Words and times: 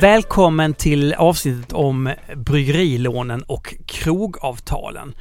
Välkommen 0.00 0.74
till 0.74 1.14
avsnittet 1.14 1.72
om 1.72 2.12
bryggerilånen 2.36 3.42
och 3.42 3.74
krogavtalen. 3.86 5.14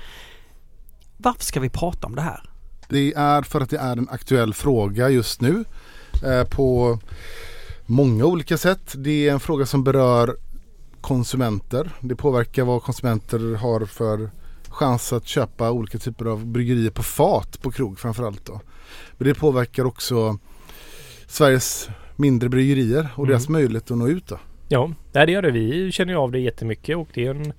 Varför 1.17 1.43
ska 1.43 1.59
vi 1.59 1.69
prata 1.69 2.07
om 2.07 2.15
det 2.15 2.21
här? 2.21 2.49
Det 2.89 3.13
är 3.13 3.41
för 3.41 3.61
att 3.61 3.69
det 3.69 3.77
är 3.77 3.97
en 3.97 4.09
aktuell 4.09 4.53
fråga 4.53 5.09
just 5.09 5.41
nu 5.41 5.65
eh, 6.25 6.43
på 6.43 6.99
många 7.85 8.25
olika 8.25 8.57
sätt. 8.57 8.93
Det 8.95 9.27
är 9.27 9.31
en 9.33 9.39
fråga 9.39 9.65
som 9.65 9.83
berör 9.83 10.37
konsumenter. 11.01 11.89
Det 11.99 12.15
påverkar 12.15 12.63
vad 12.63 12.83
konsumenter 12.83 13.55
har 13.55 13.85
för 13.85 14.29
chans 14.69 15.13
att 15.13 15.27
köpa 15.27 15.71
olika 15.71 15.97
typer 15.97 16.25
av 16.25 16.45
bryggerier 16.45 16.89
på 16.91 17.03
fat 17.03 17.61
på 17.61 17.71
krog 17.71 17.99
framförallt. 17.99 18.45
Då. 18.45 18.61
Men 19.17 19.27
det 19.27 19.33
påverkar 19.33 19.85
också 19.85 20.37
Sveriges 21.27 21.89
mindre 22.15 22.49
bryggerier 22.49 23.09
och 23.15 23.23
Mm. 23.23 23.29
deras 23.29 23.49
möjlighet 23.49 23.91
att 23.91 23.97
nå 23.97 24.07
ut. 24.07 24.27
Då. 24.27 24.39
Ja, 24.67 24.91
det 25.11 25.31
gör 25.31 25.41
det. 25.41 25.51
Vi 25.51 25.91
känner 25.91 26.13
ju 26.13 26.19
av 26.19 26.31
det 26.31 26.39
jättemycket 26.39 26.97
och 26.97 27.09
det 27.13 27.25
är 27.25 27.31
en 27.31 27.53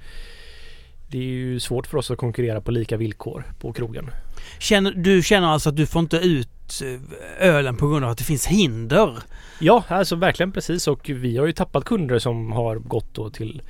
det 1.08 1.18
är 1.18 1.22
ju 1.22 1.60
svårt 1.60 1.86
för 1.86 1.98
oss 1.98 2.10
att 2.10 2.18
konkurrera 2.18 2.60
på 2.60 2.70
lika 2.70 2.96
villkor 2.96 3.44
på 3.60 3.72
krogen. 3.72 4.10
Känner, 4.58 4.92
du 4.92 5.22
känner 5.22 5.48
alltså 5.48 5.68
att 5.68 5.76
du 5.76 5.86
får 5.86 6.00
inte 6.00 6.16
ut 6.16 6.82
eh, 6.82 7.48
ölen 7.48 7.76
på 7.76 7.88
grund 7.88 8.04
av 8.04 8.10
att 8.10 8.18
det 8.18 8.24
finns 8.24 8.46
hinder? 8.46 9.18
Ja, 9.60 9.84
alltså 9.88 10.16
verkligen 10.16 10.52
precis 10.52 10.88
och 10.88 11.10
vi 11.10 11.36
har 11.36 11.46
ju 11.46 11.52
tappat 11.52 11.84
kunder 11.84 12.18
som 12.18 12.52
har 12.52 12.76
gått 12.76 13.14
då 13.14 13.30
till 13.30 13.62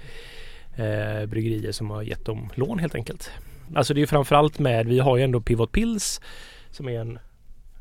eh, 0.76 1.26
bryggerier 1.26 1.72
som 1.72 1.90
har 1.90 2.02
gett 2.02 2.24
dem 2.24 2.50
lån 2.54 2.78
helt 2.78 2.94
enkelt. 2.94 3.30
Alltså 3.74 3.94
det 3.94 4.02
är 4.02 4.06
framförallt 4.06 4.58
med, 4.58 4.86
vi 4.86 4.98
har 4.98 5.16
ju 5.16 5.22
ändå 5.22 5.40
Pivot 5.40 5.72
Pills 5.72 6.20
som 6.70 6.88
är 6.88 7.00
en, 7.00 7.18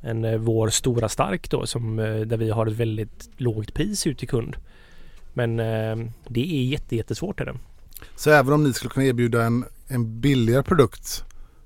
en 0.02 0.25
eh, 0.25 0.38
vår 0.38 0.69
stora 0.69 1.09
stark 1.09 1.50
då 1.50 1.66
som 1.66 2.00
eh, 2.00 2.19
där 2.19 2.38
vi 2.38 2.50
har 2.50 2.67
ett 2.67 2.73
väldigt 2.73 3.30
lågt 3.38 3.73
pris 3.73 4.08
ut 4.08 4.17
till 4.17 4.28
kund. 4.28 4.58
Men 5.38 5.59
eh, 5.59 5.95
det 6.28 6.39
är 6.59 6.64
jätte, 6.64 6.95
jättesvårt 6.95 7.39
är 7.39 7.45
det. 7.45 7.55
Så 8.16 8.30
även 8.31 8.53
om 8.53 8.64
ni 8.64 8.73
skulle 8.73 8.89
kunna 8.89 9.05
erbjuda 9.05 9.44
en, 9.44 9.66
en 9.88 10.19
billigare 10.22 10.64
produkt 10.64 11.23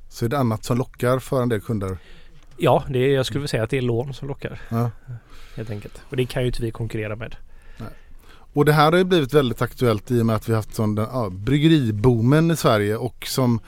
så 0.09 0.25
är 0.25 0.29
det 0.29 0.37
annat 0.39 0.63
som 0.65 0.77
lockar 0.77 1.19
för 1.19 1.41
en 1.41 1.49
del 1.49 1.61
kunder. 1.61 1.97
Ja, 2.57 2.83
det 2.89 2.99
är, 2.99 3.09
jag 3.15 3.25
skulle 3.25 3.39
vilja 3.39 3.47
säga 3.47 3.63
att 3.63 3.69
det 3.69 3.77
är 3.77 3.81
lån 3.81 4.13
som 4.13 4.27
lockar 4.27 4.61
Ja. 4.69 4.91
helt 5.55 5.69
enkelt. 5.69 6.01
Och 6.09 6.17
det 6.17 6.25
kan 6.25 6.41
ju 6.41 6.47
inte 6.47 6.61
vi 6.61 6.71
konkurrera 6.71 7.15
med. 7.15 7.35
Och 8.53 8.65
det 8.65 8.73
här 8.73 8.91
har 8.91 8.97
ju 8.97 9.03
blivit 9.03 9.33
väldigt 9.33 9.61
aktuellt 9.61 10.11
i 10.11 10.21
och 10.21 10.25
med 10.25 10.35
att 10.35 10.49
vi 10.49 10.53
har 10.53 10.57
haft 10.57 10.75
sån, 10.75 10.95
den, 10.95 11.07
ja, 11.11 11.29
bryggeriboomen 11.29 12.51
i 12.51 12.55
Sverige 12.55 12.95
och 12.97 13.25
som 13.27 13.59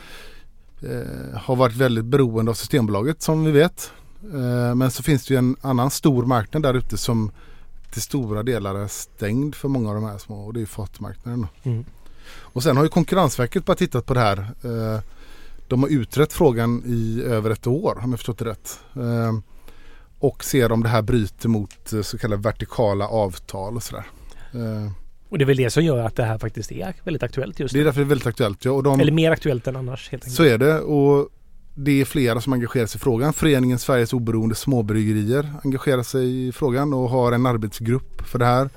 eh, 0.81 1.37
har 1.39 1.55
varit 1.55 1.75
väldigt 1.75 2.05
beroende 2.05 2.51
av 2.51 2.55
Systembolaget 2.55 3.21
som 3.21 3.45
vi 3.45 3.51
vet. 3.51 3.91
Eh, 4.33 4.75
men 4.75 4.91
så 4.91 5.03
finns 5.03 5.25
det 5.25 5.33
ju 5.33 5.37
en 5.37 5.55
annan 5.61 5.91
stor 5.91 6.25
marknad 6.25 6.63
där 6.63 6.73
ute 6.73 6.97
som 6.97 7.31
till 7.91 8.01
stora 8.01 8.43
delar 8.43 8.75
är 8.75 8.87
stängd 8.87 9.55
för 9.55 9.67
många 9.67 9.89
av 9.89 9.95
de 9.95 10.03
här 10.03 10.17
små 10.17 10.45
och 10.45 10.53
det 10.53 10.61
är 10.61 10.65
fatmarknaden. 10.65 11.47
Mm. 11.63 11.85
Och 12.33 12.63
sen 12.63 12.77
har 12.77 12.83
ju 12.83 12.89
Konkurrensverket 12.89 13.65
bara 13.65 13.75
tittat 13.77 14.05
på 14.05 14.13
det 14.13 14.19
här. 14.19 14.37
Eh, 14.63 14.99
de 15.67 15.83
har 15.83 15.89
utrett 15.89 16.33
frågan 16.33 16.83
i 16.85 17.23
över 17.25 17.49
ett 17.49 17.67
år 17.67 17.99
om 18.03 18.09
jag 18.09 18.19
förstått 18.19 18.37
det 18.37 18.45
rätt. 18.45 18.79
Eh, 18.95 19.33
och 20.19 20.43
ser 20.43 20.71
om 20.71 20.83
det 20.83 20.89
här 20.89 21.01
bryter 21.01 21.49
mot 21.49 21.93
eh, 21.93 22.01
så 22.01 22.17
kallade 22.17 22.41
vertikala 22.41 23.07
avtal 23.07 23.75
och 23.75 23.83
sådär. 23.83 24.05
Och 25.29 25.37
det 25.37 25.43
är 25.43 25.45
väl 25.45 25.57
det 25.57 25.69
som 25.69 25.83
gör 25.83 25.97
att 25.97 26.15
det 26.15 26.23
här 26.23 26.37
faktiskt 26.37 26.71
är 26.71 26.93
väldigt 27.03 27.23
aktuellt 27.23 27.59
just 27.59 27.73
Det 27.73 27.77
är 27.77 27.79
nu. 27.79 27.85
därför 27.85 27.99
det 27.99 28.05
är 28.05 28.09
väldigt 28.09 28.27
aktuellt. 28.27 28.65
Ja, 28.65 28.71
och 28.71 28.83
de, 28.83 28.99
Eller 28.99 29.11
mer 29.11 29.31
aktuellt 29.31 29.67
än 29.67 29.75
annars 29.75 30.09
helt 30.11 30.23
enkelt. 30.23 30.35
så 30.35 30.43
är 30.43 30.57
det. 30.57 30.79
Och 30.79 31.29
det 31.75 32.01
är 32.01 32.05
flera 32.05 32.41
som 32.41 32.53
engagerar 32.53 32.85
sig 32.85 32.99
i 32.99 33.01
frågan. 33.01 33.33
Föreningen 33.33 33.79
Sveriges 33.79 34.13
oberoende 34.13 34.55
småbryggerier 34.55 35.53
engagerar 35.63 36.03
sig 36.03 36.47
i 36.47 36.51
frågan 36.51 36.93
och 36.93 37.09
har 37.09 37.31
en 37.31 37.45
arbetsgrupp 37.45 38.27
för 38.27 38.39
det 38.39 38.45
här. 38.45 38.69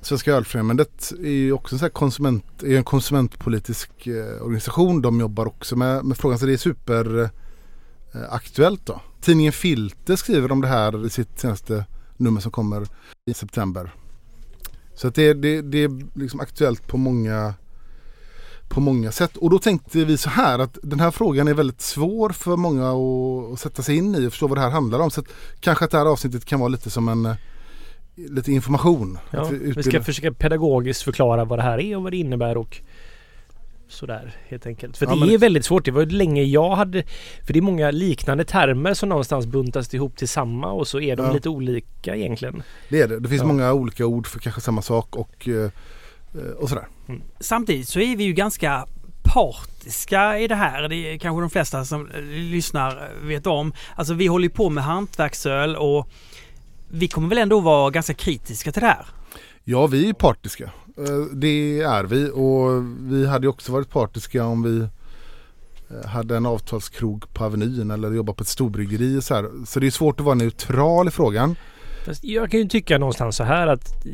Svenska 0.00 0.32
ölfrämjandet 0.32 1.12
är 1.18 1.30
ju 1.30 1.52
också 1.52 1.74
en, 1.74 1.80
här 1.80 1.88
konsument, 1.88 2.62
är 2.62 2.76
en 2.76 2.84
konsumentpolitisk 2.84 4.06
eh, 4.06 4.42
organisation. 4.42 5.02
De 5.02 5.20
jobbar 5.20 5.46
också 5.46 5.76
med, 5.76 6.04
med 6.04 6.16
frågan 6.16 6.38
så 6.38 6.46
det 6.46 6.52
är 6.52 6.56
superaktuellt. 6.56 8.88
Eh, 8.88 8.94
då. 8.94 9.00
Tidningen 9.20 9.52
Filter 9.52 10.16
skriver 10.16 10.52
om 10.52 10.60
det 10.60 10.68
här 10.68 11.06
i 11.06 11.10
sitt 11.10 11.40
senaste 11.40 11.84
nummer 12.16 12.40
som 12.40 12.50
kommer 12.50 12.86
i 13.30 13.34
september. 13.34 13.90
Så 14.94 15.08
att 15.08 15.14
det, 15.14 15.34
det, 15.34 15.62
det 15.62 15.84
är 15.84 16.18
liksom 16.18 16.40
aktuellt 16.40 16.88
på 16.88 16.96
många 16.96 17.54
på 18.68 18.80
många 18.80 19.12
sätt. 19.12 19.36
Och 19.36 19.50
då 19.50 19.58
tänkte 19.58 20.04
vi 20.04 20.16
så 20.18 20.30
här 20.30 20.58
att 20.58 20.78
den 20.82 21.00
här 21.00 21.10
frågan 21.10 21.48
är 21.48 21.54
väldigt 21.54 21.80
svår 21.80 22.30
för 22.30 22.56
många 22.56 22.90
att, 23.52 23.60
sätta 23.60 23.82
sig 23.82 23.96
in 23.96 24.14
i 24.14 24.26
och 24.26 24.30
förstå 24.32 24.46
vad 24.46 24.58
det 24.58 24.62
här 24.62 24.70
handlar 24.70 24.98
om. 25.00 25.10
Så 25.10 25.20
att 25.20 25.26
kanske 25.60 25.84
att 25.84 25.90
det 25.90 25.98
här 25.98 26.06
avsnittet 26.06 26.44
kan 26.44 26.60
vara 26.60 26.68
lite 26.68 26.90
som 26.90 27.08
en 27.08 27.26
eh, 27.26 27.34
lite 28.16 28.52
information. 28.52 29.18
Ja, 29.30 29.40
Att 29.40 29.50
vi 29.52 29.82
ska 29.82 30.02
försöka 30.02 30.32
pedagogiskt 30.32 31.02
förklara 31.02 31.44
vad 31.44 31.58
det 31.58 31.62
här 31.62 31.80
är 31.80 31.96
och 31.96 32.02
vad 32.02 32.12
det 32.12 32.16
innebär 32.16 32.56
och 32.56 32.80
sådär 33.88 34.36
helt 34.48 34.66
enkelt. 34.66 34.96
För 34.96 35.06
Ja, 35.06 35.14
det 35.14 35.26
är 35.26 35.30
det- 35.30 35.38
väldigt 35.38 35.64
svårt. 35.64 35.84
Det 35.84 35.90
var 35.90 36.06
länge 36.06 36.42
jag 36.42 36.76
hade... 36.76 37.02
För 37.44 37.52
det 37.52 37.58
är 37.58 37.62
många 37.62 37.90
liknande 37.90 38.44
termer 38.44 38.94
som 38.94 39.08
någonstans 39.08 39.46
buntas 39.46 39.94
ihop 39.94 40.16
till 40.16 40.28
samma 40.28 40.72
och 40.72 40.88
så 40.88 41.00
är 41.00 41.16
de 41.16 41.26
Ja. 41.26 41.32
lite 41.32 41.48
olika 41.48 42.16
egentligen. 42.16 42.62
det 42.88 43.00
är 43.02 43.08
det. 43.08 43.20
Det 43.20 43.28
finns 43.28 43.42
många 43.44 43.72
olika 43.72 44.06
ord 44.06 44.26
för 44.26 44.38
kanske 44.38 44.60
samma 44.60 44.82
sak 44.82 45.16
och, 45.16 45.48
eh, 45.48 45.70
och 46.58 46.68
sådär. 46.68 46.88
Samtidigt 47.40 47.88
så 47.88 48.00
är 48.00 48.16
vi 48.16 48.24
ju 48.24 48.32
ganska 48.32 48.86
partiska 49.22 50.38
i 50.38 50.48
det 50.48 50.54
här. 50.54 50.88
Det 50.88 50.96
är 50.96 51.18
kanske 51.18 51.40
de 51.40 51.50
flesta 51.50 51.84
som 51.84 52.10
eh, 52.10 52.20
lyssnar 52.22 53.10
vet 53.22 53.46
om. 53.46 53.72
Alltså 53.94 54.14
vi 54.14 54.26
håller 54.26 54.44
ju 54.44 54.54
på 54.54 54.70
med 54.70 54.84
hantverksöl 54.84 55.76
och 55.76 56.08
vi 56.88 57.08
kommer 57.08 57.28
väl 57.28 57.38
ändå 57.38 57.60
vara 57.60 57.90
ganska 57.90 58.14
kritiska 58.14 58.72
till 58.72 58.80
det 58.80 58.86
här. 58.86 59.06
Ja, 59.64 59.86
vi 59.86 60.08
är 60.08 60.12
partiska. 60.12 60.64
Eh, 60.98 61.04
Det 61.32 61.80
är 61.80 62.04
vi 62.04 62.30
och 62.30 62.84
vi 63.12 63.26
hade 63.26 63.48
också 63.48 63.72
varit 63.72 63.90
partiska 63.90 64.44
om 64.44 64.62
vi 64.62 64.80
eh, 65.90 66.08
hade 66.08 66.36
en 66.36 66.46
avtalskrog 66.46 67.34
på 67.34 67.44
Avenyn 67.44 67.90
eller 67.90 68.12
jobbat 68.12 68.36
på 68.36 68.42
ett 68.42 68.48
storbryggeri. 68.48 69.22
Så, 69.22 69.34
här. 69.34 69.50
så 69.66 69.80
det 69.80 69.86
är 69.86 69.90
svårt 69.90 70.20
att 70.20 70.26
vara 70.26 70.34
neutral 70.34 71.08
i 71.08 71.10
frågan. 71.10 71.56
Fast 72.06 72.24
jag 72.24 72.50
kan 72.50 72.60
ju 72.60 72.68
tycka 72.68 72.98
någonstans 72.98 73.36
så 73.36 73.44
här 73.44 73.66
att 73.66 74.04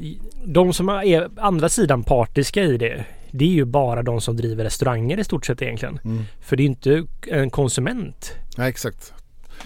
de 0.44 0.72
som 0.72 0.88
är 0.88 1.30
andra 1.36 1.68
sidan 1.68 2.04
partiska 2.04 2.62
i 2.62 2.76
det 2.76 3.04
det 3.32 3.44
är 3.44 3.48
ju 3.48 3.64
bara 3.64 4.02
de 4.02 4.20
som 4.20 4.36
driver 4.36 4.64
restauranger 4.64 5.20
i 5.20 5.24
stort 5.24 5.46
sett 5.46 5.62
egentligen. 5.62 5.98
Mm. 6.04 6.24
För 6.40 6.56
det 6.56 6.60
är 6.60 6.64
ju 6.64 6.68
inte 6.68 7.06
en 7.26 7.50
konsument. 7.50 8.32
Nej, 8.56 8.68
exakt. 8.68 9.12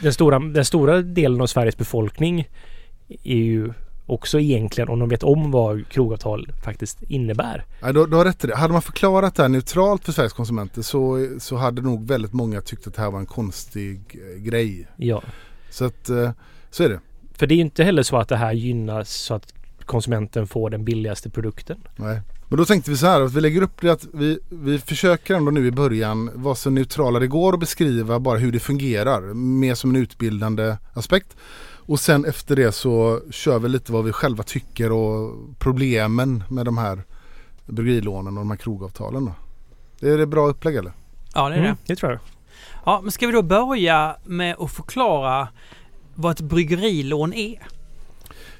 Den 0.00 0.12
stora, 0.12 0.38
den 0.38 0.65
stora 0.65 1.03
delen 1.03 1.41
av 1.41 1.47
Sveriges 1.47 1.76
befolkning 1.76 2.48
är 3.22 3.36
ju 3.36 3.72
också 4.06 4.41
egentligen 4.41 4.88
om 4.88 4.98
de 4.98 5.09
vet 5.09 5.22
om 5.22 5.50
vad 5.50 5.88
krogavtal 5.88 6.53
faktiskt 6.65 7.03
innebär. 7.03 7.65
Nej, 7.82 7.94
du, 7.94 8.06
du 8.06 8.16
har 8.16 8.25
rätt 8.25 8.44
i 8.44 8.47
det. 8.47 8.56
Hade 8.56 8.72
man 8.72 8.82
förklarat 8.82 9.34
det 9.34 9.42
här 9.42 9.48
neutralt 9.48 10.04
för 10.04 10.12
Sveriges 10.12 10.32
konsumenter 10.32 10.82
så, 10.82 11.28
så 11.38 11.56
hade 11.56 11.82
nog 11.82 12.06
väldigt 12.06 12.32
många 12.32 12.60
tyckt 12.60 12.86
att 12.86 12.94
det 12.94 13.03
här 13.03 13.10
var 13.10 13.19
en 13.19 13.26
konstig 13.26 14.00
eh, 14.15 14.42
grej. 14.42 14.88
Ja. 14.97 15.22
Så 15.70 15.84
att 15.84 16.09
eh, 16.09 16.31
så 16.70 16.82
är 16.82 16.88
det. 16.88 17.00
För 17.38 17.47
det 17.47 17.54
är 17.54 17.56
ju 17.56 17.62
inte 17.62 17.84
heller 17.84 18.02
så 18.02 18.16
att 18.16 18.28
det 18.28 18.36
här 18.36 18.52
gynnas 18.52 19.10
så 19.15 19.34
att 19.34 19.54
konsumenten 19.84 20.47
får 20.47 20.71
den 20.71 20.84
billigaste 20.84 21.30
produkten. 21.30 21.77
Nej. 21.97 22.21
Men 22.48 22.59
då 22.59 22.65
tänkte 22.65 22.91
vi 22.91 22.97
så 22.97 23.06
här 23.06 23.21
att 23.21 23.33
vi 23.33 23.41
lägger 23.41 23.62
upp 23.62 23.80
det 23.80 23.91
att 23.91 24.06
vi, 24.15 24.38
vi 24.48 24.78
försöker 24.78 25.34
ändå 25.34 25.50
nu 25.50 25.66
i 25.66 25.71
början 25.71 26.30
vara 26.34 26.54
så 26.54 26.71
neutrala 26.71 27.18
det 27.18 27.27
går 27.27 27.53
och 27.53 27.59
beskriva 27.59 28.18
bara 28.21 28.38
hur 28.38 28.53
det 28.53 28.59
fungerar. 28.60 29.34
Mer 29.34 29.74
som 29.74 29.91
en 29.91 29.97
utbildande 29.97 30.77
aspekt. 30.94 31.36
Och 31.88 32.00
sen 32.00 32.24
efter 32.24 32.56
det 32.56 32.72
så 32.72 33.21
kör 33.30 33.59
vi 33.59 33.68
lite 33.68 33.92
vad 33.92 34.04
vi 34.04 34.12
själva 34.12 34.42
tycker 34.42 34.92
och 34.92 35.34
problemen 35.59 36.44
med 36.50 36.65
de 36.65 36.78
här 36.78 37.03
bryggerilånen 37.66 38.36
och 38.39 38.41
de 38.41 38.50
här 38.50 38.56
krogavtalen. 38.59 39.24
Då. 39.24 39.32
Det 40.00 40.09
är 40.10 40.18
det 40.18 40.27
bra 40.27 40.48
upplägg 40.48 40.77
eller? 40.77 40.92
Ja, 41.34 41.48
det 41.48 41.54
är 41.54 41.59
Mm, 41.59 41.71
det. 41.86 41.92
det 41.92 41.97
tror 41.97 42.12
jag. 42.12 42.21
Ja, 42.84 43.00
men 43.03 43.12
ska 43.12 43.27
vi 43.27 43.32
då 43.32 43.42
börja 43.42 44.16
med 44.24 44.56
att 44.59 44.71
förklara 44.72 45.48
vad 46.16 46.33
ett 46.33 46.41
bryggerilån 46.41 47.33
är? 47.33 47.68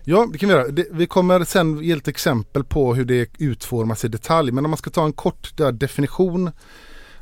Ja, 0.05 0.29
det 0.33 0.39
kan 0.39 0.49
vi 0.49 0.55
göra. 0.55 0.69
Det, 0.69 0.87
vi 0.91 1.07
kommer 1.07 1.45
sen 1.45 1.83
ge 1.83 1.93
ett 1.93 2.09
exempel 2.09 2.65
på 2.65 2.95
hur 2.95 3.05
det 3.05 3.29
utformas 3.39 4.05
i 4.05 4.09
detalj. 4.09 4.53
Men 4.53 4.65
om 4.65 4.71
man 4.71 4.79
ska 4.79 4.91
ta 4.91 5.05
en 5.05 5.13
kort 5.13 5.53
definition 5.73 6.51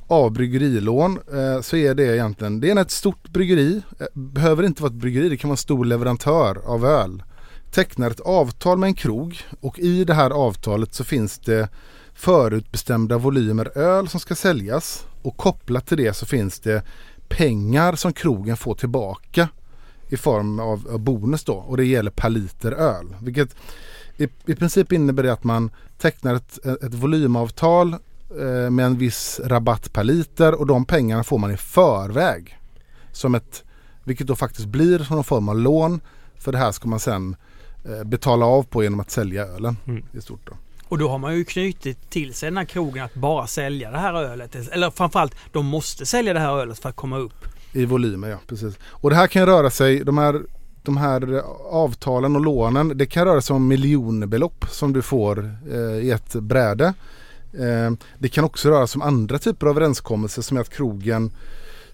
av 0.06 0.32
bryggerilån 0.32 1.18
eh, 1.32 1.60
så 1.60 1.76
är 1.76 1.94
det 1.94 2.16
egentligen, 2.16 2.60
det 2.60 2.70
är 2.70 2.80
ett 2.80 2.90
stort 2.90 3.28
bryggeri, 3.28 3.82
eh, 4.00 4.06
behöver 4.12 4.62
inte 4.62 4.82
vara 4.82 4.92
ett 4.92 4.98
bryggeri, 5.00 5.28
det 5.28 5.36
kan 5.36 5.48
vara 5.48 5.54
en 5.54 5.56
stor 5.56 5.84
leverantör 5.84 6.58
av 6.66 6.86
öl. 6.86 7.22
Tecknar 7.70 8.10
ett 8.10 8.20
avtal 8.20 8.78
med 8.78 8.86
en 8.86 8.94
krog 8.94 9.42
och 9.60 9.78
i 9.78 10.04
det 10.04 10.14
här 10.14 10.30
avtalet 10.30 10.94
så 10.94 11.04
finns 11.04 11.38
det 11.38 11.68
förutbestämda 12.14 13.18
volymer 13.18 13.78
öl 13.78 14.08
som 14.08 14.20
ska 14.20 14.34
säljas 14.34 15.06
och 15.22 15.36
kopplat 15.36 15.86
till 15.86 15.96
det 15.96 16.14
så 16.14 16.26
finns 16.26 16.60
det 16.60 16.82
pengar 17.28 17.94
som 17.94 18.12
krogen 18.12 18.56
får 18.56 18.74
tillbaka 18.74 19.48
i 20.08 20.16
form 20.16 20.60
av 20.60 20.98
bonus 20.98 21.44
då 21.44 21.54
och 21.54 21.76
det 21.76 21.84
gäller 21.84 22.10
per 22.10 22.30
liter 22.30 22.72
öl. 22.72 23.16
Vilket 23.22 23.56
i, 24.16 24.28
i 24.46 24.54
princip 24.54 24.92
innebär 24.92 25.22
det 25.22 25.32
att 25.32 25.44
man 25.44 25.70
tecknar 25.98 26.34
ett, 26.34 26.66
ett 26.66 26.94
volymavtal 26.94 27.92
eh, 28.40 28.70
med 28.70 28.86
en 28.86 28.98
viss 28.98 29.40
rabatt 29.44 29.92
per 29.92 30.04
liter 30.04 30.54
och 30.54 30.66
de 30.66 30.84
pengarna 30.84 31.24
får 31.24 31.38
man 31.38 31.50
i 31.50 31.56
förväg. 31.56 32.58
Som 33.12 33.34
ett, 33.34 33.64
vilket 34.04 34.26
då 34.26 34.36
faktiskt 34.36 34.66
blir 34.66 34.98
som 34.98 35.14
någon 35.14 35.24
form 35.24 35.48
av 35.48 35.58
lån. 35.58 36.00
För 36.38 36.52
det 36.52 36.58
här 36.58 36.72
ska 36.72 36.88
man 36.88 37.00
sen 37.00 37.36
eh, 37.84 38.04
betala 38.04 38.46
av 38.46 38.62
på 38.62 38.82
genom 38.82 39.00
att 39.00 39.10
sälja 39.10 39.44
ölen 39.46 39.76
Mm. 39.86 40.04
i 40.12 40.20
stort. 40.20 40.40
Då. 40.46 40.52
Och 40.88 40.98
då 40.98 41.08
har 41.08 41.18
man 41.18 41.36
ju 41.36 41.44
knutit 41.44 42.10
till 42.10 42.34
sig 42.34 42.50
den 42.50 42.56
här 42.56 42.64
krogen 42.64 43.04
att 43.04 43.14
bara 43.14 43.46
sälja 43.46 43.90
det 43.90 43.98
här 43.98 44.14
ölet. 44.14 44.54
Eller 44.72 44.90
framförallt, 44.90 45.34
de 45.52 45.66
måste 45.66 46.06
sälja 46.06 46.32
det 46.32 46.40
här 46.40 46.56
ölet 46.56 46.78
för 46.78 46.88
att 46.88 46.96
komma 46.96 47.18
upp. 47.18 47.46
I 47.74 47.84
volymer 47.84 48.28
ja, 48.28 48.38
precis. 48.46 48.78
Och 48.84 49.10
det 49.10 49.16
här 49.16 49.26
kan 49.26 49.46
röra 49.46 49.70
sig, 49.70 50.04
de 50.04 50.18
här, 50.18 50.42
de 50.82 50.96
här 50.96 51.42
avtalen 51.70 52.36
och 52.36 52.42
lånen, 52.42 52.98
det 52.98 53.06
kan 53.06 53.24
röra 53.24 53.40
sig 53.40 53.56
om 53.56 53.68
miljonbelopp 53.68 54.64
som 54.70 54.92
du 54.92 55.02
får 55.02 55.56
eh, 55.70 55.78
i 55.78 56.10
ett 56.10 56.34
bräde. 56.34 56.94
Eh, 57.52 57.92
det 58.18 58.28
kan 58.28 58.44
också 58.44 58.68
röra 58.68 58.86
sig 58.86 59.00
om 59.00 59.08
andra 59.08 59.38
typer 59.38 59.66
av 59.66 59.70
överenskommelser 59.70 60.42
som 60.42 60.56
är 60.56 60.60
att 60.60 60.70
krogen 60.70 61.32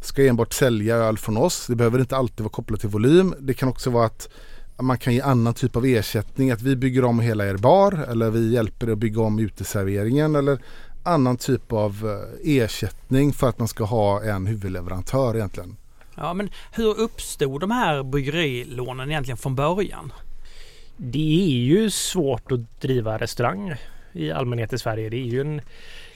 ska 0.01 0.27
enbart 0.27 0.53
sälja 0.53 0.97
öl 0.97 1.19
från 1.19 1.37
oss. 1.37 1.67
Det 1.67 1.77
behöver 1.77 1.99
inte 1.99 2.17
alltid 2.17 2.41
vara 2.41 2.53
kopplat 2.53 2.81
till 2.81 2.89
volym. 2.89 3.35
Det 3.39 3.55
kan 3.55 3.69
också 3.69 3.91
vara 3.91 4.07
att 4.07 4.29
man 4.77 4.99
kan 4.99 5.15
ge 5.15 5.21
annan 5.21 5.55
typ 5.55 5.77
av 5.77 5.87
ersättning, 5.87 6.51
att 6.51 6.63
vi 6.63 6.77
bygger 6.77 7.05
om 7.05 7.21
hela 7.21 7.47
er 7.47 7.57
bar 7.57 8.07
eller 8.09 8.31
vi 8.31 8.53
hjälper 8.53 8.89
er 8.89 8.93
att 8.93 8.99
bygga 8.99 9.23
om 9.23 9.39
uteserveringen 9.39 10.37
eller 10.37 10.59
annan 11.03 11.37
typ 11.37 11.73
av 11.73 12.21
eh, 12.45 12.57
ersättning 12.57 13.33
för 13.33 13.49
att 13.49 13.59
man 13.59 13.69
ska 13.69 13.85
ha 13.85 14.23
en 14.23 14.47
huvudleverantör 14.47 15.37
egentligen. 15.37 15.77
Ja, 16.17 16.35
men 16.35 16.51
hur 16.73 17.01
uppstod 17.01 17.61
de 17.61 17.71
här 17.71 18.03
bryggerilånen 18.03 19.11
egentligen 19.11 19.37
från 19.39 19.55
början? 19.55 20.13
Det 20.97 21.43
är 21.43 21.49
ju 21.49 21.91
svårt 21.91 22.53
att 22.53 22.81
driva 22.81 23.19
restaurang 23.19 23.75
i 24.13 24.31
allmänhet 24.31 24.73
i 24.73 24.79
Sverige. 24.79 25.09
Det 25.09 25.17
är 25.17 25.27
ju 25.27 25.41
en 25.41 25.61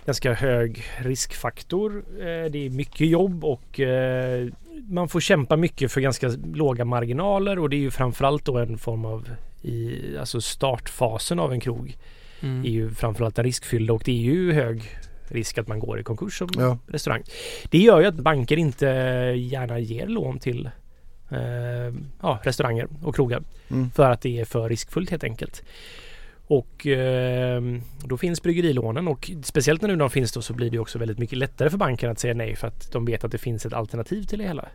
ganska 0.07 0.33
hög 0.33 0.85
riskfaktor. 0.99 2.05
Eh, 2.19 2.51
Det 2.51 2.67
är 2.67 2.71
mycket 2.71 3.07
jobb 3.09 3.45
och 3.45 3.81
eh, 3.81 4.49
man 4.89 5.09
får 5.09 5.21
kämpa 5.21 5.57
mycket 5.57 5.93
för 5.93 6.01
ganska 6.01 6.29
låga 6.55 6.85
marginaler 6.85 7.59
och 7.59 7.71
det 7.71 7.77
är 7.77 7.81
ju 7.81 7.91
framförallt 7.91 8.45
då 8.45 8.59
en 8.59 8.79
form 8.79 9.05
av 9.05 9.29
i, 9.63 10.01
alltså 10.19 10.41
startfasen 10.41 11.39
av 11.39 11.53
en 11.53 11.61
krog 11.61 11.97
Mm. 12.45 12.65
är 12.65 12.69
ju 12.69 12.91
framförallt 12.91 13.39
en 13.39 13.45
riskfylld 13.45 13.91
och 13.91 14.03
det 14.05 14.13
är 14.13 14.23
ju 14.23 14.53
hög 14.53 14.83
risk 15.29 15.59
att 15.59 15.69
man 15.69 15.79
går 15.79 16.01
i 16.01 16.03
konkurs 16.03 16.39
som 16.39 16.49
Ja. 16.59 16.79
restaurang. 16.87 17.23
Det 17.71 17.79
gör 17.79 18.01
ju 18.01 18.07
att 18.07 18.15
banker 18.15 18.57
inte 18.57 18.87
gärna 19.37 19.79
ger 19.79 20.07
lån 20.07 20.39
till 20.39 20.71
eh, 21.31 21.39
ja, 22.23 22.41
restauranger 22.43 22.89
och 23.03 23.15
krogar 23.15 23.43
Mm. 23.69 23.91
för 23.91 24.11
att 24.11 24.21
det 24.21 24.41
är 24.41 24.45
för 24.45 24.69
riskfullt 24.69 25.11
helt 25.11 25.25
enkelt. 25.25 25.63
Och 26.47 26.87
eh, 26.87 27.63
då 28.05 28.17
finns 28.17 28.43
bryggerilånen 28.43 29.09
och 29.09 29.31
speciellt 29.43 29.83
när 29.83 29.89
nu 29.89 29.97
de 29.97 30.11
finns 30.11 30.33
då 30.33 30.43
så 30.43 30.53
blir 30.53 30.71
det 30.71 30.79
också 30.79 30.99
väldigt 30.99 31.19
mycket 31.19 31.39
lättare 31.39 31.71
för 31.71 31.79
banken 31.79 32.11
att 32.11 32.19
säga 32.19 32.35
nej 32.35 32.57
för 32.57 32.67
att 32.69 32.93
de 32.93 33.05
vet 33.05 33.25
att 33.25 33.33
det 33.33 33.39
finns 33.39 33.67
ett 33.67 33.73
alternativ 33.73 34.23
till 34.23 34.39
det 34.39 34.45
hela. 34.45 34.69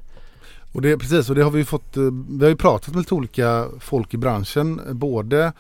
Och 0.72 0.81
det, 0.81 0.98
precis, 0.98 1.30
och 1.30 1.36
det 1.36 1.44
har 1.44 1.51
vi 1.51 1.65
fått, 1.65 1.98
eh, 1.98 2.04
vi 2.30 2.44
har 2.45 2.50
ju 2.50 2.56
pratat 2.56 2.94
med 2.94 2.98
lite 3.00 3.13
olika 3.15 3.68
folk 3.80 4.13
i 4.13 4.18
branschen. 4.18 4.80
eh, 4.88 4.94
Både 4.94 5.54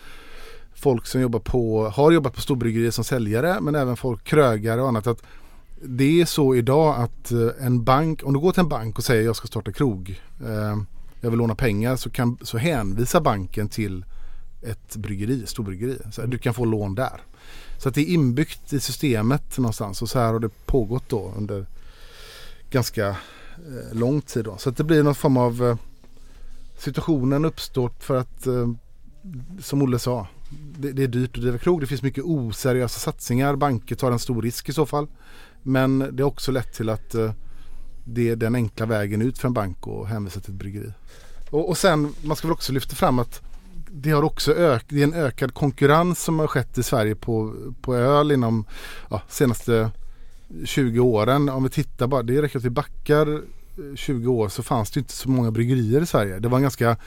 folk 0.79 1.05
som 1.05 1.21
jobbar 1.21 1.39
på, 1.39 1.89
har 1.89 2.11
jobbat 2.11 2.33
på 2.33 2.41
storbryggerier 2.41 2.91
som 2.91 3.03
säljare 3.03 3.61
men 3.61 3.75
även 3.75 3.97
folk, 3.97 4.23
krögare 4.23 4.81
och 4.81 4.87
annat. 4.87 5.07
Att 5.07 5.23
det 5.81 6.21
är 6.21 6.25
så 6.25 6.55
idag 6.55 6.95
att 6.97 7.31
eh, 7.31 7.65
en 7.65 7.83
bank, 7.83 8.23
om 8.23 8.33
du 8.33 8.39
går 8.39 8.51
till 8.51 8.59
en 8.59 8.69
bank 8.69 8.97
och 8.97 9.03
säger 9.03 9.23
jag 9.23 9.35
ska 9.35 9.47
starta 9.47 9.71
krog, 9.71 10.21
eh, 10.45 10.77
jag 11.21 11.29
vill 11.29 11.39
låna 11.39 11.55
pengar 11.55 11.95
så, 11.95 12.09
kan, 12.09 12.37
så 12.41 12.57
hänvisar 12.57 13.21
banken 13.21 13.69
till 13.69 14.05
ett 14.61 14.95
bryggeri, 14.95 15.45
storbryggeri. 15.45 15.97
Så 16.11 16.21
här, 16.21 16.27
du 16.27 16.37
kan 16.37 16.53
få 16.53 16.65
lån 16.65 16.95
där. 16.95 17.21
Så 17.77 17.89
att 17.89 17.95
det 17.95 18.01
är 18.01 18.13
inbyggt 18.13 18.73
i 18.73 18.79
systemet 18.79 19.57
någonstans 19.57 20.01
och 20.01 20.09
så 20.09 20.19
här 20.19 20.33
har 20.33 20.39
det 20.39 20.65
pågått 20.65 21.09
då 21.09 21.33
under 21.37 21.65
ganska 22.69 23.07
eh, 23.07 23.93
lång 23.93 24.21
tid. 24.21 24.45
Då. 24.45 24.57
Så 24.57 24.69
att 24.69 24.77
det 24.77 24.83
blir 24.83 25.03
någon 25.03 25.15
form 25.15 25.37
av 25.37 25.63
eh, 25.63 25.77
situationen 26.77 27.45
uppstår 27.45 27.91
för 27.99 28.15
att 28.15 28.47
eh, 28.47 28.69
som 29.59 29.81
Olle 29.81 29.99
sa 29.99 30.27
det, 30.49 30.91
det 30.91 31.03
är 31.03 31.07
dyrt 31.07 31.37
att 31.37 31.41
driva 31.41 31.57
krog. 31.57 31.81
Det 31.81 31.87
finns 31.87 32.01
mycket 32.01 32.23
oseriösa 32.23 32.99
satsningar. 32.99 33.55
Banker 33.55 33.95
tar 33.95 34.11
en 34.11 34.19
stor 34.19 34.41
risk 34.41 34.69
i 34.69 34.73
så 34.73 34.85
fall. 34.85 35.07
Men 35.63 36.09
det 36.11 36.23
har 36.23 36.29
också 36.29 36.51
lett 36.51 36.73
till 36.73 36.89
att 36.89 37.15
eh, 37.15 37.31
det 38.03 38.29
är 38.29 38.35
den 38.35 38.55
enkla 38.55 38.85
vägen 38.85 39.21
ut 39.21 39.37
för 39.37 39.47
en 39.47 39.53
bank 39.53 39.77
att 39.87 40.07
hänvisa 40.07 40.39
till 40.39 40.53
ett 40.53 40.59
bryggeri. 40.59 40.93
Och, 41.49 41.69
och 41.69 41.77
sen 41.77 42.13
man 42.21 42.35
ska 42.35 42.47
väl 42.47 42.53
också 42.53 42.73
lyfta 42.73 42.95
fram 42.95 43.19
att 43.19 43.41
det 43.91 44.11
har 44.11 44.23
också 44.23 44.55
ök, 44.55 44.85
det 44.89 44.99
är 44.99 45.03
en 45.03 45.13
ökad 45.13 45.53
konkurrens 45.53 46.23
som 46.23 46.39
har 46.39 46.47
skett 46.47 46.77
i 46.77 46.83
Sverige 46.83 47.15
på, 47.15 47.55
på 47.81 47.95
öl 47.95 48.31
inom 48.31 48.65
ja, 49.09 49.21
senaste 49.29 49.91
20 50.65 50.99
åren. 50.99 51.49
Om 51.49 51.63
vi 51.63 51.69
tittar 51.69 52.07
bara, 52.07 52.23
det 52.23 52.41
räcker 52.41 52.57
att 52.57 52.65
vi 52.65 52.69
backar 52.69 53.33
eh, 53.33 53.95
20 53.95 54.31
år 54.31 54.49
så 54.49 54.63
fanns 54.63 54.91
det 54.91 54.99
inte 54.99 55.13
så 55.13 55.29
många 55.29 55.51
bryggerier 55.51 56.01
i 56.01 56.05
Sverige. 56.05 56.39
Det 56.39 56.47
var 56.47 56.57
en 56.57 56.61
ganska 56.61 56.97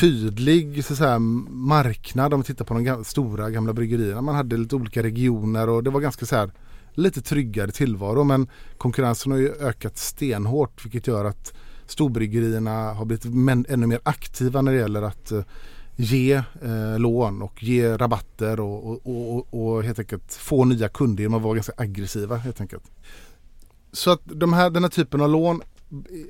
tydlig 0.00 0.84
så 0.84 0.92
att 0.92 0.98
säga, 0.98 1.18
marknad 1.18 2.34
om 2.34 2.40
vi 2.40 2.46
tittar 2.46 2.64
på 2.64 2.74
de 2.74 2.84
gamla, 2.84 3.04
stora 3.04 3.50
gamla 3.50 3.72
bryggerierna. 3.72 4.22
Man 4.22 4.34
hade 4.34 4.56
lite 4.56 4.76
olika 4.76 5.02
regioner 5.02 5.68
och 5.68 5.84
det 5.84 5.90
var 5.90 6.00
ganska 6.00 6.26
så 6.26 6.36
här 6.36 6.50
lite 6.92 7.22
tryggare 7.22 7.70
tillvaro 7.70 8.24
men 8.24 8.48
konkurrensen 8.78 9.32
har 9.32 9.38
ju 9.38 9.52
ökat 9.60 9.98
stenhårt 9.98 10.84
vilket 10.84 11.06
gör 11.06 11.24
att 11.24 11.52
storbryggerierna 11.86 12.92
har 12.92 13.04
blivit 13.04 13.24
men, 13.24 13.66
ännu 13.68 13.86
mer 13.86 14.00
aktiva 14.02 14.62
när 14.62 14.72
det 14.72 14.78
gäller 14.78 15.02
att 15.02 15.32
eh, 15.32 15.42
ge 15.96 16.42
eh, 16.62 16.98
lån 16.98 17.42
och 17.42 17.62
ge 17.62 17.96
rabatter 17.96 18.60
och, 18.60 18.86
och, 18.86 19.00
och, 19.06 19.76
och 19.76 19.82
helt 19.82 19.98
enkelt 19.98 20.34
få 20.34 20.64
nya 20.64 20.88
kunder 20.88 21.22
genom 21.22 21.36
att 21.36 21.42
vara 21.42 21.54
ganska 21.54 21.72
aggressiva 21.76 22.36
helt 22.36 22.60
enkelt. 22.60 22.84
Så 23.92 24.10
att 24.10 24.20
de 24.24 24.52
här, 24.52 24.70
den 24.70 24.84
här 24.84 24.90
typen 24.90 25.20
av 25.20 25.30
lån 25.30 25.62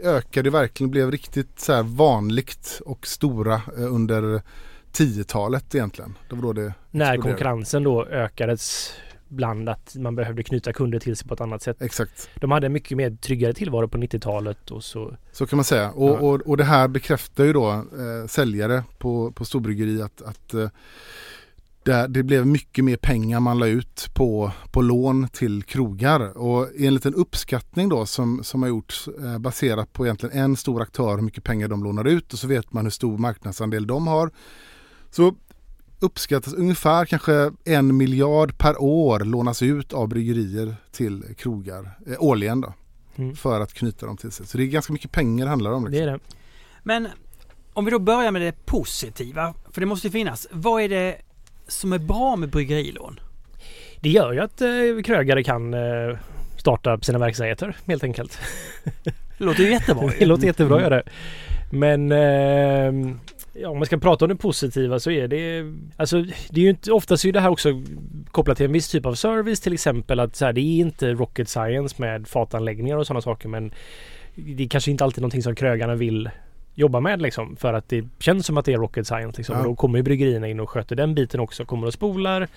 ökade 0.02 0.50
verkligen, 0.50 0.90
blev 0.90 1.10
riktigt 1.10 1.60
så 1.60 1.82
vanligt 1.82 2.80
och 2.84 3.06
stora 3.06 3.54
eh, 3.54 3.94
under 3.94 4.42
10-talet 4.92 5.74
egentligen. 5.74 6.14
Det 6.30 6.34
var 6.36 6.42
då 6.42 6.52
det 6.52 6.60
När 6.62 6.70
exploderade. 6.70 7.18
konkurrensen 7.22 7.82
då 7.82 8.04
ökades 8.06 8.92
bland 9.28 9.68
att 9.68 9.94
man 9.96 10.14
behövde 10.16 10.42
knyta 10.42 10.72
kunder 10.72 10.98
till 10.98 11.16
sig 11.16 11.28
på 11.28 11.34
ett 11.34 11.40
annat 11.40 11.62
sätt. 11.62 11.82
Exakt, 11.82 12.28
De 12.40 12.50
hade 12.50 12.68
mycket 12.68 12.96
mer 12.96 13.10
tryggare 13.10 13.52
tillvaro 13.54 13.88
på 13.88 13.98
90-talet 13.98 14.70
och 14.70 14.84
så 14.84 15.16
så 15.32 15.46
kan 15.46 15.56
man 15.56 15.64
säga. 15.64 15.90
Och, 15.90 16.08
Ja. 16.08 16.12
och, 16.18 16.40
och 16.40 16.56
det 16.56 16.64
här 16.64 16.88
bekräftar 16.88 17.44
ju 17.44 17.52
då 17.52 17.70
eh, 17.72 18.26
säljare 18.28 18.82
på, 18.98 19.32
på 19.32 19.44
storbryggeri 19.44 20.02
att, 20.02 20.22
att 20.22 20.54
eh, 20.54 20.68
det, 21.86 22.06
det 22.08 22.22
blev 22.22 22.46
mycket 22.46 22.84
mer 22.84 22.96
pengar 22.96 23.40
man 23.40 23.58
la 23.58 23.66
ut 23.66 24.10
på, 24.14 24.52
på 24.70 24.82
lån 24.82 25.28
till 25.28 25.62
krogar. 25.62 26.38
Och 26.38 26.68
enligt 26.78 27.06
en 27.06 27.14
uppskattning 27.14 27.88
då 27.88 28.06
som, 28.06 28.44
som 28.44 28.62
har 28.62 28.68
gjorts 28.68 29.08
eh, 29.08 29.38
baserat 29.38 29.92
på 29.92 30.06
egentligen 30.06 30.38
en 30.38 30.56
stor 30.56 30.82
aktör 30.82 31.16
hur 31.16 31.22
mycket 31.22 31.44
pengar 31.44 31.68
de 31.68 31.84
lånar 31.84 32.04
ut 32.04 32.32
och 32.32 32.38
så 32.38 32.46
vet 32.46 32.72
man 32.72 32.84
hur 32.84 32.90
stor 32.90 33.18
marknadsandel 33.18 33.86
de 33.86 34.06
har. 34.06 34.30
Så 35.10 35.34
uppskattas 36.00 36.54
ungefär 36.54 37.04
kanske 37.04 37.52
en 37.64 37.96
miljard 37.96 38.58
per 38.58 38.82
år 38.82 39.20
lånas 39.20 39.62
ut 39.62 39.92
av 39.92 40.08
bryggerier 40.08 40.76
till 40.92 41.24
krogar 41.36 41.98
eh, 42.06 42.14
årligen 42.18 42.60
då 42.60 42.74
mm. 43.16 43.36
för 43.36 43.60
att 43.60 43.74
knyta 43.74 44.06
dem 44.06 44.16
till 44.16 44.30
sig. 44.30 44.46
Så 44.46 44.58
det 44.58 44.64
är 44.64 44.66
ganska 44.66 44.92
mycket 44.92 45.12
pengar 45.12 45.44
det 45.44 45.50
handlar 45.50 45.70
om. 45.70 45.84
det 45.84 45.90
Liksom. 45.90 46.08
är 46.08 46.12
det. 46.12 46.18
Men 46.82 47.08
om 47.72 47.84
vi 47.84 47.90
då 47.90 47.98
börjar 47.98 48.30
med 48.30 48.42
det 48.42 48.66
positiva, 48.66 49.54
för 49.70 49.80
det 49.80 49.86
måste 49.86 50.06
ju 50.06 50.10
finnas. 50.10 50.46
Vad 50.50 50.82
är 50.82 50.88
det 50.88 51.16
som 51.68 51.92
är 51.92 51.98
bra 51.98 52.36
med 52.36 52.48
bryggerilån? 52.48 53.20
Det 54.00 54.08
gör 54.08 54.32
ju 54.32 54.40
att 54.40 54.60
eh, 54.60 55.02
krögare 55.04 55.44
kan 55.44 55.74
eh, 55.74 56.18
starta 56.56 57.00
sina 57.00 57.18
verksamheter 57.18 57.76
helt 57.86 58.04
enkelt. 58.04 58.38
Det 59.38 59.44
låter 59.44 59.62
ju 59.62 59.70
jättebra 59.70 60.10
Det 60.18 60.26
låter 60.26 60.46
jättebra 60.46 60.80
göra 60.80 60.96
det. 60.96 61.10
Men 61.72 62.12
eh, 62.12 63.16
ja, 63.52 63.68
om 63.68 63.78
man 63.78 63.86
ska 63.86 63.98
prata 63.98 64.24
om 64.24 64.28
det 64.28 64.36
positiva 64.36 65.00
så 65.00 65.10
är 65.10 65.28
det 65.28 65.74
Alltså 65.96 66.22
det 66.50 66.60
är 66.60 66.64
ju 66.64 66.70
inte 66.70 66.92
Oftast 66.92 67.24
är 67.24 67.32
det 67.32 67.40
här 67.40 67.50
också 67.50 67.82
kopplat 68.30 68.56
till 68.56 68.66
en 68.66 68.72
viss 68.72 68.88
typ 68.88 69.06
av 69.06 69.14
service 69.14 69.60
till 69.60 69.72
exempel 69.72 70.20
att 70.20 70.36
så 70.36 70.44
här, 70.44 70.52
det 70.52 70.60
är 70.60 70.80
inte 70.80 71.12
rocket 71.12 71.48
science 71.48 71.94
med 71.98 72.28
fatanläggningar 72.28 72.96
och 72.96 73.06
sådana 73.06 73.20
saker 73.20 73.48
men 73.48 73.72
det 74.34 74.64
är 74.64 74.68
kanske 74.68 74.90
inte 74.90 75.04
alltid 75.04 75.22
någonting 75.22 75.42
som 75.42 75.54
krögarna 75.54 75.94
vill 75.94 76.30
jobba 76.76 77.00
med 77.00 77.22
liksom 77.22 77.56
för 77.56 77.74
att 77.74 77.88
det 77.88 78.04
känns 78.18 78.46
som 78.46 78.56
att 78.56 78.64
det 78.64 78.72
är 78.72 78.78
rocket 78.78 79.06
science 79.06 79.36
liksom. 79.36 79.54
Ja. 79.54 79.60
Och 79.60 79.66
då 79.66 79.76
kommer 79.76 79.98
ju 79.98 80.02
bryggerierna 80.02 80.48
in 80.48 80.60
och 80.60 80.70
sköter 80.70 80.96
den 80.96 81.14
biten 81.14 81.40
också. 81.40 81.64
Kommer 81.64 81.86
och 81.86 81.92
spolar 81.92 82.48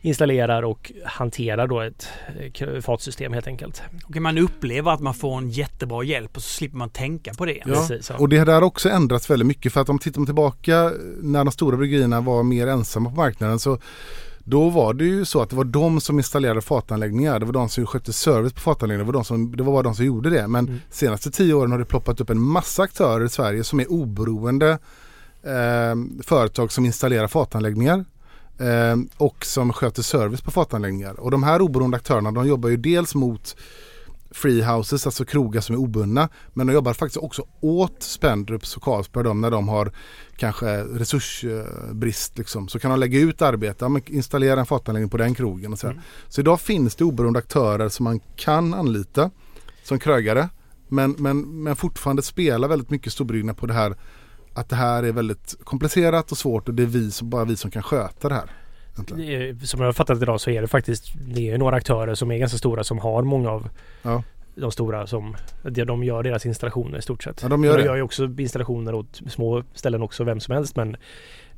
installerar 0.00 0.62
och 0.62 0.92
hanterar 1.04 1.66
då 1.66 1.80
ett 1.80 2.08
eh, 2.58 2.80
fatsystem 2.80 3.32
helt 3.32 3.46
enkelt. 3.46 3.82
Och 4.04 4.16
man 4.16 4.38
upplever 4.38 4.90
att 4.90 5.00
man 5.00 5.14
får 5.14 5.38
en 5.38 5.50
jättebra 5.50 6.04
hjälp 6.04 6.36
och 6.36 6.42
så 6.42 6.48
slipper 6.48 6.76
man 6.76 6.90
tänka 6.90 7.34
på 7.34 7.44
det. 7.44 7.62
Ja, 7.66 7.74
Precis. 7.74 8.10
Och 8.10 8.28
det 8.28 8.44
där 8.44 8.54
har 8.54 8.62
också 8.62 8.88
ändrats 8.88 9.30
väldigt 9.30 9.46
mycket 9.46 9.72
för 9.72 9.80
att 9.80 9.88
om 9.88 9.98
tittar 9.98 10.20
man 10.20 10.26
tillbaka 10.26 10.92
när 11.20 11.44
de 11.44 11.52
stora 11.52 11.76
bryggerierna 11.76 12.20
var 12.20 12.42
mer 12.42 12.66
ensamma 12.66 13.10
på 13.10 13.16
marknaden 13.16 13.58
så 13.58 13.78
då 14.48 14.68
var 14.70 14.94
det 14.94 15.04
ju 15.04 15.24
så 15.24 15.42
att 15.42 15.50
det 15.50 15.56
var 15.56 15.64
de 15.64 16.00
som 16.00 16.18
installerade 16.18 16.60
fatanläggningar. 16.60 17.38
Det 17.40 17.46
var 17.46 17.52
de 17.52 17.68
som 17.68 17.86
skötte 17.86 18.12
service 18.12 18.52
på 18.52 18.60
fatanläggningar. 18.60 19.04
Det 19.04 19.12
var, 19.12 19.20
de 19.20 19.24
som, 19.24 19.56
det 19.56 19.62
var 19.62 19.72
bara 19.72 19.82
de 19.82 19.94
som 19.94 20.04
gjorde 20.04 20.30
det. 20.30 20.48
Men 20.48 20.66
Mm. 20.68 20.80
senaste 20.90 21.30
tio 21.30 21.54
åren 21.54 21.70
har 21.72 21.78
det 21.78 21.84
ploppat 21.84 22.20
upp 22.20 22.30
en 22.30 22.40
massa 22.40 22.82
aktörer 22.82 23.24
i 23.24 23.28
Sverige 23.28 23.64
som 23.64 23.80
är 23.80 23.92
oberoende 23.92 24.78
eh, 25.42 25.94
företag 26.26 26.72
som 26.72 26.84
installerar 26.86 27.26
fatanläggningar. 27.28 28.04
Eh, 28.58 28.96
och 29.16 29.44
som 29.46 29.72
sköter 29.72 30.02
service 30.02 30.40
på 30.40 30.50
fatanläggningar. 30.50 31.20
Och 31.20 31.30
de 31.30 31.42
här 31.42 31.60
oberoende 31.62 31.96
aktörerna 31.96 32.30
de 32.32 32.48
jobbar 32.48 32.68
ju 32.68 32.76
dels 32.76 33.14
mot 33.14 33.56
freehouses, 34.36 35.06
alltså 35.06 35.24
krogar 35.24 35.60
som 35.60 35.74
är 35.74 35.78
obundna. 35.78 36.28
Men 36.52 36.66
de 36.66 36.72
jobbar 36.72 36.92
faktiskt 36.92 37.16
också 37.16 37.46
åt 37.60 38.02
Spendrups 38.02 38.76
och 38.76 38.82
Carlsberg 38.82 39.34
när 39.34 39.50
de 39.50 39.68
har 39.68 39.92
kanske 40.36 40.84
resursbrist. 40.84 42.38
Liksom. 42.38 42.68
Så 42.68 42.78
kan 42.78 42.90
de 42.90 43.00
lägga 43.00 43.18
ut 43.18 43.42
arbete, 43.42 44.00
installera 44.06 44.60
en 44.60 44.66
fatanläggning 44.66 45.10
på 45.10 45.16
den 45.16 45.34
krogen. 45.34 45.72
Och 45.72 45.78
så, 45.78 45.86
mm. 45.86 46.00
så 46.28 46.40
idag 46.40 46.60
finns 46.60 46.94
det 46.96 47.04
oberoende 47.04 47.38
aktörer 47.38 47.88
som 47.88 48.04
man 48.04 48.20
kan 48.36 48.74
anlita 48.74 49.30
som 49.82 49.98
krögare. 49.98 50.48
Men, 50.88 51.14
men, 51.18 51.62
men 51.62 51.76
fortfarande 51.76 52.22
spelar 52.22 52.68
väldigt 52.68 52.90
mycket 52.90 53.12
storbryggerierna 53.12 53.54
på 53.54 53.66
det 53.66 53.74
här 53.74 53.96
att 54.54 54.68
det 54.68 54.76
här 54.76 55.02
är 55.02 55.12
väldigt 55.12 55.54
komplicerat 55.64 56.32
och 56.32 56.38
svårt 56.38 56.68
och 56.68 56.74
det 56.74 56.82
är 56.82 56.86
vi 56.86 57.10
som, 57.10 57.30
bara 57.30 57.44
vi 57.44 57.56
som 57.56 57.70
kan 57.70 57.82
sköta 57.82 58.28
det 58.28 58.34
här. 58.34 58.50
Som 59.62 59.80
jag 59.80 59.88
har 59.88 59.92
fattat 59.92 60.22
idag 60.22 60.40
så 60.40 60.50
är 60.50 60.62
det 60.62 60.68
faktiskt 60.68 61.12
det 61.14 61.50
är 61.50 61.58
några 61.58 61.76
aktörer 61.76 62.14
som 62.14 62.30
är 62.30 62.38
ganska 62.38 62.58
stora 62.58 62.84
som 62.84 62.98
har 62.98 63.22
många 63.22 63.50
av 63.50 63.68
ja. 64.02 64.22
de 64.54 64.72
stora 64.72 65.06
som 65.06 65.36
de 65.62 66.04
gör 66.04 66.22
deras 66.22 66.46
installationer 66.46 66.98
i 66.98 67.02
stort 67.02 67.22
sett. 67.22 67.42
Ja, 67.42 67.48
de 67.48 67.64
gör, 67.64 67.78
de 67.78 67.84
gör 67.84 67.96
ju 67.96 68.02
också 68.02 68.24
installationer 68.24 68.94
åt 68.94 69.20
små 69.28 69.62
ställen 69.74 70.02
också, 70.02 70.24
vem 70.24 70.40
som 70.40 70.54
helst. 70.54 70.76
Men 70.76 70.96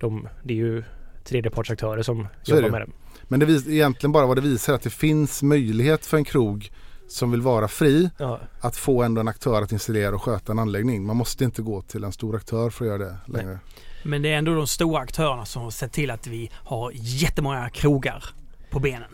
de, 0.01 0.29
det 0.43 0.53
är 0.53 0.57
ju 0.57 0.83
tredjepartsaktörer 1.25 2.03
som 2.03 2.29
så 2.43 2.55
jobbar 2.55 2.71
med 2.71 2.81
det. 2.81 2.87
Men 3.29 3.41
det 3.41 3.47
vis, 3.47 3.67
egentligen 3.67 4.13
bara 4.13 4.27
vad 4.27 4.37
det 4.37 4.41
visar 4.41 4.75
att 4.75 4.83
det 4.83 4.91
finns 4.91 5.43
möjlighet 5.43 6.07
för 6.07 6.17
en 6.17 6.25
krog 6.25 6.71
som 7.09 7.31
vill 7.31 7.43
vara 7.43 7.69
fri 7.69 8.11
ja. 8.19 8.41
att 8.61 8.77
få 8.77 9.03
ändå 9.03 9.21
en 9.21 9.29
aktör 9.29 9.63
att 9.63 9.73
installera 9.73 10.15
och 10.15 10.23
sköta 10.23 10.53
en 10.53 10.59
anläggning. 10.59 11.07
Man 11.07 11.17
måste 11.17 11.45
inte 11.45 11.63
gå 11.63 11.83
till 11.83 12.05
en 12.05 12.13
stor 12.13 12.37
aktör 12.37 12.71
för 12.71 12.85
att 12.85 12.89
göra 12.89 12.99
det 12.99 13.17
längre. 13.27 13.49
Nej. 13.49 13.59
Men 14.09 14.23
det 14.23 14.29
är 14.33 14.39
ändå 14.39 14.55
de 14.55 14.67
stora 14.67 15.01
aktörerna 15.01 15.45
som 15.45 15.63
har 15.63 15.71
sett 15.71 15.93
till 15.93 16.11
att 16.11 16.27
vi 16.27 16.51
har 16.55 16.93
jättemånga 16.95 17.71
krogar 17.71 18.25
på 18.71 18.81
benen. 18.81 19.09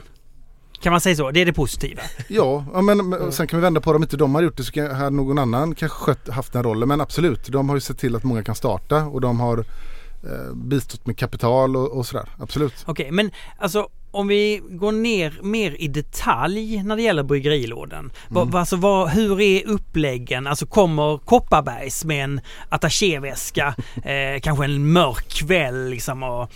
Kan 0.81 0.91
man 0.91 1.01
säga 1.01 1.17
så? 1.17 1.31
Det 1.31 1.41
är 1.41 1.47
det 1.47 1.53
positiva. 1.53 2.03
Ja, 2.29 2.65
men 2.83 3.01
mm. 3.01 3.33
sen 3.33 3.47
kan 3.47 3.59
vi 3.59 3.63
vända 3.63 3.81
på 3.81 3.93
det. 3.93 3.97
Om 3.97 4.03
inte 4.03 4.17
de 4.17 4.35
har 4.35 4.43
gjort 4.43 4.57
det 4.57 4.65
så 4.65 4.95
hade 4.95 5.11
någon 5.11 5.39
annan 5.39 5.75
kanske 5.75 5.99
skött, 5.99 6.29
haft 6.29 6.53
den 6.53 6.63
rollen. 6.63 6.89
Men 6.89 7.01
absolut, 7.01 7.47
de 7.47 7.69
har 7.69 7.77
ju 7.77 7.81
sett 7.81 7.99
till 7.99 8.17
att 8.17 8.25
många 8.25 8.43
kan 8.43 8.55
starta 8.55 9.05
och 9.05 9.21
de 9.21 9.41
har 9.41 9.59
eh, 9.59 10.55
bistått 10.55 11.07
med 11.07 11.19
kapital 11.19 11.77
och, 11.77 11.99
och 11.99 12.07
sådär. 12.07 12.29
Absolut. 12.39 12.75
Okej, 12.87 12.93
okay, 12.93 13.13
men 13.13 13.31
alltså 13.59 13.89
om 14.15 14.29
vi 14.29 14.63
går 14.69 14.93
ner 14.93 15.39
mer 15.43 15.77
i 15.83 15.89
detalj 15.89 16.83
när 16.83 16.97
det 16.97 17.03
gäller 17.03 17.23
bryggerilådan. 17.23 18.13
Mm. 18.31 18.55
Alltså, 18.55 18.77
vad, 18.77 19.09
hur 19.09 19.41
är 19.41 19.67
uppläggen? 19.67 20.47
Alltså 20.47 20.67
kommer 20.67 21.19
Kopparbergs 21.19 22.05
med 22.05 22.25
en 22.25 22.41
attachéväska, 22.69 23.75
eh, 24.05 24.41
kanske 24.43 24.65
en 24.65 24.93
mörk 24.93 25.29
kväll 25.29 25.91
liksom 25.91 26.23
och 26.23 26.53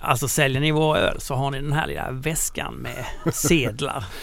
Alltså 0.00 0.28
säljer 0.28 0.60
ni 0.60 0.70
vår 0.70 0.96
öl 0.96 1.20
så 1.20 1.34
har 1.34 1.50
ni 1.50 1.60
den 1.60 1.72
här 1.72 1.86
lilla 1.86 2.10
väskan 2.10 2.74
med 2.74 3.04
sedlar. 3.34 4.04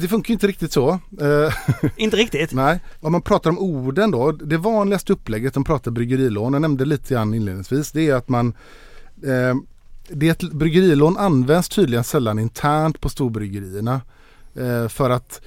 Det 0.00 0.08
funkar 0.08 0.32
inte 0.32 0.46
riktigt 0.46 0.72
så. 0.72 0.90
Eh, 1.20 1.54
inte 1.96 2.16
riktigt? 2.16 2.52
Nej. 2.52 2.80
Om 3.00 3.12
man 3.12 3.22
pratar 3.22 3.50
om 3.50 3.58
orden 3.58 4.10
då. 4.10 4.32
Det 4.32 4.56
vanligaste 4.56 5.12
upplägget 5.12 5.56
om 5.56 5.64
pratar 5.64 5.90
bryggerilån, 5.90 6.52
jag 6.52 6.62
nämnde 6.62 6.84
lite 6.84 7.14
grann 7.14 7.34
inledningsvis, 7.34 7.92
det 7.92 8.08
är 8.08 8.14
att 8.14 8.28
man 8.28 8.54
eh, 9.24 9.54
det 10.08 10.42
bryggerilån 10.42 11.16
används 11.16 11.68
tydligen 11.68 12.04
sällan 12.04 12.38
internt 12.38 13.00
på 13.00 13.08
storbryggerierna. 13.08 14.00
Eh, 14.54 14.88
för 14.88 15.10
att 15.10 15.40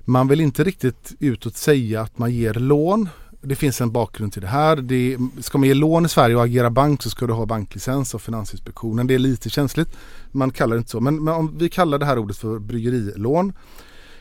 man 0.00 0.28
vill 0.28 0.40
inte 0.40 0.64
riktigt 0.64 1.12
utåt 1.20 1.56
säga 1.56 2.00
att 2.00 2.18
man 2.18 2.32
ger 2.32 2.54
lån. 2.54 3.08
Det 3.40 3.54
finns 3.54 3.80
en 3.80 3.92
bakgrund 3.92 4.32
till 4.32 4.42
det 4.42 4.48
här. 4.48 4.76
Det, 4.76 5.18
ska 5.40 5.58
man 5.58 5.68
ge 5.68 5.74
lån 5.74 6.06
i 6.06 6.08
Sverige 6.08 6.36
och 6.36 6.44
agera 6.44 6.70
bank 6.70 7.02
så 7.02 7.10
ska 7.10 7.26
du 7.26 7.32
ha 7.32 7.46
banklicens 7.46 8.14
av 8.14 8.18
Finansinspektionen. 8.18 9.06
Det 9.06 9.14
är 9.14 9.18
lite 9.18 9.50
känsligt. 9.50 9.88
Man 10.32 10.50
kallar 10.50 10.76
det 10.76 10.78
inte 10.78 10.90
så. 10.90 11.00
Men, 11.00 11.24
men 11.24 11.34
om 11.34 11.58
vi 11.58 11.68
kallar 11.68 11.98
det 11.98 12.06
här 12.06 12.18
ordet 12.18 12.36
för 12.36 12.58
bryggerilån. 12.58 13.52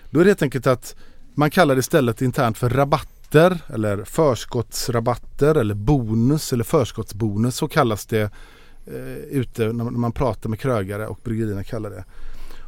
Då 0.09 0.19
är 0.19 0.23
det 0.23 0.29
helt 0.29 0.41
enkelt 0.41 0.67
att 0.67 0.95
man 1.35 1.51
kallar 1.51 1.75
det 1.75 1.79
istället 1.79 2.21
internt 2.21 2.57
för 2.57 2.69
rabatter 2.69 3.59
eller 3.73 4.03
förskottsrabatter 4.03 5.55
eller 5.55 5.75
bonus 5.75 6.53
eller 6.53 6.63
förskottsbonus. 6.63 7.55
Så 7.55 7.67
kallas 7.67 8.05
det 8.05 8.31
eh, 8.87 9.17
ute 9.29 9.73
när 9.73 9.83
man 9.83 10.11
pratar 10.11 10.49
med 10.49 10.59
krögare 10.59 11.07
och 11.07 11.19
bryggerierna 11.23 11.63
kallar 11.63 11.89
det. 11.89 12.03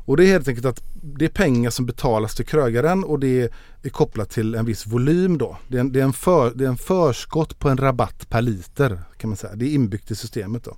Och 0.06 0.18
det 0.18 0.24
är 0.26 0.28
helt 0.28 0.48
enkelt 0.48 0.66
att 0.66 0.84
det 1.02 1.26
är 1.26 1.30
pengar 1.30 1.70
som 1.70 1.86
betalas 1.86 2.36
till 2.36 2.46
krögaren 2.46 3.04
och 3.04 3.20
det 3.20 3.52
är 3.84 3.90
kopplat 3.90 4.30
till 4.30 4.56
en 4.56 4.66
viss 4.66 4.88
volym 4.88 5.38
då. 5.38 5.58
Det 5.68 5.78
är 5.78 5.82
en, 5.82 5.92
det 5.92 6.00
är 6.00 6.04
en, 6.04 6.14
för, 6.14 6.52
det 6.56 6.66
är 6.66 6.70
en 6.70 6.78
förskott 6.78 7.60
på 7.60 7.70
en 7.70 7.78
rabatt 7.78 8.30
per 8.30 8.42
liter 8.42 9.00
kan 9.18 9.30
man 9.30 9.38
säga. 9.38 9.56
Det 9.56 9.66
är 9.66 9.74
inbyggt 9.74 10.12
i 10.12 10.16
systemet 10.16 10.64
då. 10.64 10.78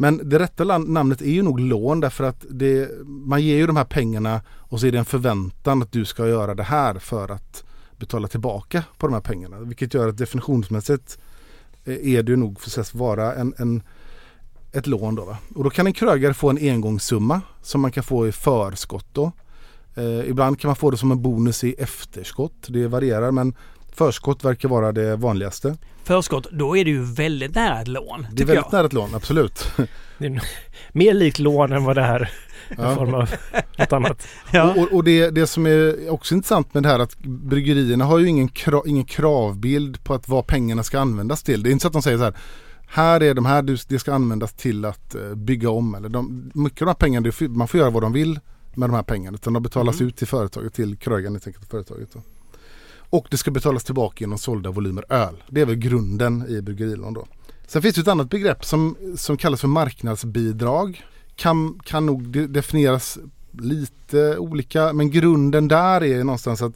Men 0.00 0.28
det 0.28 0.38
rätta 0.38 0.78
namnet 0.78 1.20
är 1.20 1.30
ju 1.30 1.42
nog 1.42 1.60
lån 1.60 2.00
därför 2.00 2.24
att 2.24 2.44
det, 2.50 2.90
man 3.06 3.42
ger 3.42 3.56
ju 3.56 3.66
de 3.66 3.76
här 3.76 3.84
pengarna 3.84 4.40
och 4.48 4.80
så 4.80 4.86
är 4.86 4.92
det 4.92 4.98
en 4.98 5.04
förväntan 5.04 5.82
att 5.82 5.92
du 5.92 6.04
ska 6.04 6.28
göra 6.28 6.54
det 6.54 6.62
här 6.62 6.94
för 6.94 7.28
att 7.28 7.64
betala 7.96 8.28
tillbaka 8.28 8.84
på 8.98 9.06
de 9.06 9.14
här 9.14 9.20
pengarna. 9.20 9.60
Vilket 9.60 9.94
gör 9.94 10.08
att 10.08 10.18
definitionsmässigt 10.18 11.18
eh, 11.84 12.14
är 12.14 12.22
det 12.22 12.30
ju 12.30 12.36
nog 12.36 12.60
för 12.60 12.80
att 12.80 12.94
vara 12.94 13.34
en, 13.34 13.54
en 13.56 13.82
ett 14.72 14.86
lån 14.86 15.14
då. 15.14 15.24
Va? 15.24 15.36
Och 15.54 15.64
då 15.64 15.70
kan 15.70 15.86
en 15.86 15.92
krögare 15.92 16.34
få 16.34 16.50
en 16.50 16.58
engångssumma 16.58 17.40
som 17.62 17.80
man 17.80 17.92
kan 17.92 18.04
få 18.04 18.28
i 18.28 18.32
förskott 18.32 19.06
då. 19.12 19.32
Eh, 19.94 20.28
ibland 20.28 20.60
kan 20.60 20.68
man 20.68 20.76
få 20.76 20.90
det 20.90 20.96
som 20.96 21.12
en 21.12 21.22
bonus 21.22 21.64
i 21.64 21.72
efterskott. 21.72 22.66
Det 22.68 22.86
varierar 22.86 23.30
men 23.30 23.54
förskott 23.92 24.44
verkar 24.44 24.68
vara 24.68 24.92
det 24.92 25.16
vanligaste. 25.16 25.76
Förskott, 26.04 26.46
då 26.52 26.76
är 26.76 26.84
det 26.84 26.90
ju 26.90 27.02
väldigt 27.02 27.54
nära 27.54 27.80
ett 27.80 27.88
lån. 27.88 28.26
Det 28.32 28.42
är 28.42 28.46
väldigt 28.46 28.64
jag. 28.64 28.72
nära 28.72 28.86
ett 28.86 28.92
lån, 28.92 29.14
absolut. 29.14 29.72
Mer 30.92 31.14
likt 31.14 31.38
lån 31.38 31.72
än 31.72 31.84
vad 31.84 31.96
det 31.96 32.02
är 32.02 32.30
ja. 32.76 32.94
form 32.94 33.14
av 33.14 33.30
något 33.78 33.92
annat. 33.92 34.28
Ja. 34.50 34.74
Och, 34.76 34.92
och, 34.92 35.04
det, 35.04 35.30
det 35.30 35.46
som 35.46 35.66
är 35.66 36.10
också 36.10 36.34
intressant 36.34 36.74
med 36.74 36.82
det 36.82 36.88
här 36.88 36.98
att 36.98 37.18
bryggerierna 37.18 38.04
har 38.04 38.18
ju 38.18 38.26
ingen, 38.26 38.48
krav, 38.48 38.88
ingen 38.88 39.04
kravbild 39.04 40.04
på 40.04 40.14
att 40.14 40.28
vad 40.28 40.46
pengarna 40.46 40.82
ska 40.82 41.00
användas 41.00 41.42
till. 41.42 41.62
Det 41.62 41.70
är 41.70 41.72
inte 41.72 41.82
så 41.82 41.88
att 41.88 41.92
de 41.92 42.02
säger 42.02 42.18
så 42.18 42.24
här 42.24 42.34
här 42.88 43.22
är 43.22 43.34
de 43.34 43.46
här, 43.46 43.62
det 43.88 43.98
ska 43.98 44.14
användas 44.14 44.52
till 44.52 44.84
att 44.84 45.14
eh, 45.14 45.34
bygga 45.34 45.70
om. 45.70 45.94
Eller 45.94 46.08
de, 46.08 46.50
mycket 46.54 46.82
av 46.82 46.86
de 46.86 46.90
här 46.90 46.94
pengarna, 46.94 47.32
man 47.48 47.68
får 47.68 47.80
göra 47.80 47.90
vad 47.90 48.02
de 48.02 48.12
vill 48.12 48.40
med 48.74 48.88
de 48.88 48.94
här 48.94 49.02
pengarna. 49.02 49.34
Utan 49.34 49.52
de 49.52 49.62
betalas 49.62 50.00
mm. 50.00 50.08
ut 50.08 50.16
till 50.16 50.26
företaget, 50.26 50.74
till 50.74 50.96
krögaren 50.96 51.34
helt 51.34 51.46
enkelt. 51.46 51.70
Företaget 51.70 52.12
då. 52.12 52.20
Och 53.10 53.26
det 53.30 53.36
ska 53.36 53.50
betalas 53.50 53.84
tillbaka 53.84 54.16
genom 54.20 54.38
sålda 54.38 54.70
volymer 54.70 55.04
öl. 55.08 55.44
Det 55.50 55.60
är 55.60 55.66
väl 55.66 55.76
grunden 55.76 56.44
i 56.48 56.62
bryggerilån 56.62 57.14
då. 57.14 57.26
Sen 57.66 57.82
finns 57.82 57.94
det 57.94 58.00
ett 58.00 58.08
annat 58.08 58.30
begrepp 58.30 58.64
som, 58.64 58.96
som 59.16 59.36
kallas 59.36 59.60
för 59.60 59.68
marknadsbidrag. 59.68 61.04
Kan, 61.36 61.78
kan 61.84 62.06
nog 62.06 62.50
definieras 62.50 63.18
lite 63.52 64.38
olika 64.38 64.92
men 64.92 65.10
grunden 65.10 65.68
där 65.68 66.02
är 66.02 66.24
någonstans 66.24 66.62
att 66.62 66.74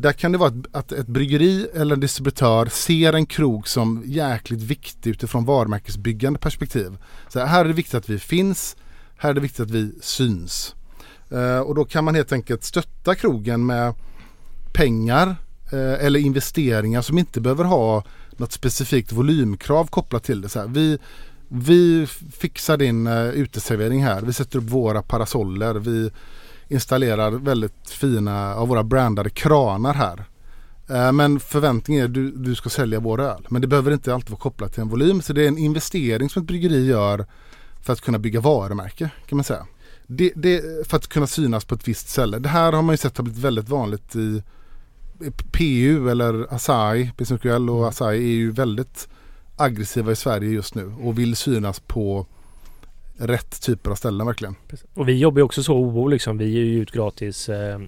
där 0.00 0.12
kan 0.12 0.32
det 0.32 0.38
vara 0.38 0.52
att 0.72 0.92
ett 0.92 1.06
bryggeri 1.06 1.68
eller 1.74 1.94
en 1.94 2.00
distributör 2.00 2.66
ser 2.66 3.12
en 3.12 3.26
krog 3.26 3.68
som 3.68 4.02
jäkligt 4.06 4.62
viktig 4.62 5.10
utifrån 5.10 5.44
varumärkesbyggande 5.44 6.38
perspektiv. 6.38 6.96
Så 7.28 7.40
här 7.40 7.64
är 7.64 7.68
det 7.68 7.74
viktigt 7.74 7.94
att 7.94 8.08
vi 8.08 8.18
finns, 8.18 8.76
här 9.16 9.30
är 9.30 9.34
det 9.34 9.40
viktigt 9.40 9.60
att 9.60 9.70
vi 9.70 9.92
syns. 10.00 10.74
Eh, 11.30 11.58
och 11.58 11.74
då 11.74 11.84
kan 11.84 12.04
man 12.04 12.14
helt 12.14 12.32
enkelt 12.32 12.64
stötta 12.64 13.14
krogen 13.14 13.66
med 13.66 13.94
pengar 14.72 15.36
eh, 15.72 16.04
eller 16.04 16.20
investeringar 16.20 17.02
som 17.02 17.18
inte 17.18 17.40
behöver 17.40 17.64
ha 17.64 18.04
något 18.30 18.52
specifikt 18.52 19.12
volymkrav 19.12 19.86
kopplat 19.86 20.24
till 20.24 20.40
det. 20.40 20.48
Så 20.48 20.60
här, 20.60 20.66
vi, 20.66 20.98
vi 21.48 22.06
fixar 22.32 22.76
din 22.76 23.06
uh, 23.06 23.28
uteservering 23.28 24.04
här, 24.04 24.22
vi 24.22 24.32
sätter 24.32 24.58
upp 24.58 24.64
våra 24.64 25.02
parasoller, 25.02 25.74
vi 25.74 26.10
installerar 26.70 27.30
väldigt 27.30 27.90
fina 27.90 28.54
av 28.54 28.68
våra 28.68 28.84
brandade 28.84 29.30
kranar 29.30 29.94
här. 29.94 30.24
Eh, 30.88 31.12
men 31.12 31.40
förväntningen 31.40 32.02
är 32.02 32.08
att 32.08 32.14
du, 32.14 32.30
du 32.30 32.54
ska 32.54 32.68
sälja 32.68 33.00
vår 33.00 33.20
öl. 33.20 33.46
Men 33.48 33.62
det 33.62 33.68
behöver 33.68 33.92
inte 33.92 34.14
alltid 34.14 34.30
vara 34.30 34.40
kopplat 34.40 34.72
till 34.72 34.80
en 34.82 34.88
volym. 34.88 35.22
Så 35.22 35.32
det 35.32 35.44
är 35.44 35.48
en 35.48 35.58
investering 35.58 36.30
som 36.30 36.42
ett 36.42 36.48
bryggeri 36.48 36.86
gör 36.86 37.26
för 37.82 37.92
att 37.92 38.00
kunna 38.00 38.18
bygga 38.18 38.40
varumärke 38.40 39.10
kan 39.26 39.36
man 39.36 39.44
säga. 39.44 39.66
Det, 40.06 40.32
det, 40.36 40.88
för 40.88 40.96
att 40.96 41.08
kunna 41.08 41.26
synas 41.26 41.64
på 41.64 41.74
ett 41.74 41.88
visst 41.88 42.08
ställe. 42.08 42.38
Det 42.38 42.48
här 42.48 42.72
har 42.72 42.82
man 42.82 42.92
ju 42.92 42.96
sett 42.96 43.16
har 43.16 43.24
blivit 43.24 43.44
väldigt 43.44 43.68
vanligt 43.68 44.16
i 44.16 44.42
PU 45.52 46.10
eller 46.10 46.54
Asahi, 46.54 47.10
Pinsukul 47.16 47.70
och 47.70 47.88
Asahi 47.88 48.18
är 48.18 48.36
ju 48.36 48.50
väldigt 48.50 49.08
aggressiva 49.56 50.12
i 50.12 50.16
Sverige 50.16 50.50
just 50.50 50.74
nu 50.74 50.94
och 51.02 51.18
vill 51.18 51.36
synas 51.36 51.80
på 51.80 52.26
rätt 53.20 53.62
typer 53.62 53.90
av 53.90 53.94
ställen 53.94 54.26
verkligen. 54.26 54.54
Och 54.94 55.08
vi 55.08 55.18
jobbar 55.18 55.38
ju 55.38 55.42
också 55.42 55.62
så 55.62 55.74
OO 55.74 56.08
liksom. 56.08 56.38
Vi 56.38 56.48
ger 56.48 56.62
ju 56.62 56.82
ut 56.82 56.90
gratis 56.90 57.48
eh, 57.48 57.80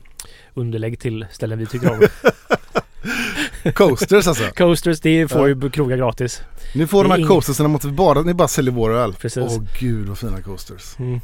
underlägg 0.55 1.01
till 1.01 1.27
ställen 1.31 1.59
vi 1.59 1.67
tycker 1.67 1.91
om. 1.93 2.01
coasters 3.75 4.27
alltså? 4.27 4.45
Coasters, 4.57 5.01
det 5.01 5.29
får 5.29 5.49
ju 5.49 5.71
krogar 5.71 5.97
gratis. 5.97 6.43
Nu 6.75 6.87
får 6.87 7.05
de 7.05 7.11
här 7.11 7.19
ing... 7.19 7.27
coastersen 7.27 7.71
mot 7.71 7.85
bara, 7.85 8.23
ni 8.23 8.35
bara 8.35 8.49
säljer 8.49 8.73
vår 8.73 8.91
öl. 8.91 9.13
Precis. 9.13 9.45
Åh 9.47 9.63
gud 9.81 10.09
vad 10.09 10.19
fina 10.19 10.43
coasters. 10.43 10.99
Mm. 10.99 11.21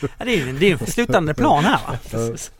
ja, 0.00 0.24
det 0.24 0.34
är 0.34 0.46
ju 0.46 0.52
det 0.52 0.70
är 0.70 0.82
en 0.82 0.86
slutande 0.86 1.34
plan 1.34 1.64
här 1.64 1.80
va? 1.86 1.98
Precis. 2.10 2.52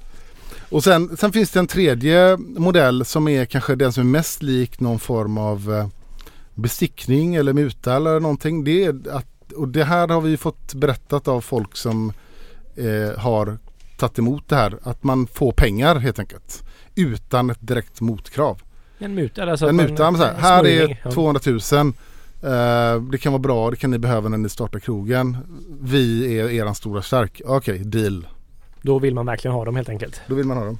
Och 0.70 0.84
sen, 0.84 1.16
sen 1.16 1.32
finns 1.32 1.50
det 1.50 1.58
en 1.58 1.66
tredje 1.66 2.36
modell 2.36 3.04
som 3.04 3.28
är 3.28 3.44
kanske 3.44 3.74
den 3.74 3.92
som 3.92 4.02
är 4.02 4.10
mest 4.10 4.42
lik 4.42 4.80
någon 4.80 4.98
form 4.98 5.38
av 5.38 5.74
eh, 5.74 5.88
bestickning 6.54 7.34
eller 7.34 7.52
muta 7.52 7.96
eller 7.96 8.20
någonting. 8.20 8.64
Det 8.64 8.84
är 8.84 9.10
att 9.10 9.26
och 9.58 9.68
det 9.68 9.84
här 9.84 10.08
har 10.08 10.20
vi 10.20 10.36
fått 10.36 10.74
berättat 10.74 11.28
av 11.28 11.40
folk 11.40 11.76
som 11.76 12.12
eh, 12.76 13.18
har 13.18 13.58
tagit 13.96 14.18
emot 14.18 14.48
det 14.48 14.56
här. 14.56 14.78
Att 14.82 15.04
man 15.04 15.26
får 15.26 15.52
pengar 15.52 15.96
helt 15.96 16.18
enkelt. 16.18 16.62
utan 16.94 17.50
ett 17.50 17.58
direkt 17.60 18.00
motkrav. 18.00 18.62
En 18.98 19.14
muta? 19.14 19.50
Alltså 19.50 19.68
en 19.68 19.76
muta, 19.76 20.10
men 20.10 20.20
så 20.20 20.26
här, 20.26 20.34
en 20.34 20.40
här 20.40 20.66
är 20.66 21.00
ja. 21.04 21.10
200 21.10 21.40
000. 21.46 21.58
Eh, 22.42 23.02
det 23.02 23.18
kan 23.18 23.32
vara 23.32 23.42
bra, 23.42 23.70
det 23.70 23.76
kan 23.76 23.90
ni 23.90 23.98
behöva 23.98 24.28
när 24.28 24.38
ni 24.38 24.48
startar 24.48 24.78
krogen. 24.78 25.36
Vi 25.80 26.38
är 26.38 26.50
eran 26.50 26.74
stora 26.74 27.02
stark. 27.02 27.40
Okej, 27.44 27.78
deal. 27.78 28.26
Då 28.82 28.98
vill 28.98 29.14
man 29.14 29.26
verkligen 29.26 29.54
ha 29.54 29.64
dem 29.64 29.76
helt 29.76 29.88
enkelt. 29.88 30.20
Då 30.26 30.34
vill 30.34 30.46
man 30.46 30.56
ha 30.56 30.64
dem. 30.64 30.78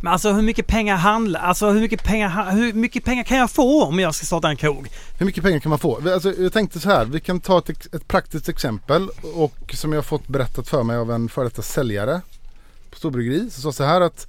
Men 0.00 0.12
alltså 0.12 0.32
hur 0.32 0.42
mycket 0.42 0.66
pengar 0.66 0.96
handlar... 0.96 1.40
Alltså 1.40 1.70
hur 1.70 1.80
mycket 1.80 2.04
pengar, 2.04 2.50
hur 2.50 2.72
mycket 2.72 3.04
pengar 3.04 3.24
kan 3.24 3.38
jag 3.38 3.50
få 3.50 3.84
om 3.84 3.98
jag 3.98 4.14
ska 4.14 4.26
starta 4.26 4.48
en 4.48 4.56
krog? 4.56 4.88
Hur 5.18 5.26
mycket 5.26 5.44
pengar 5.44 5.58
kan 5.58 5.70
man 5.70 5.78
få? 5.78 6.10
Alltså, 6.12 6.32
jag 6.38 6.52
tänkte 6.52 6.80
så 6.80 6.88
här, 6.88 7.04
vi 7.04 7.20
kan 7.20 7.40
ta 7.40 7.58
ett, 7.58 7.94
ett 7.94 8.08
praktiskt 8.08 8.48
exempel 8.48 9.08
och 9.34 9.74
som 9.74 9.92
jag 9.92 9.98
har 9.98 10.02
fått 10.02 10.28
berättat 10.28 10.68
för 10.68 10.82
mig 10.82 10.96
av 10.96 11.12
en 11.12 11.28
före 11.28 11.44
detta 11.44 11.62
säljare 11.62 12.20
på 12.90 12.96
storbryggeri. 12.96 13.50
Så 13.50 13.60
sa 13.60 13.72
så 13.72 13.84
här 13.84 14.00
att 14.00 14.28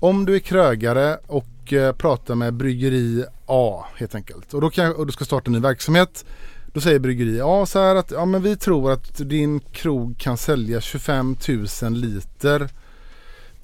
om 0.00 0.26
du 0.26 0.34
är 0.34 0.38
krögare 0.38 1.18
och 1.26 1.72
eh, 1.72 1.92
pratar 1.92 2.34
med 2.34 2.54
bryggeri 2.54 3.24
A 3.46 3.84
helt 3.96 4.14
enkelt 4.14 4.54
och, 4.54 4.60
då 4.60 4.70
kan, 4.70 4.94
och 4.94 5.06
du 5.06 5.12
ska 5.12 5.24
starta 5.24 5.46
en 5.46 5.52
ny 5.52 5.60
verksamhet. 5.60 6.24
Då 6.72 6.80
säger 6.80 6.98
bryggeri 6.98 7.40
A 7.44 7.66
så 7.66 7.78
här 7.78 7.96
att 7.96 8.10
ja, 8.10 8.24
men 8.24 8.42
vi 8.42 8.56
tror 8.56 8.92
att 8.92 9.18
din 9.18 9.60
krog 9.60 10.18
kan 10.18 10.36
sälja 10.36 10.80
25 10.80 11.36
000 11.82 11.92
liter 11.92 12.68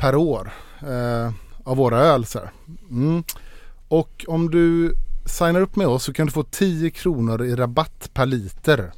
per 0.02 0.14
år 0.14 0.52
eh, 0.80 1.32
av 1.64 1.76
våra 1.76 1.99
öl. 1.99 2.26
Så 2.26 2.38
här. 2.38 2.50
Mm. 2.90 3.25
Och 3.88 4.25
om 4.28 4.50
du 4.50 4.94
signar 5.26 5.61
upp 5.61 5.76
med 5.76 5.87
oss 5.87 6.04
så 6.04 6.12
kan 6.12 6.26
du 6.26 6.32
få 6.32 6.42
10 6.42 6.90
kronor 6.90 7.44
i 7.44 7.56
rabatt 7.56 8.11
per 8.14 8.26
liter. 8.26 8.92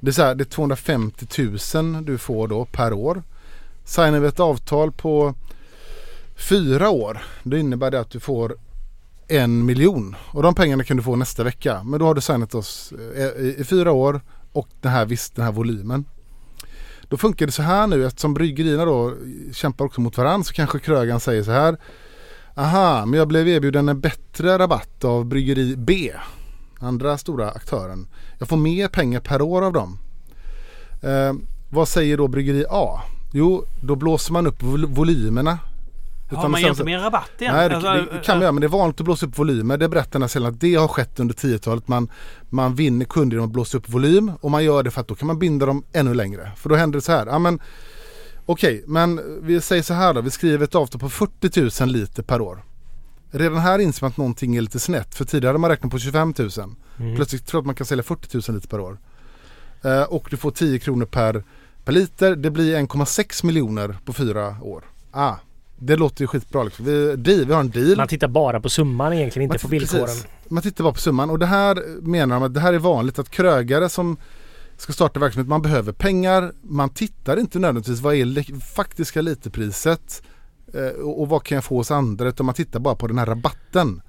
Det 0.00 0.10
är, 0.10 0.12
så 0.12 0.22
här, 0.22 0.34
det 0.34 0.42
är 0.42 0.44
250 0.44 1.26
000 1.74 2.04
du 2.04 2.18
får 2.18 2.48
då 2.48 2.64
per 2.64 2.92
år. 2.92 3.22
Signar 3.84 4.20
vi 4.20 4.28
ett 4.28 4.40
avtal 4.40 4.92
på 4.92 5.34
fyra 6.36 6.90
år 6.90 7.22
då 7.42 7.56
innebär 7.56 7.90
det 7.90 8.00
att 8.00 8.10
du 8.10 8.20
får 8.20 8.56
en 9.28 9.64
miljon. 9.64 10.16
Och 10.20 10.42
de 10.42 10.54
pengarna 10.54 10.84
kan 10.84 10.96
du 10.96 11.02
få 11.02 11.16
nästa 11.16 11.44
vecka. 11.44 11.82
Men 11.84 12.00
då 12.00 12.06
har 12.06 12.14
du 12.14 12.20
signat 12.20 12.54
oss 12.54 12.92
i, 13.16 13.20
i, 13.20 13.56
i 13.58 13.64
fyra 13.64 13.92
år 13.92 14.20
och 14.52 14.68
den 14.80 14.92
här, 14.92 15.06
visst, 15.06 15.36
den 15.36 15.44
här 15.44 15.52
volymen. 15.52 16.04
Då 17.12 17.18
funkar 17.18 17.46
det 17.46 17.52
så 17.52 17.62
här 17.62 17.86
nu 17.86 18.06
eftersom 18.06 18.34
bryggerierna 18.34 18.84
då 18.84 19.14
kämpar 19.52 19.84
också 19.84 20.00
mot 20.00 20.16
varandra 20.18 20.44
så 20.44 20.52
kanske 20.52 20.78
krögaren 20.78 21.20
säger 21.20 21.42
så 21.42 21.50
här. 21.50 21.76
Aha, 22.54 23.06
men 23.06 23.18
jag 23.18 23.28
blev 23.28 23.48
erbjuden 23.48 23.88
en 23.88 24.00
bättre 24.00 24.58
rabatt 24.58 25.04
av 25.04 25.24
bryggeri 25.24 25.76
B. 25.76 26.12
Andra 26.78 27.18
stora 27.18 27.50
aktören. 27.50 28.06
Jag 28.38 28.48
får 28.48 28.56
mer 28.56 28.88
pengar 28.88 29.20
per 29.20 29.42
år 29.42 29.62
av 29.62 29.72
dem. 29.72 29.98
Eh, 31.02 31.32
vad 31.70 31.88
säger 31.88 32.16
då 32.16 32.28
bryggeri 32.28 32.64
A? 32.70 33.00
Jo, 33.32 33.64
då 33.82 33.96
blåser 33.96 34.32
man 34.32 34.46
upp 34.46 34.62
vol- 34.62 34.86
volymerna. 36.36 36.42
Har 36.42 36.42
Utan 36.42 36.50
man 36.50 36.60
sen 36.60 36.70
inte 36.70 36.84
mer 36.84 36.98
rabatt 36.98 37.30
igen? 37.38 37.54
Nej, 37.54 37.68
det, 37.68 37.76
Alltså, 37.76 38.14
det 38.14 38.24
kan 38.24 38.36
man 38.36 38.42
göra 38.42 38.52
men 38.52 38.60
det 38.60 38.66
är 38.66 38.68
vanligt 38.68 39.00
att 39.00 39.04
blåsa 39.04 39.26
upp 39.26 39.38
volymer. 39.38 39.76
Det 39.76 39.88
berättar 39.88 40.12
den 40.12 40.22
här 40.22 40.28
säljaren 40.28 40.54
att 40.54 40.60
det 40.60 40.74
har 40.74 40.88
skett 40.88 41.20
under 41.20 41.34
10-talet. 41.34 41.88
Man, 41.88 42.10
man 42.50 42.74
vinner 42.74 43.04
kunder 43.04 43.36
genom 43.36 43.46
att 43.48 43.52
blåsa 43.52 43.78
upp 43.78 43.88
volym 43.88 44.32
och 44.40 44.50
man 44.50 44.64
gör 44.64 44.82
det 44.82 44.90
för 44.90 45.00
att 45.00 45.08
då 45.08 45.14
kan 45.14 45.26
man 45.26 45.38
binda 45.38 45.66
dem 45.66 45.84
ännu 45.92 46.14
längre. 46.14 46.50
För 46.56 46.68
då 46.68 46.74
händer 46.74 46.96
det 46.96 47.02
så 47.02 47.12
här. 47.12 47.26
Ja, 47.26 47.38
men, 47.38 47.60
Okej, 48.46 48.84
men 48.86 49.20
vi 49.46 49.60
säger 49.60 49.82
så 49.82 49.94
här 49.94 50.14
då. 50.14 50.20
Vi 50.20 50.30
skriver 50.30 50.64
ett 50.64 50.74
avtal 50.74 51.00
på 51.00 51.08
40 51.08 51.82
000 51.84 51.92
liter 51.92 52.22
per 52.22 52.40
år. 52.40 52.64
Redan 53.30 53.58
här 53.58 53.78
inser 53.78 54.04
man 54.04 54.10
att 54.10 54.16
någonting 54.16 54.56
är 54.56 54.60
lite 54.60 54.78
snett. 54.78 55.14
För 55.14 55.24
tidigare 55.24 55.48
hade 55.48 55.58
man 55.58 55.70
räknat 55.70 55.92
på 55.92 55.98
25 55.98 56.34
000. 56.38 56.50
Mm. 56.98 57.16
Plötsligt 57.16 57.46
tror 57.46 57.58
jag 57.58 57.62
att 57.62 57.66
man 57.66 57.74
kan 57.74 57.86
sälja 57.86 58.02
40 58.02 58.50
000 58.50 58.56
liter 58.56 58.68
per 58.68 58.80
år. 58.80 58.98
Eh, 59.82 60.02
och 60.02 60.26
du 60.30 60.36
får 60.36 60.50
10 60.50 60.78
kronor 60.78 61.06
per, 61.06 61.44
per 61.84 61.92
liter. 61.92 62.36
Det 62.36 62.50
blir 62.50 62.76
1,6 62.76 63.46
miljoner 63.46 63.96
på 64.04 64.12
fyra 64.12 64.56
år. 64.62 64.84
Ah, 65.10 65.34
det 65.86 65.96
låter 65.96 66.20
ju 66.22 66.26
skitbra. 66.26 66.62
Liksom. 66.62 66.84
Vi, 66.84 67.16
deal, 67.16 67.44
vi 67.44 67.52
har 67.52 67.60
en 67.60 67.70
deal. 67.70 67.96
Man 67.96 68.08
tittar 68.08 68.28
bara 68.28 68.60
på 68.60 68.68
summan 68.68 69.12
egentligen, 69.12 69.42
inte 69.44 69.54
Man 69.54 69.58
på 69.60 69.68
villkoren. 69.68 70.04
precis. 70.04 70.26
Man 70.48 70.62
tittar 70.62 70.84
bara 70.84 70.92
på 70.94 71.00
summan 71.00 71.30
och 71.30 71.38
det 71.38 71.46
här 71.46 71.82
menar 72.02 72.36
de 72.40 72.42
att 72.42 72.54
det 72.54 72.60
här 72.60 72.72
är 72.72 72.78
vanligt 72.78 73.18
att 73.18 73.30
krögare 73.30 73.88
som 73.88 74.16
ska 74.76 74.92
starta 74.92 75.20
verksamhet, 75.20 75.48
man 75.48 75.62
behöver 75.62 75.92
pengar. 75.92 76.52
Man 76.62 76.90
tittar 76.90 77.36
inte 77.36 77.58
nödvändigtvis 77.58 78.00
vad 78.00 78.14
är 78.14 78.24
li- 78.24 78.54
faktiska 78.74 79.20
literpriset 79.20 80.22
eh, 80.74 81.00
och, 81.04 81.28
vad 81.28 81.42
kan 81.42 81.54
jag 81.56 81.64
få 81.64 81.76
hos 81.76 81.90
andra 81.90 82.28
utan 82.28 82.46
man 82.46 82.54
tittar 82.54 82.80
bara 82.80 82.94
på 82.96 83.06
den 83.06 83.18
här 83.18 83.26
rabatten. 83.26 84.02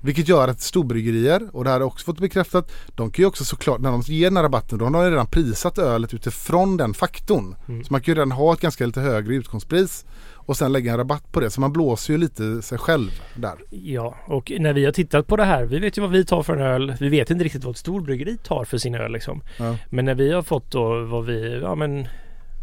Vilket 0.00 0.28
gör 0.28 0.48
att 0.48 0.60
storbryggerier, 0.60 1.48
och 1.52 1.64
det 1.64 1.70
här 1.70 1.74
har 1.74 1.80
jag 1.80 1.86
också 1.86 2.04
fått 2.04 2.18
bekräftat, 2.20 2.72
de 2.94 3.10
kan 3.10 3.22
ju 3.22 3.26
också 3.26 3.44
såklart, 3.44 3.80
när 3.80 3.90
de 3.90 4.00
ger 4.00 4.26
den 4.26 4.36
här 4.36 4.44
rabatten, 4.44 4.78
då 4.78 4.84
har 4.84 4.92
de 4.92 5.10
redan 5.10 5.26
prisat 5.26 5.78
ölet 5.78 6.14
utifrån 6.14 6.76
den 6.76 6.94
faktorn. 6.94 7.54
Mm. 7.68 7.84
Så 7.84 7.92
man 7.92 8.00
kan 8.00 8.12
ju 8.14 8.16
redan 8.16 8.32
ha 8.32 8.52
ett 8.52 8.60
ganska 8.60 8.86
lite 8.86 9.00
högre 9.00 9.34
utgångspris 9.34 10.04
och 10.48 10.56
sen 10.56 10.72
lägga 10.72 10.92
en 10.92 10.98
rabatt 10.98 11.32
på 11.32 11.40
det. 11.40 11.50
Så 11.50 11.60
man 11.60 11.72
blåser 11.72 12.12
ju 12.12 12.18
lite 12.18 12.62
sig 12.62 12.78
själv 12.78 13.22
där. 13.34 13.54
Ja, 13.70 14.14
och 14.26 14.52
när 14.58 14.72
vi 14.72 14.84
har 14.84 14.92
tittat 14.92 15.26
på 15.26 15.36
det 15.36 15.44
här, 15.44 15.64
vi 15.64 15.78
vet 15.78 15.98
ju 15.98 16.02
vad 16.02 16.10
vi 16.10 16.24
tar 16.24 16.42
för 16.42 16.56
en 16.56 16.62
öl. 16.62 16.94
Vi 17.00 17.08
vet 17.08 17.30
inte 17.30 17.44
riktigt 17.44 17.64
vad 17.64 17.70
ett 17.70 17.78
storbryggeri 17.78 18.36
tar 18.36 18.64
för 18.64 18.78
sin 18.78 18.94
öl 18.94 19.12
liksom. 19.12 19.40
Ja. 19.58 19.76
Men 19.90 20.04
när 20.04 20.14
vi 20.14 20.32
har 20.32 20.42
fått 20.42 20.70
då 20.70 21.04
vad 21.04 21.26
vi, 21.26 21.60
ja 21.62 21.74
men 21.74 22.06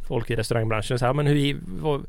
folk 0.07 0.29
i 0.29 0.35
restaurangbranschen 0.35 0.99
så 0.99 1.05
här, 1.05 1.13
men 1.13 1.27
hur, 1.27 1.59
vad, 1.81 2.05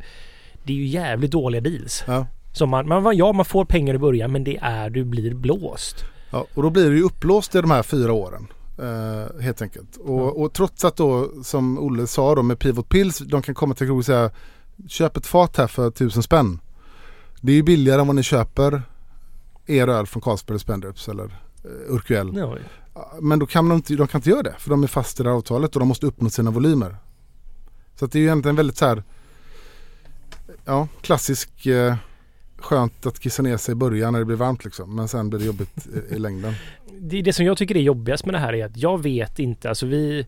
det 0.64 0.72
är 0.72 0.76
ju 0.76 0.86
jävligt 0.86 1.30
dåliga 1.30 1.60
deals. 1.60 2.04
Ja. 2.06 2.26
Som 2.52 2.70
man, 2.70 2.88
man, 2.88 3.16
ja 3.16 3.32
man 3.32 3.44
får 3.44 3.64
pengar 3.64 3.94
i 3.94 3.98
början 3.98 4.32
men 4.32 4.44
det 4.44 4.58
är 4.62 4.90
du 4.90 5.04
blir 5.04 5.34
blåst. 5.34 6.04
Ja, 6.30 6.46
och 6.54 6.62
då 6.62 6.70
blir 6.70 6.90
det 6.90 6.96
ju 6.96 7.02
upplåst 7.02 7.54
i 7.54 7.60
de 7.60 7.70
här 7.70 7.82
fyra 7.82 8.12
åren. 8.12 8.46
Eh, 8.78 9.42
helt 9.42 9.62
enkelt. 9.62 9.96
Och, 9.96 10.42
och 10.42 10.52
trots 10.52 10.84
att 10.84 10.96
då 10.96 11.30
som 11.42 11.78
Olle 11.78 12.06
sa 12.06 12.34
då 12.34 12.42
med 12.42 12.58
Pivot 12.58 12.88
Pills, 12.88 13.18
de 13.18 13.42
kan 13.42 13.54
komma 13.54 13.74
till 13.74 13.86
krog 13.86 13.98
och 13.98 14.04
säga 14.04 14.30
köp 14.88 15.16
ett 15.16 15.26
fat 15.26 15.56
här 15.56 15.66
för 15.66 15.90
tusen 15.90 16.22
spänn. 16.22 16.60
Det 17.40 17.52
är 17.52 17.56
ju 17.56 17.62
billigare 17.62 18.00
än 18.00 18.06
vad 18.06 18.16
ni 18.16 18.22
köper 18.22 18.82
er 19.66 19.88
öl 19.88 20.06
från 20.06 20.20
Carlsberg 20.22 20.54
eller 20.54 20.58
Spendrups 20.58 21.08
eller 21.08 21.24
uh, 21.24 21.94
Urquell. 21.94 22.36
Ja, 22.36 22.58
Men 23.20 23.38
då 23.38 23.46
kan 23.46 23.68
de, 23.68 23.74
inte, 23.74 23.94
de 23.94 24.08
kan 24.08 24.18
inte 24.18 24.30
göra 24.30 24.42
det 24.42 24.54
för 24.58 24.70
de 24.70 24.82
är 24.82 24.86
fast 24.86 25.20
i 25.20 25.22
det 25.22 25.28
här 25.28 25.36
avtalet 25.36 25.76
och 25.76 25.80
de 25.80 25.88
måste 25.88 26.06
uppnå 26.06 26.30
sina 26.30 26.50
volymer. 26.50 26.96
Så 27.94 28.06
det 28.06 28.18
är 28.18 28.20
ju 28.20 28.26
egentligen 28.26 28.56
väldigt 28.56 28.76
så 28.76 28.86
här 28.86 29.02
ja, 30.64 30.88
klassisk 31.00 31.66
eh, 31.66 31.94
skönt 32.58 33.06
att 33.06 33.20
kissa 33.20 33.42
ner 33.42 33.56
sig 33.56 33.72
i 33.72 33.74
början 33.74 34.12
när 34.12 34.18
det 34.18 34.24
blir 34.24 34.36
varmt 34.36 34.64
liksom. 34.64 34.94
Men 34.94 35.08
sen 35.08 35.30
blir 35.30 35.40
det 35.40 35.46
jobbigt 35.46 35.86
i, 36.10 36.14
i 36.14 36.18
längden. 36.18 36.54
det, 37.00 37.22
det 37.22 37.32
som 37.32 37.44
jag 37.44 37.58
tycker 37.58 37.76
är 37.76 37.80
jobbigast 37.80 38.26
med 38.26 38.34
det 38.34 38.38
här 38.38 38.52
är 38.52 38.66
att 38.66 38.76
jag 38.76 39.02
vet 39.02 39.38
inte, 39.38 39.68
alltså 39.68 39.86
vi 39.86 40.26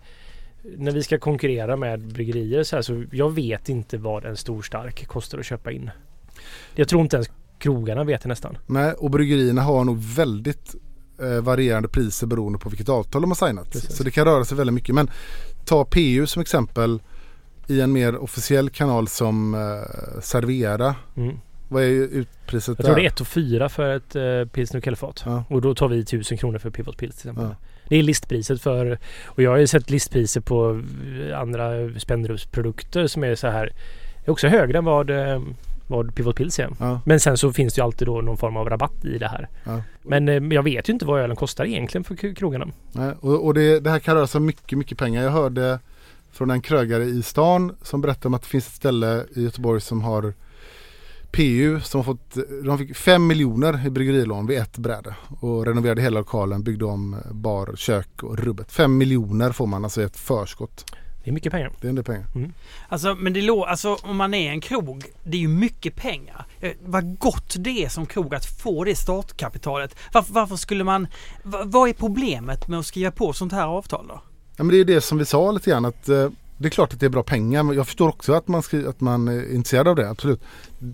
när 0.62 0.92
vi 0.92 1.02
ska 1.02 1.18
konkurrera 1.18 1.76
med 1.76 2.00
bryggerier 2.00 2.62
så 2.62 2.76
här 2.76 2.82
så 2.82 3.04
jag 3.12 3.34
vet 3.34 3.68
inte 3.68 3.98
vad 3.98 4.24
en 4.24 4.36
stor 4.36 4.62
stark 4.62 5.06
kostar 5.06 5.38
att 5.38 5.46
köpa 5.46 5.72
in. 5.72 5.90
Jag 6.74 6.88
tror 6.88 7.02
inte 7.02 7.16
ens 7.16 7.30
krogarna 7.58 8.04
vet 8.04 8.22
det 8.22 8.28
nästan. 8.28 8.58
Nej, 8.66 8.92
och 8.92 9.10
bryggerierna 9.10 9.62
har 9.62 9.84
nog 9.84 9.98
väldigt 9.98 10.74
eh, 11.20 11.40
varierande 11.40 11.88
priser 11.88 12.26
beroende 12.26 12.58
på 12.58 12.68
vilket 12.68 12.88
avtal 12.88 13.22
de 13.22 13.30
har 13.30 13.46
signat. 13.46 13.72
Precis. 13.72 13.96
Så 13.96 14.04
det 14.04 14.10
kan 14.10 14.24
röra 14.24 14.44
sig 14.44 14.56
väldigt 14.56 14.74
mycket. 14.74 14.94
Men 14.94 15.10
ta 15.64 15.84
PU 15.84 16.26
som 16.26 16.42
exempel 16.42 17.02
i 17.66 17.80
en 17.80 17.92
mer 17.92 18.16
officiell 18.16 18.70
kanal 18.70 19.08
som 19.08 19.54
eh, 19.54 20.20
Servera. 20.20 20.94
Mm. 21.16 21.36
Vad 21.68 21.82
är 21.82 21.88
utpriset 21.88 22.78
Jag 22.78 22.86
tror 22.86 22.94
där? 22.94 23.02
det 23.02 23.06
är 23.06 23.12
1 23.12 23.20
och 23.20 23.26
4 23.26 23.68
för 23.68 23.96
ett 23.96 24.16
eh, 24.16 24.44
pilsner 24.52 24.80
kallfat. 24.80 25.22
Ja. 25.26 25.44
Och 25.48 25.62
då 25.62 25.74
tar 25.74 25.88
vi 25.88 26.00
1000 26.00 26.38
kronor 26.38 26.58
för 26.58 26.70
Pivot 26.70 26.96
Pils 26.96 27.16
till 27.16 27.30
exempel. 27.30 27.44
Ja. 27.44 27.66
Det 27.88 27.96
är 27.96 28.02
listpriset 28.02 28.62
för 28.62 28.98
och 29.24 29.42
jag 29.42 29.50
har 29.50 29.58
ju 29.58 29.66
sett 29.66 29.90
listpriser 29.90 30.40
på 30.40 30.82
andra 31.34 31.70
Spendrups-produkter 31.98 33.06
som 33.06 33.24
är 33.24 33.34
så 33.34 33.46
här 33.48 33.72
är 34.24 34.30
också 34.30 34.48
högre 34.48 34.78
än 34.78 34.84
vad, 34.84 35.10
eh, 35.10 35.42
vad 35.86 36.14
Pivot 36.14 36.36
Pils 36.36 36.58
är. 36.58 36.68
Ja, 36.80 37.00
Men 37.04 37.20
sen 37.20 37.38
så 37.38 37.52
finns 37.52 37.74
det 37.74 37.78
ju 37.78 37.84
alltid 37.84 38.08
då 38.08 38.20
någon 38.20 38.36
form 38.36 38.56
av 38.56 38.68
rabatt 38.68 39.04
i 39.04 39.18
det 39.18 39.28
här. 39.28 39.48
ja. 39.64 39.82
Men 40.02 40.28
eh, 40.28 40.54
jag 40.54 40.62
vet 40.62 40.88
ju 40.88 40.92
inte 40.92 41.06
vad 41.06 41.20
ölen 41.20 41.36
kostar 41.36 41.64
egentligen 41.64 42.04
för 42.04 42.34
krogarna. 42.34 42.66
Nej, 42.92 43.14
och 43.20 43.46
och 43.46 43.54
det, 43.54 43.80
det 43.80 43.90
här 43.90 43.98
kan 43.98 44.14
röra 44.16 44.26
sig 44.26 44.38
om 44.38 44.46
mycket, 44.46 44.78
mycket 44.78 44.98
pengar. 44.98 45.22
Jag 45.22 45.30
hörde 45.30 45.78
från 46.32 46.50
en 46.50 46.60
krögare 46.60 47.04
i 47.04 47.22
stan 47.22 47.76
som 47.82 48.00
berättade 48.00 48.28
om 48.28 48.34
att 48.34 48.42
det 48.42 48.48
finns 48.48 48.66
ett 48.66 48.74
ställe 48.74 49.24
i 49.36 49.42
Göteborg 49.42 49.80
som 49.80 50.02
har 50.02 50.32
PU 51.30 51.80
som 51.80 51.98
har 51.98 52.04
fått, 52.04 52.36
de 52.64 52.78
fick 52.78 52.96
5 52.96 53.26
miljoner 53.26 53.86
i 53.86 53.90
bryggerilån 53.90 54.46
vid 54.46 54.58
ett 54.58 54.78
bräde 54.78 55.14
och 55.40 55.66
renoverade 55.66 56.02
hela 56.02 56.18
lokalen, 56.20 56.62
byggde 56.62 56.84
om 56.84 57.16
bar, 57.30 57.74
kök 57.76 58.22
och 58.22 58.38
rubbet. 58.38 58.72
5 58.72 58.96
miljoner 58.98 59.52
får 59.52 59.66
man 59.66 59.84
alltså 59.84 60.00
i 60.00 60.04
ett 60.04 60.16
förskott. 60.16 60.84
Det 61.24 61.30
är 61.30 61.34
mycket 61.34 61.52
pengar. 61.52 61.72
Det 61.80 61.86
är 61.86 61.88
en 61.88 61.94
del 61.94 62.04
pengar. 62.04 62.26
Alltså, 62.88 63.14
men 63.14 63.32
det 63.32 63.40
lå- 63.40 63.64
alltså, 63.66 63.96
om 64.02 64.16
man 64.16 64.34
är 64.34 64.50
en 64.50 64.60
krog, 64.60 65.04
det 65.24 65.36
är 65.36 65.40
ju 65.40 65.48
mycket 65.48 65.96
pengar. 65.96 66.46
Eh, 66.60 66.72
vad 66.84 67.18
gott 67.18 67.54
det 67.58 67.84
är 67.84 67.88
som 67.88 68.06
krog 68.06 68.34
att 68.34 68.46
få 68.46 68.84
det 68.84 68.94
startkapitalet. 68.96 69.94
Varför, 70.12 70.32
varför 70.32 70.56
skulle 70.56 70.84
man... 70.84 71.06
va- 71.42 71.62
vad 71.64 71.88
är 71.88 71.92
problemet 71.92 72.68
med 72.68 72.78
att 72.78 72.86
skriva 72.86 73.10
på 73.10 73.32
sånt 73.32 73.52
här 73.52 73.66
avtal 73.66 74.06
då? 74.08 74.20
Ja, 74.56 74.64
men 74.64 74.68
det 74.74 74.80
är 74.80 74.84
det 74.84 75.00
som 75.00 75.18
vi 75.18 75.24
sa 75.24 75.50
lite 75.52 75.70
grann 75.70 75.84
att 75.84 76.08
eh, 76.08 76.28
det 76.58 76.68
är 76.68 76.70
klart 76.70 76.92
att 76.92 77.00
det 77.00 77.06
är 77.06 77.10
bra 77.10 77.22
pengar 77.22 77.62
men 77.62 77.76
jag 77.76 77.86
förstår 77.86 78.08
också 78.08 78.32
att 78.32 78.48
man, 78.48 78.62
skri- 78.62 78.86
att 78.86 79.00
man 79.00 79.28
är 79.28 79.54
intresserad 79.54 79.88
av 79.88 79.96
det, 79.96 80.10
absolut. 80.10 80.40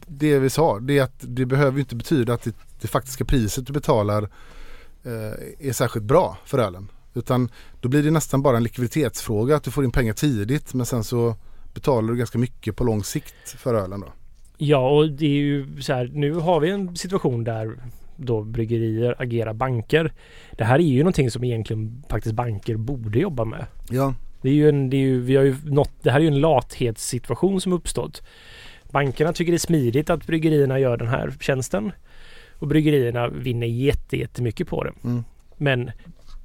Det 0.07 0.39
vi 0.39 0.51
sa, 0.51 0.79
det 0.79 0.99
är 0.99 1.03
att 1.03 1.19
det 1.21 1.47
behöver 1.47 1.81
inte 1.81 1.97
betyda 1.97 2.35
att 2.35 2.43
det, 2.43 2.55
det 2.81 2.89
faktiska 2.89 3.25
priset 3.25 3.67
du 3.67 3.73
betalar 3.73 4.23
eh, 5.05 5.69
är 5.69 5.73
särskilt 5.73 6.05
bra 6.05 6.39
för 6.45 6.59
ölen. 6.59 6.89
Utan 7.15 7.49
då 7.81 7.89
blir 7.89 8.03
det 8.03 8.11
nästan 8.11 8.43
bara 8.43 8.57
en 8.57 8.63
likviditetsfråga 8.63 9.57
att 9.57 9.65
du 9.65 9.71
får 9.71 9.85
in 9.85 9.91
pengar 9.91 10.13
tidigt 10.13 10.75
men 10.75 10.87
sen 10.87 11.05
så 11.05 11.37
betalar 11.75 12.13
du 12.13 12.19
ganska 12.19 12.39
mycket 12.39 12.77
på 12.77 12.85
lång 12.85 13.05
sikt 13.05 13.51
för 13.59 13.75
ölen 13.75 14.01
då. 14.01 14.13
Ja, 14.57 14.91
och 14.91 15.11
det 15.11 15.27
är 15.27 15.31
ju 15.31 15.83
så 15.83 15.93
här, 15.93 16.11
nu 16.15 16.33
har 16.33 16.61
vi 16.61 16.71
en 16.71 16.97
situation 16.97 17.45
där 17.45 17.79
då 18.17 18.43
bryggerier 18.43 19.15
agerar 19.19 19.53
banker. 19.53 20.13
Det 20.53 20.65
här 20.65 20.79
är 20.79 20.83
ju 20.83 20.99
någonting 20.99 21.31
som 21.31 21.45
egentligen 21.45 22.05
faktiskt 22.09 22.35
banker 22.35 22.77
borde 22.77 23.19
jobba 23.19 23.45
med. 23.45 23.67
Ja, 23.91 24.15
Det 24.45 24.51
är 24.51 24.55
ju 24.55 24.69
en, 24.69 24.91
det 24.91 24.97
är 24.97 25.01
ju, 25.01 25.21
vi 25.21 25.37
har 25.37 25.45
ju 25.45 25.57
nått, 25.65 25.91
det 26.03 26.11
här 26.11 26.19
är 26.19 26.23
ju 26.23 26.29
en 26.29 26.41
lathetssituation 26.41 27.61
som 27.61 27.73
uppstått. 27.73 28.23
Bankerna 28.91 29.33
tycker 29.33 29.53
det 29.53 29.57
är 29.57 29.59
smidigt 29.59 30.11
att 30.11 30.27
bryggerierna 30.27 30.79
gör 30.79 30.97
den 30.97 31.09
här 31.09 31.35
tjänsten. 31.41 31.93
Och 32.59 32.67
bryggerierna 32.69 33.29
vinner 33.29 33.67
jätte, 33.67 34.17
jättemycket 34.17 34.69
på 34.69 34.85
det. 34.85 34.93
Mm. 35.05 35.25
Men 35.57 35.91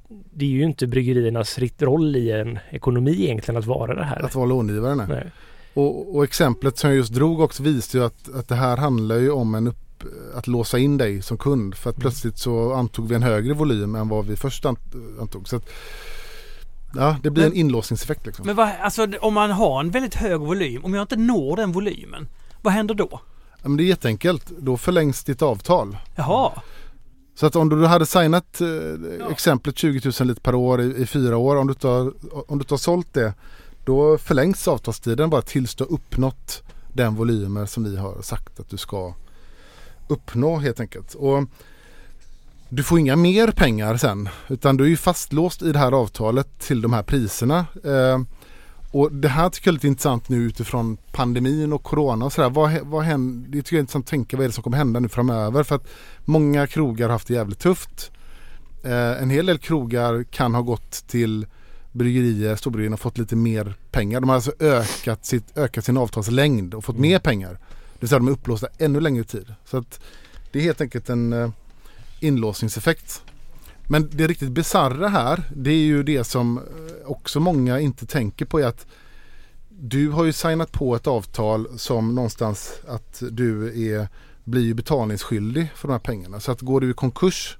det 0.08 0.44
är 0.44 0.48
ju 0.48 0.62
inte 0.62 0.86
bryggeriernas 0.86 1.58
roll 1.78 2.16
i 2.16 2.30
en 2.30 2.58
ekonomi 2.70 3.24
egentligen 3.24 3.58
att 3.58 3.66
vara 3.66 3.94
det 3.94 4.04
här. 4.04 4.24
att 4.24 4.34
vara 4.34 4.46
långivare. 4.46 4.94
Nej. 4.94 5.30
Och, 5.74 6.16
och 6.16 6.24
exemplet 6.24 6.78
som 6.78 6.90
jag 6.90 6.96
just 6.96 7.12
drog 7.12 7.40
också 7.40 7.62
visar 7.62 7.98
ju 7.98 8.04
att, 8.04 8.34
att 8.34 8.48
det 8.48 8.54
här 8.54 8.76
handlar 8.76 9.16
ju 9.16 9.30
om 9.30 9.54
en 9.54 9.66
upp, 9.66 10.02
att 10.34 10.46
låsa 10.46 10.78
in 10.78 10.98
dig 10.98 11.22
som 11.22 11.38
kund. 11.38 11.74
För 11.74 11.90
att 11.90 11.96
Mm. 11.96 12.00
plötsligt 12.00 12.38
så 12.38 12.72
antog 12.72 13.08
vi 13.08 13.14
en 13.14 13.22
högre 13.22 13.54
volym 13.54 13.94
än 13.94 14.08
vad 14.08 14.26
vi 14.26 14.36
först 14.36 14.64
ant- 14.64 15.20
antog. 15.20 15.48
Så 15.48 15.56
att, 15.56 15.68
ja, 16.94 17.16
det 17.22 17.30
blir 17.30 17.44
Men- 17.44 17.52
en 17.52 17.58
inlåsningseffekt 17.58 18.26
liksom. 18.26 18.46
Men 18.46 18.56
vad, 18.56 18.68
alltså 18.80 19.06
om 19.20 19.34
man 19.34 19.50
har 19.50 19.80
en 19.80 19.90
väldigt 19.90 20.14
hög 20.14 20.40
volym, 20.40 20.84
om 20.84 20.94
jag 20.94 21.02
inte 21.02 21.16
når 21.16 21.56
den 21.56 21.72
volymen, 21.72 22.28
vad 22.62 22.72
händer 22.72 22.94
då? 22.94 23.08
Ja, 23.62 23.68
men 23.68 23.76
det 23.76 23.82
är 23.82 23.86
jätteenkelt. 23.86 24.46
Då 24.58 24.76
förlängs 24.76 25.24
ditt 25.24 25.42
avtal. 25.42 25.96
Jaha, 26.16 26.52
Så 27.34 27.46
att 27.46 27.56
om 27.56 27.68
du 27.68 27.86
hade 27.86 28.06
signat 28.06 28.60
eh, 28.60 29.30
exemplet 29.30 29.78
20 29.78 30.12
000 30.20 30.28
liter 30.28 30.40
per 30.42 30.54
år 30.54 30.80
i, 30.80 31.02
i 31.02 31.06
fyra 31.06 31.36
år. 31.36 31.56
Om 31.56 31.66
du, 31.66 31.72
inte 31.72 31.88
har, 31.88 32.12
om 32.32 32.58
du 32.58 32.62
inte 32.62 32.74
har 32.74 32.78
sålt 32.78 33.14
det. 33.14 33.34
Då 33.84 34.18
förlängs 34.18 34.68
avtalstiden 34.68 35.30
bara 35.30 35.42
tills 35.42 35.74
du 35.74 35.84
har 35.84 35.92
uppnått 35.92 36.62
den 36.92 37.14
volymer 37.14 37.66
som 37.66 37.84
vi 37.84 37.96
har 37.96 38.22
sagt 38.22 38.60
att 38.60 38.70
du 38.70 38.76
ska 38.76 39.14
uppnå 40.08 40.56
helt 40.58 40.80
enkelt. 40.80 41.14
Och 41.14 41.44
du 42.70 42.82
får 42.82 42.98
inga 42.98 43.16
mer 43.16 43.50
pengar 43.50 43.96
sen 43.96 44.28
utan 44.48 44.76
du 44.76 44.84
är 44.84 44.88
ju 44.88 44.96
fastlåst 44.96 45.62
i 45.62 45.72
det 45.72 45.78
här 45.78 45.92
avtalet 45.92 46.58
till 46.58 46.82
de 46.82 46.92
här 46.92 47.02
priserna. 47.02 47.66
Eh, 47.84 48.20
och 48.92 49.12
det 49.12 49.28
här 49.28 49.50
tycker 49.50 49.68
jag 49.68 49.72
är 49.72 49.74
lite 49.74 49.86
intressant 49.86 50.28
nu 50.28 50.36
utifrån 50.36 50.96
pandemin 51.12 51.72
och 51.72 51.82
corona 51.82 52.24
och 52.24 52.32
sådär. 52.32 52.50
Vad, 52.50 52.78
vad 52.82 53.02
händer? 53.02 53.48
Det 53.48 53.62
tycker 53.62 53.76
jag 53.76 53.78
är 53.78 53.80
intressant 53.80 54.04
att 54.04 54.10
tänka 54.10 54.36
vad 54.36 54.44
är 54.44 54.48
det 54.48 54.52
som 54.52 54.62
kommer 54.62 54.76
hända 54.76 55.00
nu 55.00 55.08
framöver. 55.08 55.62
För 55.62 55.76
att 55.76 55.88
många 56.24 56.66
krogar 56.66 57.06
har 57.06 57.12
haft 57.12 57.28
det 57.28 57.34
jävligt 57.34 57.58
tufft. 57.58 58.10
Eh, 58.84 59.22
en 59.22 59.30
hel 59.30 59.46
del 59.46 59.58
krogar 59.58 60.22
kan 60.22 60.54
ha 60.54 60.62
gått 60.62 60.90
till 60.90 61.46
bryggerier, 61.92 62.56
storbryggerierna 62.56 62.94
och 62.94 63.00
fått 63.00 63.18
lite 63.18 63.36
mer 63.36 63.74
pengar. 63.90 64.20
De 64.20 64.28
har 64.28 64.36
alltså 64.36 64.52
ökat, 64.60 65.24
sitt, 65.24 65.58
ökat 65.58 65.84
sin 65.84 65.96
avtalslängd 65.96 66.74
och 66.74 66.84
fått 66.84 66.98
mer 66.98 67.18
pengar. 67.18 67.50
Det 67.50 68.00
vill 68.00 68.08
säga 68.08 68.18
de 68.18 68.28
är 68.28 68.32
upplåsta 68.32 68.66
ännu 68.78 69.00
längre 69.00 69.24
tid. 69.24 69.54
Så 69.64 69.76
att 69.76 70.00
det 70.52 70.58
är 70.58 70.62
helt 70.62 70.80
enkelt 70.80 71.08
en 71.08 71.32
eh, 71.32 71.50
inlåsningseffekt. 72.20 73.22
Men 73.88 74.08
det 74.12 74.26
riktigt 74.26 74.50
bisarra 74.50 75.08
här 75.08 75.42
det 75.56 75.70
är 75.70 75.84
ju 75.84 76.02
det 76.02 76.24
som 76.24 76.58
eh, 76.58 76.64
också 77.10 77.40
många 77.40 77.80
inte 77.80 78.06
tänker 78.06 78.44
på 78.44 78.60
är 78.60 78.66
att 78.66 78.86
du 79.68 80.08
har 80.08 80.24
ju 80.24 80.32
signat 80.32 80.72
på 80.72 80.96
ett 80.96 81.06
avtal 81.06 81.78
som 81.78 82.14
någonstans 82.14 82.72
att 82.88 83.22
du 83.30 83.66
är, 83.90 84.08
blir 84.44 84.74
betalningsskyldig 84.74 85.70
för 85.74 85.88
de 85.88 85.92
här 85.92 86.00
pengarna. 86.00 86.40
Så 86.40 86.52
att 86.52 86.60
går 86.60 86.80
du 86.80 86.90
i 86.90 86.94
konkurs 86.94 87.56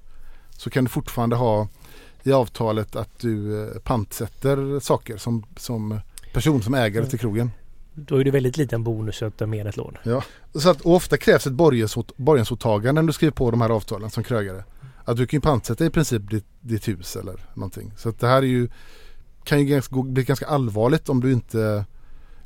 så 0.51 0.70
kan 0.70 0.85
du 0.85 0.90
fortfarande 0.90 1.37
ha 1.37 1.68
i 2.23 2.33
avtalet 2.33 2.96
att 2.96 3.18
du 3.18 3.62
eh, 3.62 3.79
pantsätter 3.79 4.81
saker 4.81 5.16
som, 5.16 5.44
som 5.57 6.01
person, 6.33 6.62
som 6.62 6.75
ägare 6.75 7.07
till 7.07 7.18
krogen. 7.18 7.51
Då 7.94 8.16
är 8.16 8.24
det 8.24 8.31
väldigt 8.31 8.57
liten 8.57 8.85
bonus 8.85 9.22
att 9.22 9.37
ta 9.37 9.46
med 9.46 9.66
ett 9.66 9.76
lån. 9.76 9.96
Så 10.55 10.70
att, 10.70 10.81
och 10.81 10.94
ofta 10.94 11.16
krävs 11.16 11.46
ett 11.46 11.53
borgensåt- 11.53 12.12
borgensåtagande 12.16 13.03
när 13.03 13.07
du 13.07 13.12
skriver 13.12 13.33
på 13.33 13.50
de 13.50 13.61
här 13.61 13.70
avtalen 13.70 14.11
som 14.11 14.24
krögare. 14.24 14.64
Att 15.05 15.16
du 15.16 15.26
kan 15.26 15.37
ju 15.37 15.40
pantsätta 15.40 15.85
i 15.85 15.90
princip 15.90 16.31
ditt, 16.31 16.46
ditt 16.61 16.88
hus 16.88 17.16
eller 17.16 17.37
någonting. 17.55 17.92
Så 17.96 18.09
att 18.09 18.20
det 18.20 18.26
här 18.26 18.37
är 18.37 18.42
ju, 18.46 18.68
kan 19.44 19.61
ju 19.66 19.83
bli 19.92 20.24
ganska 20.24 20.46
allvarligt 20.46 21.09
om 21.09 21.20
du 21.20 21.33
inte 21.33 21.85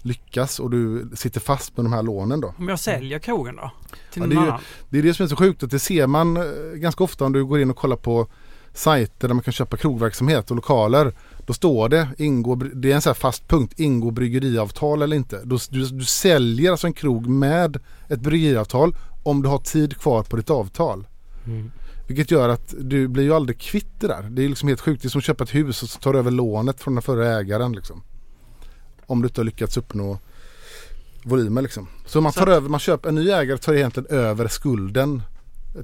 lyckas 0.02 0.58
och 0.60 0.70
du 0.70 1.10
sitter 1.14 1.40
fast 1.40 1.76
med 1.76 1.84
de 1.86 1.92
här 1.92 2.02
lånen 2.02 2.40
då. 2.40 2.54
om 2.58 2.68
jag 2.68 2.80
säljer 2.80 3.18
krogen 3.18 3.56
då? 3.56 3.70
Till 4.12 4.22
Ja, 4.22 4.28
det 4.28 4.36
är 4.36 4.44
ju-? 4.44 4.52
Det 4.90 4.98
är 4.98 5.02
det 5.02 5.14
som 5.14 5.24
är 5.24 5.28
så 5.28 5.36
sjukt 5.36 5.62
att 5.62 5.70
det 5.70 5.78
ser 5.78 6.06
man 6.06 6.36
eh, 6.36 6.42
ganska 6.74 7.04
ofta 7.04 7.24
om 7.24 7.32
du 7.32 7.44
går 7.44 7.60
in 7.60 7.70
och 7.70 7.76
kollar 7.76 7.96
på 7.96 8.26
sajter 8.72 9.28
där 9.28 9.34
man 9.34 9.42
kan 9.44 9.52
köpa 9.52 9.76
krogverksamhet 9.76 10.50
och 10.50 10.56
lokaler. 10.56 11.12
Då 11.46 11.52
står 11.52 11.88
det, 11.88 12.08
ingår, 12.18 12.70
det 12.74 12.92
är 12.92 12.96
en 12.96 13.02
här 13.06 13.14
fast 13.14 13.48
punkt, 13.48 13.74
ingår 13.80 14.10
bryggeriavtal 14.12 15.02
eller 15.02 15.16
inte. 15.16 15.40
Du, 15.44 15.58
du, 15.70 15.86
du 15.86 16.04
säljer 16.04 16.70
alltså 16.70 16.86
en 16.86 16.92
krog 16.92 17.26
med 17.26 17.76
ett 18.08 18.20
bryggeriavtal 18.20 18.96
om 19.22 19.42
du 19.42 19.48
har 19.48 19.58
tid 19.58 19.96
kvar 19.96 20.22
på 20.22 20.36
ditt 20.36 20.50
avtal. 20.50 21.06
Mm. 21.46 21.70
Vilket 22.08 22.30
gör 22.30 22.48
att 22.48 22.74
du 22.80 23.08
blir 23.08 23.24
ju 23.24 23.34
aldrig 23.34 23.58
kvitt 23.58 24.00
det 24.00 24.06
där. 24.06 24.22
Det 24.22 24.44
är 24.44 24.48
liksom 24.48 24.68
helt 24.68 24.80
sjukt. 24.80 25.02
Det 25.02 25.06
är 25.08 25.10
som 25.10 25.18
att 25.18 25.24
köpa 25.24 25.44
ett 25.44 25.54
hus 25.54 25.82
och 25.82 25.88
så 25.88 25.98
tar 26.00 26.12
du 26.12 26.18
över 26.18 26.30
lånet 26.30 26.80
från 26.80 26.94
den 26.94 27.02
förra 27.02 27.38
ägaren. 27.38 27.72
Liksom. 27.72 28.02
Om 29.06 29.22
du 29.22 29.28
inte 29.28 29.40
har 29.40 29.44
lyckats 29.44 29.76
uppnå 29.76 30.18
volymer 31.24 31.62
liksom. 31.62 31.88
Så 32.06 32.20
man 32.20 32.32
Så 32.32 32.40
tar 32.40 32.46
att- 32.46 32.52
över, 32.56 32.68
man 32.68 32.80
köper 32.80 33.08
en 33.08 33.14
ny 33.14 33.30
ägare 33.30 33.58
tar 33.58 33.74
egentligen 33.74 34.06
över 34.18 34.48
skulden 34.48 35.22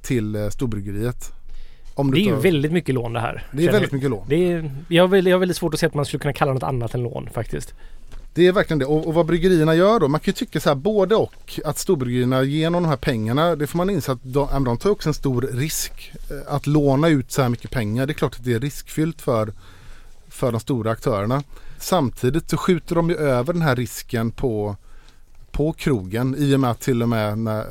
till 0.03 0.37
eh, 0.37 0.49
storbryggeriet. 0.49 1.33
Om 2.01 2.11
Det 2.11 2.19
är 2.19 2.25
ju 2.25 2.31
tar, 2.33 2.41
väldigt 2.41 2.73
mycket 2.73 2.95
lån 2.95 3.13
det 3.13 3.21
här. 3.21 3.47
det 3.53 3.67
är 3.67 3.73
väldigt 3.73 3.91
jag. 3.91 3.97
mycket 3.97 4.11
lån. 4.11 4.25
Det 4.29 4.53
är, 4.53 4.71
jag, 4.89 5.03
har 5.03 5.09
väldigt, 5.09 5.31
jag 5.31 5.37
har 5.37 5.41
väldigt 5.41 5.57
svårt 5.57 5.75
att 5.75 5.81
se 5.81 5.87
att 5.87 5.95
man 5.95 6.05
skulle 6.05 6.21
kunna 6.21 6.33
kalla 6.33 6.53
något 6.53 6.63
annat 6.63 6.95
än 6.95 7.03
lån 7.03 7.29
faktiskt. 7.33 7.75
Det 8.35 8.47
är 8.47 8.53
verkligen 8.53 8.79
det. 8.79 8.85
Och, 8.85 9.07
och 9.07 9.15
vad 9.15 9.27
bryggerierna 9.27 9.75
gör 9.75 10.01
då? 10.01 10.09
Man 10.09 10.21
kan 10.21 10.27
ju 10.27 10.33
tycka 10.33 10.61
så 10.61 10.69
här 10.71 10.77
både 10.77 11.15
och. 11.15 11.61
Att 11.65 11.79
storbryggerierna 11.79 12.43
genom 12.43 12.83
de 12.83 12.89
här 12.89 12.97
pengarna, 12.97 13.57
det 13.57 13.67
får 13.67 13.77
man 13.77 13.91
inse 13.91 14.13
att 14.13 14.19
de, 14.23 14.65
de 14.65 14.77
tar 14.79 14.91
också 14.91 15.09
en 15.09 15.15
stor 15.15 15.49
risk. 15.53 16.13
Eh, 16.31 16.55
Att 16.55 16.67
låna 16.67 17.09
ut 17.09 17.33
så 17.33 17.43
här 17.43 17.49
mycket 17.49 17.71
pengar, 17.71 18.07
det 18.07 18.13
är 18.13 18.15
klart 18.15 18.35
att 18.37 18.45
det 18.45 18.53
är 18.53 18.61
riskfyllt 18.61 19.23
för, 19.23 19.53
för 20.29 20.53
de 20.53 20.61
stora 20.61 20.91
aktörerna. 20.91 21.43
Samtidigt 21.79 22.51
så 22.51 22.57
skjuter 22.57 22.95
de 22.95 23.11
ju 23.11 23.17
över 23.17 23.53
den 23.53 23.63
här 23.63 23.77
risken 23.77 24.31
på, 24.31 24.77
på 25.53 25.73
krogen 25.73 26.35
i 26.39 26.55
och 26.55 26.61
med 26.61 26.71
att 26.71 26.81
till 26.81 27.03
och 27.03 27.09
med 27.09 27.39
när 27.39 27.67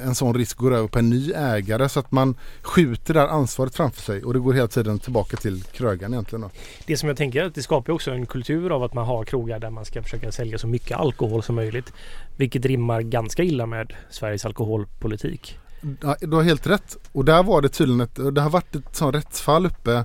en 0.00 0.14
sån 0.14 0.34
risk 0.34 0.56
går 0.56 0.74
över 0.74 0.88
på 0.88 0.98
en 0.98 1.10
ny 1.10 1.32
ägare 1.32 1.88
så 1.88 2.00
att 2.00 2.12
man 2.12 2.34
skjuter 2.62 3.14
det 3.14 3.20
här 3.20 3.28
ansvaret 3.28 3.74
framför 3.74 4.02
sig 4.02 4.24
och 4.24 4.32
det 4.32 4.38
går 4.38 4.52
hela 4.52 4.68
tiden 4.68 4.98
tillbaka 4.98 5.36
till 5.36 5.62
krögaren 5.62 6.12
egentligen. 6.12 6.40
Då. 6.40 6.50
Det 6.86 6.96
som 6.96 7.08
jag 7.08 7.18
tänker 7.18 7.42
är 7.42 7.46
att 7.46 7.54
det 7.54 7.62
skapar 7.62 7.92
också 7.92 8.10
en 8.10 8.26
kultur 8.26 8.70
av 8.70 8.82
att 8.82 8.94
man 8.94 9.06
har 9.06 9.24
krogar 9.24 9.58
där 9.58 9.70
man 9.70 9.84
ska 9.84 10.02
försöka 10.02 10.32
sälja 10.32 10.58
så 10.58 10.66
mycket 10.66 10.98
alkohol 10.98 11.42
som 11.42 11.54
möjligt. 11.54 11.92
Vilket 12.36 12.64
rimmar 12.64 13.00
ganska 13.00 13.42
illa 13.42 13.66
med 13.66 13.92
Sveriges 14.10 14.44
alkoholpolitik. 14.46 15.58
Ja, 16.00 16.16
du 16.20 16.36
har 16.36 16.42
helt 16.42 16.66
rätt. 16.66 16.96
Och 17.12 17.24
där 17.24 17.42
var 17.42 17.62
det 17.62 17.68
tydligen 17.68 18.00
ett, 18.00 18.34
det 18.34 18.40
har 18.40 18.50
varit 18.50 18.74
ett 18.74 18.96
sånt 18.96 19.14
rättsfall 19.14 19.66
uppe 19.66 20.04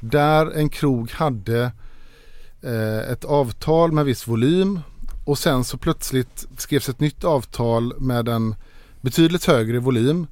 där 0.00 0.50
en 0.56 0.68
krog 0.68 1.10
hade 1.10 1.72
eh, 2.62 3.10
ett 3.12 3.24
avtal 3.24 3.92
med 3.92 4.04
viss 4.04 4.28
volym 4.28 4.80
och 5.28 5.38
sen 5.38 5.64
så 5.64 5.78
plötsligt 5.78 6.46
skrevs 6.56 6.88
ett 6.88 7.00
nytt 7.00 7.24
avtal 7.24 7.94
med 8.00 8.28
en 8.28 8.54
betydligt 9.00 9.44
högre 9.44 9.78
volym. 9.78 10.26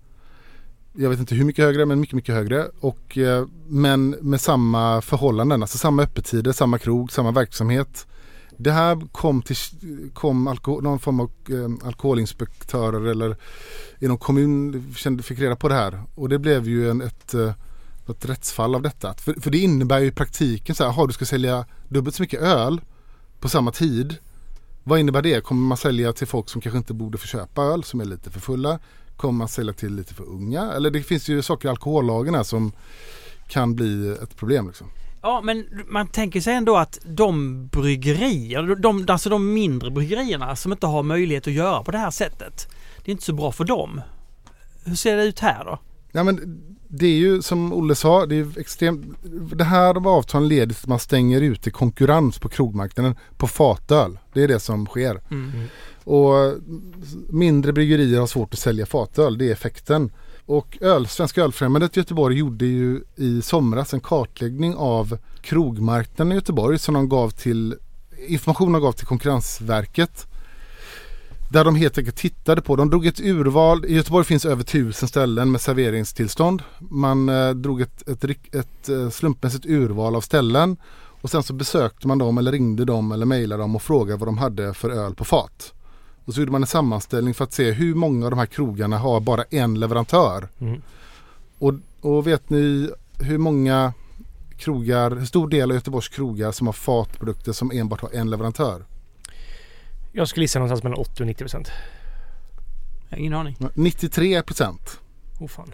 Jag 0.92 1.10
vet 1.10 1.18
inte 1.18 1.34
hur 1.34 1.44
mycket 1.44 1.64
högre 1.64 1.86
men 1.86 2.00
mycket, 2.00 2.14
mycket 2.14 2.34
högre. 2.34 2.68
Och, 2.80 3.18
eh, 3.18 3.46
men 3.66 4.10
med 4.10 4.40
samma 4.40 5.00
förhållanden, 5.02 5.62
alltså 5.62 5.78
samma 5.78 6.02
öppettider, 6.02 6.52
samma 6.52 6.78
krog, 6.78 7.12
samma 7.12 7.30
verksamhet. 7.30 8.06
Det 8.56 8.72
här 8.72 9.08
kom 9.12 9.42
till 9.42 9.56
kom 10.14 10.46
alkohol, 10.46 10.82
någon 10.82 10.98
form 10.98 11.20
av 11.20 11.30
eh, 11.48 11.86
alkoholinspektörer 11.86 13.06
eller 13.06 13.36
i 13.98 14.08
någon 14.08 14.18
kommun 14.18 14.94
kände, 14.96 15.22
fick 15.22 15.38
reda 15.38 15.56
på 15.56 15.68
det 15.68 15.74
här. 15.74 16.02
Och 16.14 16.28
det 16.28 16.38
blev 16.38 16.68
ju 16.68 16.90
en, 16.90 17.00
ett, 17.00 17.34
eh, 17.34 17.52
ett 18.10 18.24
rättsfall 18.24 18.74
av 18.74 18.82
detta. 18.82 19.14
För, 19.14 19.40
för 19.40 19.50
det 19.50 19.58
innebär 19.58 19.98
ju 19.98 20.06
i 20.06 20.12
praktiken 20.12 20.74
så 20.74 20.84
här, 20.84 20.90
aha, 20.90 21.06
du 21.06 21.12
ska 21.12 21.24
sälja 21.24 21.64
dubbelt 21.88 22.16
så 22.16 22.22
mycket 22.22 22.40
öl 22.40 22.80
på 23.40 23.48
samma 23.48 23.72
tid. 23.72 24.18
Vad 24.88 24.98
innebär 25.00 25.22
det? 25.22 25.44
Kommer 25.44 25.68
man 25.68 25.76
sälja 25.76 26.12
till 26.12 26.26
folk 26.26 26.48
som 26.48 26.60
kanske 26.60 26.78
inte 26.78 26.94
borde 26.94 27.18
få 27.18 27.26
köpa 27.26 27.62
öl, 27.62 27.84
som 27.84 28.00
är 28.00 28.04
lite 28.04 28.30
för 28.30 28.40
fulla? 28.40 28.78
Kommer 29.16 29.38
man 29.38 29.48
sälja 29.48 29.72
till 29.72 29.94
lite 29.94 30.14
för 30.14 30.24
unga? 30.24 30.72
Eller 30.72 30.90
det 30.90 31.02
finns 31.02 31.28
ju 31.28 31.42
saker 31.42 31.68
i 31.68 31.70
alkohollagen 31.70 32.34
här 32.34 32.42
som 32.42 32.72
kan 33.48 33.74
bli 33.74 34.16
ett 34.22 34.36
problem. 34.36 34.66
Liksom. 34.66 34.86
Ja, 35.22 35.40
men 35.44 35.66
man 35.86 36.08
tänker 36.08 36.40
sig 36.40 36.54
ändå 36.54 36.76
att 36.76 36.98
de 37.04 37.66
bryggerier, 37.66 38.74
de, 38.74 39.06
alltså 39.08 39.30
de 39.30 39.54
mindre 39.54 39.90
bryggerierna 39.90 40.56
som 40.56 40.72
inte 40.72 40.86
har 40.86 41.02
möjlighet 41.02 41.46
att 41.46 41.52
göra 41.52 41.82
på 41.82 41.90
det 41.90 41.98
här 41.98 42.10
sättet. 42.10 42.68
Det 43.04 43.10
är 43.10 43.12
inte 43.12 43.24
så 43.24 43.32
bra 43.32 43.52
för 43.52 43.64
dem. 43.64 44.00
Hur 44.84 44.94
ser 44.94 45.16
det 45.16 45.24
ut 45.24 45.40
här 45.40 45.64
då? 45.64 45.78
Ja, 46.16 46.24
men 46.24 46.60
det 46.88 47.06
är 47.06 47.16
ju 47.16 47.42
som 47.42 47.72
Olle 47.72 47.94
sa, 47.94 48.26
det, 48.26 48.36
är 48.36 48.58
extremt, 48.58 49.06
det 49.56 49.64
här 49.64 50.08
avtalen 50.08 50.48
leder 50.48 50.74
till 50.74 50.84
att 50.84 50.88
man 50.88 50.98
stänger 50.98 51.40
ute 51.40 51.70
konkurrens 51.70 52.38
på 52.38 52.48
krogmarknaden 52.48 53.14
på 53.36 53.46
fatöl. 53.46 54.18
Det 54.32 54.42
är 54.42 54.48
det 54.48 54.60
som 54.60 54.86
sker. 54.86 55.20
Mm. 55.30 55.50
Och 56.04 56.54
mindre 57.28 57.72
bryggerier 57.72 58.20
har 58.20 58.26
svårt 58.26 58.52
att 58.52 58.58
sälja 58.58 58.86
fatöl, 58.86 59.38
det 59.38 59.48
är 59.48 59.52
effekten. 59.52 60.10
Och 60.46 60.78
öl, 60.80 61.06
Svenska 61.06 61.42
ölfrämjandet 61.42 61.96
i 61.96 62.00
Göteborg 62.00 62.36
gjorde 62.36 62.66
ju 62.66 63.00
i 63.16 63.42
somras 63.42 63.94
en 63.94 64.00
kartläggning 64.00 64.74
av 64.76 65.18
krogmarknaden 65.40 66.32
i 66.32 66.34
Göteborg 66.34 66.78
som 66.78 66.94
de 66.94 67.08
gav 67.08 67.30
till 67.30 67.74
information 68.28 68.72
de 68.72 68.82
gav 68.82 68.92
till 68.92 69.06
Konkurrensverket. 69.06 70.26
Där 71.50 71.64
de 71.64 71.74
helt 71.74 71.98
enkelt 71.98 72.16
tittade 72.16 72.62
på, 72.62 72.76
de 72.76 72.90
drog 72.90 73.06
ett 73.06 73.20
urval, 73.20 73.84
i 73.84 73.94
Göteborg 73.94 74.24
finns 74.24 74.44
över 74.44 74.62
tusen 74.62 75.08
ställen 75.08 75.50
med 75.50 75.60
serveringstillstånd. 75.60 76.62
Man 76.78 77.28
eh, 77.28 77.50
drog 77.50 77.80
ett, 77.80 78.08
ett, 78.08 78.24
ett, 78.54 78.88
eh, 78.88 79.10
slumpmässigt 79.10 79.66
urval 79.66 80.16
av 80.16 80.20
ställen 80.20 80.76
och 81.20 81.30
sen 81.30 81.42
så 81.42 81.52
besökte 81.52 82.08
man 82.08 82.18
dem 82.18 82.38
eller 82.38 82.52
ringde 82.52 82.84
dem 82.84 83.12
eller 83.12 83.26
mejlade 83.26 83.62
dem 83.62 83.76
och 83.76 83.82
frågade 83.82 84.18
vad 84.18 84.28
de 84.28 84.38
hade 84.38 84.74
för 84.74 84.90
öl 84.90 85.14
på 85.14 85.24
fat. 85.24 85.72
Och 86.24 86.34
så 86.34 86.40
gjorde 86.40 86.52
man 86.52 86.62
en 86.62 86.66
sammanställning 86.66 87.34
för 87.34 87.44
att 87.44 87.52
se 87.52 87.72
hur 87.72 87.94
många 87.94 88.26
av 88.26 88.30
de 88.30 88.38
här 88.38 88.46
krogarna 88.46 88.98
har 88.98 89.20
bara 89.20 89.44
en 89.50 89.80
leverantör. 89.80 90.48
Mm. 90.58 90.82
Och, 91.58 91.74
och 92.00 92.26
vet 92.26 92.50
ni 92.50 92.90
hur 93.20 93.38
många 93.38 93.92
krogar, 94.56 95.10
hur 95.10 95.26
stor 95.26 95.48
del 95.48 95.70
av 95.70 95.74
Göteborgs 95.74 96.08
krogar 96.08 96.52
som 96.52 96.66
har 96.66 96.72
fatprodukter 96.72 97.52
som 97.52 97.70
enbart 97.70 98.00
har 98.00 98.10
en 98.12 98.30
leverantör? 98.30 98.84
Jag 100.16 100.28
skulle 100.28 100.44
gissa 100.44 100.58
någonstans 100.58 100.82
mellan 100.82 100.98
80 100.98 101.22
och 101.22 101.26
90 101.26 101.44
procent. 101.44 101.70
Jag 103.08 103.16
har 103.16 103.20
Ingen 103.20 103.34
aning. 103.34 103.56
93 103.74 104.42
procent. 104.42 105.00
Oh 105.40 105.48
fan. 105.48 105.72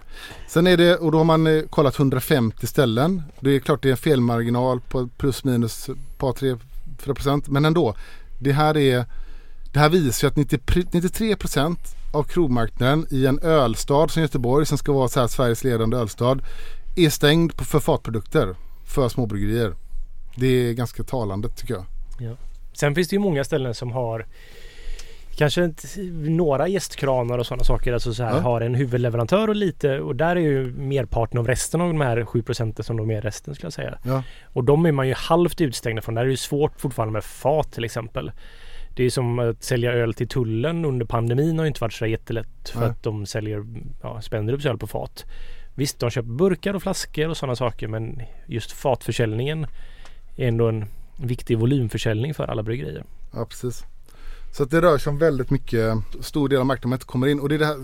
Sen 0.49 0.67
är 0.67 0.77
det, 0.77 0.97
och 0.97 1.13
då 1.13 1.19
har 1.19 1.25
man 1.25 1.47
eh, 1.47 1.63
kollat 1.63 1.99
150 1.99 2.67
ställen. 2.67 3.23
Det 3.41 3.51
är 3.51 3.59
klart 3.61 3.83
det 3.83 3.89
är 3.89 3.91
en 3.91 3.97
felmarginal 3.97 4.81
på 4.81 5.09
plus 5.17 5.45
minus 5.45 5.89
ett 5.89 5.97
par, 6.19 6.33
tre, 6.33 6.57
fyra 6.99 7.15
procent. 7.15 7.49
Men 7.49 7.65
ändå. 7.65 7.95
Det 8.39 8.53
här 8.53 8.77
är, 8.77 9.05
det 9.73 9.79
här 9.79 9.89
visar 9.89 10.27
ju 10.29 10.31
att 10.31 10.37
90, 10.37 10.59
93 10.93 11.37
procent 11.37 11.79
av 12.13 12.23
krogmarknaden 12.23 13.07
i 13.11 13.27
en 13.27 13.39
ölstad 13.39 14.09
som 14.09 14.23
Göteborg 14.23 14.67
som 14.67 14.79
ska 14.79 14.93
vara 14.93 15.09
så 15.09 15.21
här 15.21 15.27
Sveriges 15.27 15.65
ledande 15.65 15.97
ölstad 15.97 16.39
är 16.97 17.11
stängd 17.11 17.57
på- 17.57 17.65
för 17.65 17.81
fatprodukter 17.81 18.57
för 18.85 19.09
småbryggerier. 19.09 19.75
Det 20.37 20.47
är 20.47 20.73
ganska 20.73 21.03
talande 21.03 21.49
tycker 21.49 21.75
jag. 21.75 21.85
Sen 22.83 22.95
finns 22.95 23.09
det 23.09 23.17
ju 23.17 23.21
många 23.21 23.45
ställen 23.45 23.75
som 23.75 23.93
har 23.93 24.27
Kanske 25.37 25.65
inte, 25.65 25.87
några 26.31 26.69
gästkranar 26.69 27.39
och 27.39 27.47
sådana 27.47 27.65
saker. 27.65 27.93
Alltså 27.93 28.15
så 28.15 28.23
här, 28.23 28.37
Ja. 28.37 28.41
har 28.41 28.61
en 28.61 28.75
huvudleverantör 28.75 29.49
och 29.49 29.57
lite 29.57 30.01
och 30.01 30.17
där 30.17 30.37
är 30.37 30.41
ju 30.41 30.73
merparten 30.77 31.39
av 31.39 31.47
resten 31.47 31.81
av 31.81 31.89
de 31.89 32.01
här 32.01 32.25
7 32.25 32.43
procenten 32.43 32.85
som 32.85 32.97
de 32.97 33.11
är 33.11 33.21
resten 33.21 33.55
skulle 33.55 33.67
jag 33.67 33.73
säga. 33.73 33.99
Ja. 34.05 34.23
Och 34.45 34.65
de 34.65 34.87
är 34.87 34.93
man 34.93 35.09
ju 35.09 35.15
halvt 35.15 35.61
utestängda 35.61 36.03
från. 36.03 36.15
Där 36.15 36.23
är 36.23 36.27
det 36.27 36.31
ju 36.31 36.37
svårt 36.37 36.81
fortfarande 36.81 37.13
med 37.13 37.25
fat 37.25 37.73
till 37.73 37.85
exempel. 37.85 38.33
Det 38.97 39.05
är 39.05 39.11
som 39.11 39.39
att 39.39 39.63
sälja 39.63 39.93
öl 39.93 40.15
till 40.15 40.29
tullen 40.29 40.85
under 40.85 41.07
pandemin 41.07 41.59
har 41.59 41.65
ju 41.65 41.69
inte 41.69 41.81
varit 41.81 41.93
så 41.93 42.07
jättelätt 42.07 42.69
för 42.69 42.81
Nej. 42.81 42.89
att 42.89 43.03
de 43.03 43.27
säljer 43.27 43.65
ja, 44.03 44.21
Spendrups 44.21 44.67
öl 44.67 44.79
på 44.79 44.87
fat. 44.87 45.25
Visst, 45.75 45.99
de 45.99 46.11
köper 46.11 46.29
burkar 46.29 46.75
och 46.75 46.83
flaskor 46.83 47.29
och 47.29 47.37
sådana 47.37 47.57
saker 47.57 47.89
men 47.89 48.23
just 48.47 48.73
fatförsäljningen 48.73 49.67
är 50.37 50.49
ändå 50.49 50.69
en 50.69 50.87
viktig 51.17 51.59
volymförsäljning 51.59 52.35
för 52.35 52.45
alla 52.45 52.63
bryggerier. 52.63 53.05
Ja, 53.33 53.45
precis. 53.45 53.85
Så 54.53 54.63
att 54.63 54.71
det 54.71 54.81
rör 54.81 54.99
sig 54.99 55.11
om 55.11 55.19
väldigt 55.19 55.51
mycket, 55.51 55.99
stor 56.21 56.49
del 56.49 56.61
av 56.61 56.67
marknaden 56.67 56.93
inte 56.93 57.07
kommer 57.07 57.27
in. 57.27 57.41
Och 57.41 57.49
det 57.49 57.55
är 57.55 57.59
det 57.59 57.67
här 57.67 57.79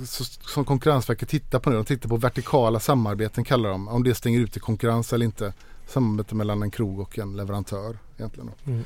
som 0.55 0.65
Konkurrensverket 0.65 1.29
tittar 1.29 1.59
på 1.59 1.71
nu. 1.71 1.77
De 1.77 1.85
tittar 1.85 2.09
på 2.09 2.17
vertikala 2.17 2.81
samarbeten 2.81 3.45
kallar 3.45 3.71
de. 3.71 3.89
Om 3.89 4.05
det 4.05 4.15
stänger 4.15 4.41
ute 4.41 4.61
konkurrens 4.61 5.13
eller 5.13 5.27
inte. 5.27 5.53
Samarbete 5.87 6.35
mellan 6.35 6.63
en 6.63 6.71
krog 6.71 7.01
och 7.01 7.19
en 7.19 7.37
leverantör 7.37 7.99
egentligen. 8.17 8.51
Mm. 8.67 8.85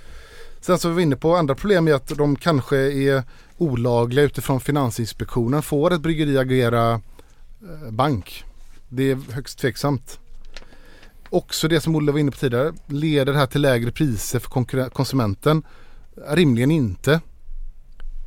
Sen 0.60 0.78
så 0.78 0.88
är 0.90 0.92
vi 0.92 1.02
inne 1.02 1.16
på 1.16 1.36
andra 1.36 1.54
problem 1.54 1.88
är 1.88 1.94
att 1.94 2.08
de 2.08 2.36
kanske 2.36 2.76
är 2.76 3.22
olagliga 3.58 4.24
utifrån 4.24 4.60
Finansinspektionen. 4.60 5.62
Får 5.62 5.92
ett 5.92 6.00
bryggeri 6.00 6.38
agera 6.38 6.92
eh, 6.92 7.90
bank? 7.90 8.44
Det 8.88 9.10
är 9.10 9.32
högst 9.32 9.58
tveksamt. 9.58 10.18
Också 11.32 11.68
det 11.68 11.80
som 11.80 11.96
Olle 11.96 12.12
var 12.12 12.18
inne 12.18 12.30
på 12.30 12.36
tidigare. 12.36 12.72
Leder 12.86 13.32
det 13.32 13.38
här 13.38 13.46
till 13.46 13.60
lägre 13.60 13.90
priser 13.90 14.38
för 14.38 14.88
konsumenten? 14.88 15.62
Rimligen 16.28 16.70
inte. 16.70 17.20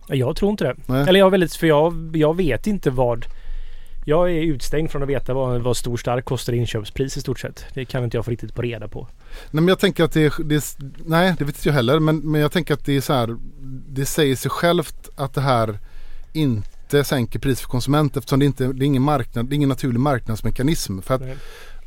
Jag 0.07 0.35
tror 0.35 0.51
inte 0.51 0.63
det. 0.63 0.75
Nej. 0.85 1.05
Eller 1.07 1.19
jag, 1.19 1.29
väldigt, 1.29 1.55
för 1.55 1.67
jag, 1.67 2.17
jag 2.17 2.35
vet 2.35 2.67
inte 2.67 2.89
vad 2.89 3.25
jag 4.05 4.31
är 4.31 4.41
utstängd 4.41 4.91
från 4.91 5.03
att 5.03 5.09
veta 5.09 5.33
vad, 5.33 5.61
vad 5.61 5.77
stor 5.77 5.97
stark 5.97 6.25
kostar 6.25 6.53
inköpspris 6.53 7.17
i 7.17 7.21
stort 7.21 7.39
sett. 7.39 7.65
Det 7.73 7.85
kan 7.85 8.03
inte 8.03 8.17
jag 8.17 8.25
få 8.25 8.31
riktigt 8.31 8.55
på 8.55 8.61
reda 8.61 8.87
på. 8.87 9.07
Nej 9.51 9.61
men 9.61 9.67
jag 9.67 9.79
tänker 9.79 10.03
att 10.03 10.11
det 10.11 10.33
det 10.45 10.77
nej 11.05 11.35
det 11.37 11.45
vet 11.45 11.55
inte 11.55 11.69
jag 11.69 11.73
heller 11.73 11.99
men, 11.99 12.17
men 12.17 12.41
jag 12.41 12.51
tänker 12.51 12.73
att 12.73 12.85
det 12.85 12.97
är 12.97 13.01
så 13.01 13.13
här 13.13 13.37
Det 13.87 14.05
säger 14.05 14.35
sig 14.35 14.51
självt 14.51 15.09
att 15.15 15.33
det 15.33 15.41
här 15.41 15.79
inte 16.33 17.03
sänker 17.03 17.39
pris 17.39 17.61
för 17.61 17.67
konsument 17.67 18.17
eftersom 18.17 18.39
det 18.39 18.45
inte 18.45 18.67
det 18.67 18.85
är 18.85 18.87
ingen 18.87 19.01
marknad, 19.01 19.45
det 19.45 19.53
är 19.53 19.55
ingen 19.55 19.69
naturlig 19.69 19.99
marknadsmekanism. 19.99 21.01
För 21.01 21.15
att 21.15 21.21
Nej. 21.21 21.35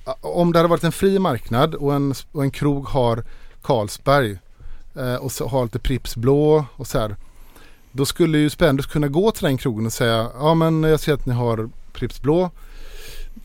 Eh, 0.08 0.14
om 0.20 0.52
det 0.52 0.58
hade 0.58 0.68
varit 0.68 0.84
en 0.84 0.92
fri 0.92 1.18
marknad 1.18 1.74
och 1.74 1.94
en, 1.94 2.14
och 2.32 2.42
en 2.42 2.50
krog 2.50 2.88
har 2.88 3.24
Carlsberg 3.62 4.38
eh, 4.94 5.14
och 5.14 5.32
så 5.32 5.48
har 5.48 5.64
lite 5.64 5.78
Pripps 5.78 6.16
blå 6.16 6.64
och 6.76 6.86
så 6.86 6.98
här. 6.98 7.16
Då 7.92 8.06
skulle 8.06 8.38
ju 8.38 8.50
Spendus 8.50 8.86
kunna 8.86 9.08
gå 9.08 9.30
till 9.30 9.44
den 9.44 9.58
krogen 9.58 9.86
och 9.86 9.92
säga 9.92 10.30
ja 10.38 10.54
men 10.54 10.82
jag 10.82 11.00
ser 11.00 11.12
att 11.12 11.26
ni 11.26 11.34
har 11.34 11.70
Pripps 11.92 12.22
blå. 12.22 12.50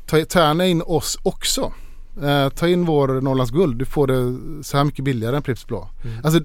Ta, 0.06 0.26
ta 0.26 0.40
gärna 0.40 0.66
in 0.66 0.82
oss 0.82 1.18
också. 1.24 1.74
Eh, 2.22 2.50
ta 2.50 2.68
in 2.68 2.86
vår 2.86 3.22
Norrlands 3.22 3.52
guld. 3.52 3.78
Du 3.78 3.86
får 3.86 4.08
det 4.08 4.38
så 4.64 4.78
här 4.78 4.84
mycket 4.84 5.06
billigare 5.06 5.36
än 5.36 5.42
Pripps 5.42 5.68
blå. 5.68 5.90
Mm. 6.06 6.18
Alltså 6.24 6.40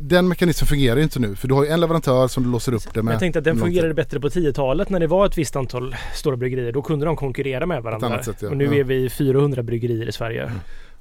den 0.00 0.28
mekanismen 0.28 0.66
fungerar 0.66 0.96
ju 0.96 1.02
inte 1.02 1.18
nu. 1.20 1.36
För 1.36 1.48
du 1.48 1.54
har 1.54 1.64
ju 1.64 1.70
en 1.70 1.80
leverantör 1.80 2.28
som 2.28 2.42
du 2.42 2.50
låser 2.50 2.74
upp 2.74 2.94
det 2.94 3.02
med. 3.02 3.12
Jag 3.12 3.20
tänkte 3.20 3.38
att 3.38 3.44
den 3.44 3.58
fungerade 3.58 3.94
bättre 3.94 4.20
på 4.20 4.28
10-talet 4.28 4.90
när 4.90 5.00
det 5.00 5.06
var 5.06 5.26
ett 5.26 5.38
visst 5.38 5.56
antal 5.56 5.96
stora 6.14 6.36
bryggerier. 6.36 6.72
Då 6.72 6.82
kunde 6.82 7.06
de 7.06 7.16
konkurrera 7.16 7.66
med 7.66 7.82
varandra. 7.82 8.22
sätt, 8.22 8.36
ja. 8.40 8.48
Och 8.48 8.56
nu 8.56 8.64
Ja. 8.64 8.74
är 8.74 8.84
vi 8.84 9.10
400 9.10 9.62
bryggerier 9.62 10.08
i 10.08 10.12
Sverige. 10.12 10.52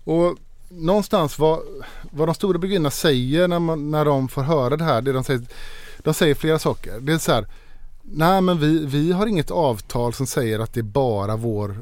Och 0.03 0.35
någonstans 0.69 1.39
vad, 1.39 1.59
vad 2.11 2.27
de 2.27 2.35
stora 2.35 2.57
bryggerierna 2.57 2.89
säger 2.91 3.47
när, 3.47 3.59
man, 3.59 3.91
när 3.91 4.05
de 4.05 4.27
får 4.27 4.41
höra 4.41 4.77
det 4.77 4.83
här. 4.83 5.01
Det 5.01 5.11
de, 5.11 5.23
säger, 5.23 5.41
de 6.03 6.13
säger 6.13 6.35
flera 6.35 6.59
saker. 6.59 6.99
Det 6.99 7.13
är 7.13 7.17
så 7.17 7.31
här. 7.31 7.45
Nej 8.01 8.41
men 8.41 8.59
vi, 8.59 8.85
vi 8.85 9.11
har 9.11 9.27
inget 9.27 9.51
avtal 9.51 10.13
som 10.13 10.27
säger 10.27 10.59
att 10.59 10.73
det 10.73 10.79
är 10.79 10.83
bara 10.83 11.35
vår 11.35 11.75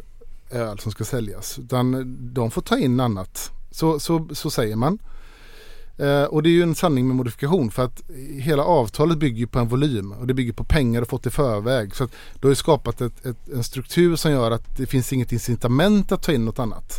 öl 0.52 0.80
som 0.80 0.92
ska 0.92 1.04
säljas. 1.04 1.60
Utan 1.60 1.94
eh, 1.94 2.00
de 2.34 2.52
får 2.52 2.62
ta 2.62 2.78
in 2.78 3.00
annat. 3.00 3.52
Så, 3.72 4.00
så, 4.00 4.28
så 4.32 4.50
säger 4.50 4.76
man. 4.76 5.00
Eh, 5.98 6.24
och 6.24 6.44
det 6.44 6.50
är 6.50 6.52
ju 6.52 6.64
en 6.64 6.76
sanning 6.76 7.08
med 7.08 7.16
modifikation 7.16 7.72
för 7.72 7.84
att 7.84 8.02
hela 8.40 8.64
avtalet 8.64 9.18
bygger 9.18 9.46
på 9.46 9.60
en 9.60 9.68
volym 9.68 10.12
och 10.12 10.28
det 10.28 10.34
bygger 10.34 10.54
på 10.54 10.64
pengar 10.64 11.02
och 11.02 11.08
fått 11.08 11.26
i 11.26 11.30
förväg. 11.30 11.96
Så 11.96 12.04
att 12.04 12.12
du 12.40 12.48
har 12.48 12.52
ju 12.52 12.56
skapat 12.56 13.02
ett, 13.02 13.26
ett, 13.26 13.50
en 13.54 13.64
struktur 13.64 14.16
som 14.16 14.32
gör 14.32 14.52
att 14.52 14.78
det 14.78 14.86
finns 14.86 15.14
inget 15.14 15.32
incitament 15.32 16.12
att 16.12 16.24
ta 16.24 16.32
in 16.32 16.46
något 16.46 16.60
annat. 16.60 16.98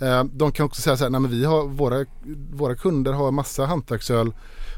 Eh, 0.00 0.24
de 0.24 0.52
kan 0.52 0.66
också 0.66 0.82
säga 0.82 0.96
så 0.96 1.04
här, 1.04 1.10
nej 1.10 1.20
men 1.20 1.30
vi 1.30 1.44
har, 1.44 1.66
våra, 1.66 2.06
våra 2.52 2.74
kunder 2.74 3.12
har 3.12 3.30
massa 3.30 3.66
hantverksöl 3.66 4.32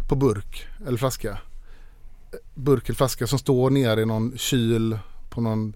på 0.09 0.17
burk 0.17 0.67
eller 0.87 0.99
flaska. 0.99 1.31
Eh, 1.31 1.39
burk 2.55 2.89
eller 2.89 2.97
flaska 2.97 3.27
som 3.27 3.39
står 3.39 3.71
nere 3.71 4.01
i 4.01 4.07
någon 4.07 4.33
kyl 4.37 4.99
på 5.31 5.41
någon 5.41 5.75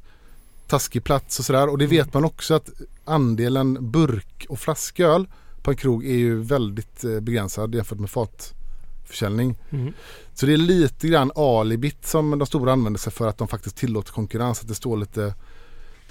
taskig 0.72 1.04
plats 1.04 1.38
och 1.38 1.44
sådär. 1.44 1.68
Och 1.68 1.78
det 1.78 1.86
vet 1.86 2.14
man 2.14 2.24
också 2.24 2.54
att 2.54 2.70
andelen 3.04 3.90
burk 3.90 4.46
och 4.48 4.58
flasköl 4.58 5.26
på 5.62 5.70
en 5.70 5.76
krog 5.76 6.06
är 6.06 6.14
ju 6.14 6.42
väldigt 6.42 7.04
eh, 7.04 7.20
begränsad 7.20 7.74
jämfört 7.74 7.98
med 7.98 8.10
fatförsäljning. 8.10 9.58
Mm. 9.70 9.92
Så 10.34 10.46
det 10.46 10.52
är 10.52 10.56
lite 10.56 11.08
grann 11.08 11.32
alibit 11.34 12.06
som 12.06 12.38
de 12.38 12.46
stora 12.46 12.72
använder 12.72 13.00
sig 13.00 13.12
för 13.12 13.28
att 13.28 13.38
de 13.38 13.48
faktiskt 13.48 13.76
tillåter 13.76 14.12
konkurrens. 14.12 14.60
Att 14.60 14.68
det 14.68 14.74
står 14.74 14.96
lite 14.96 15.34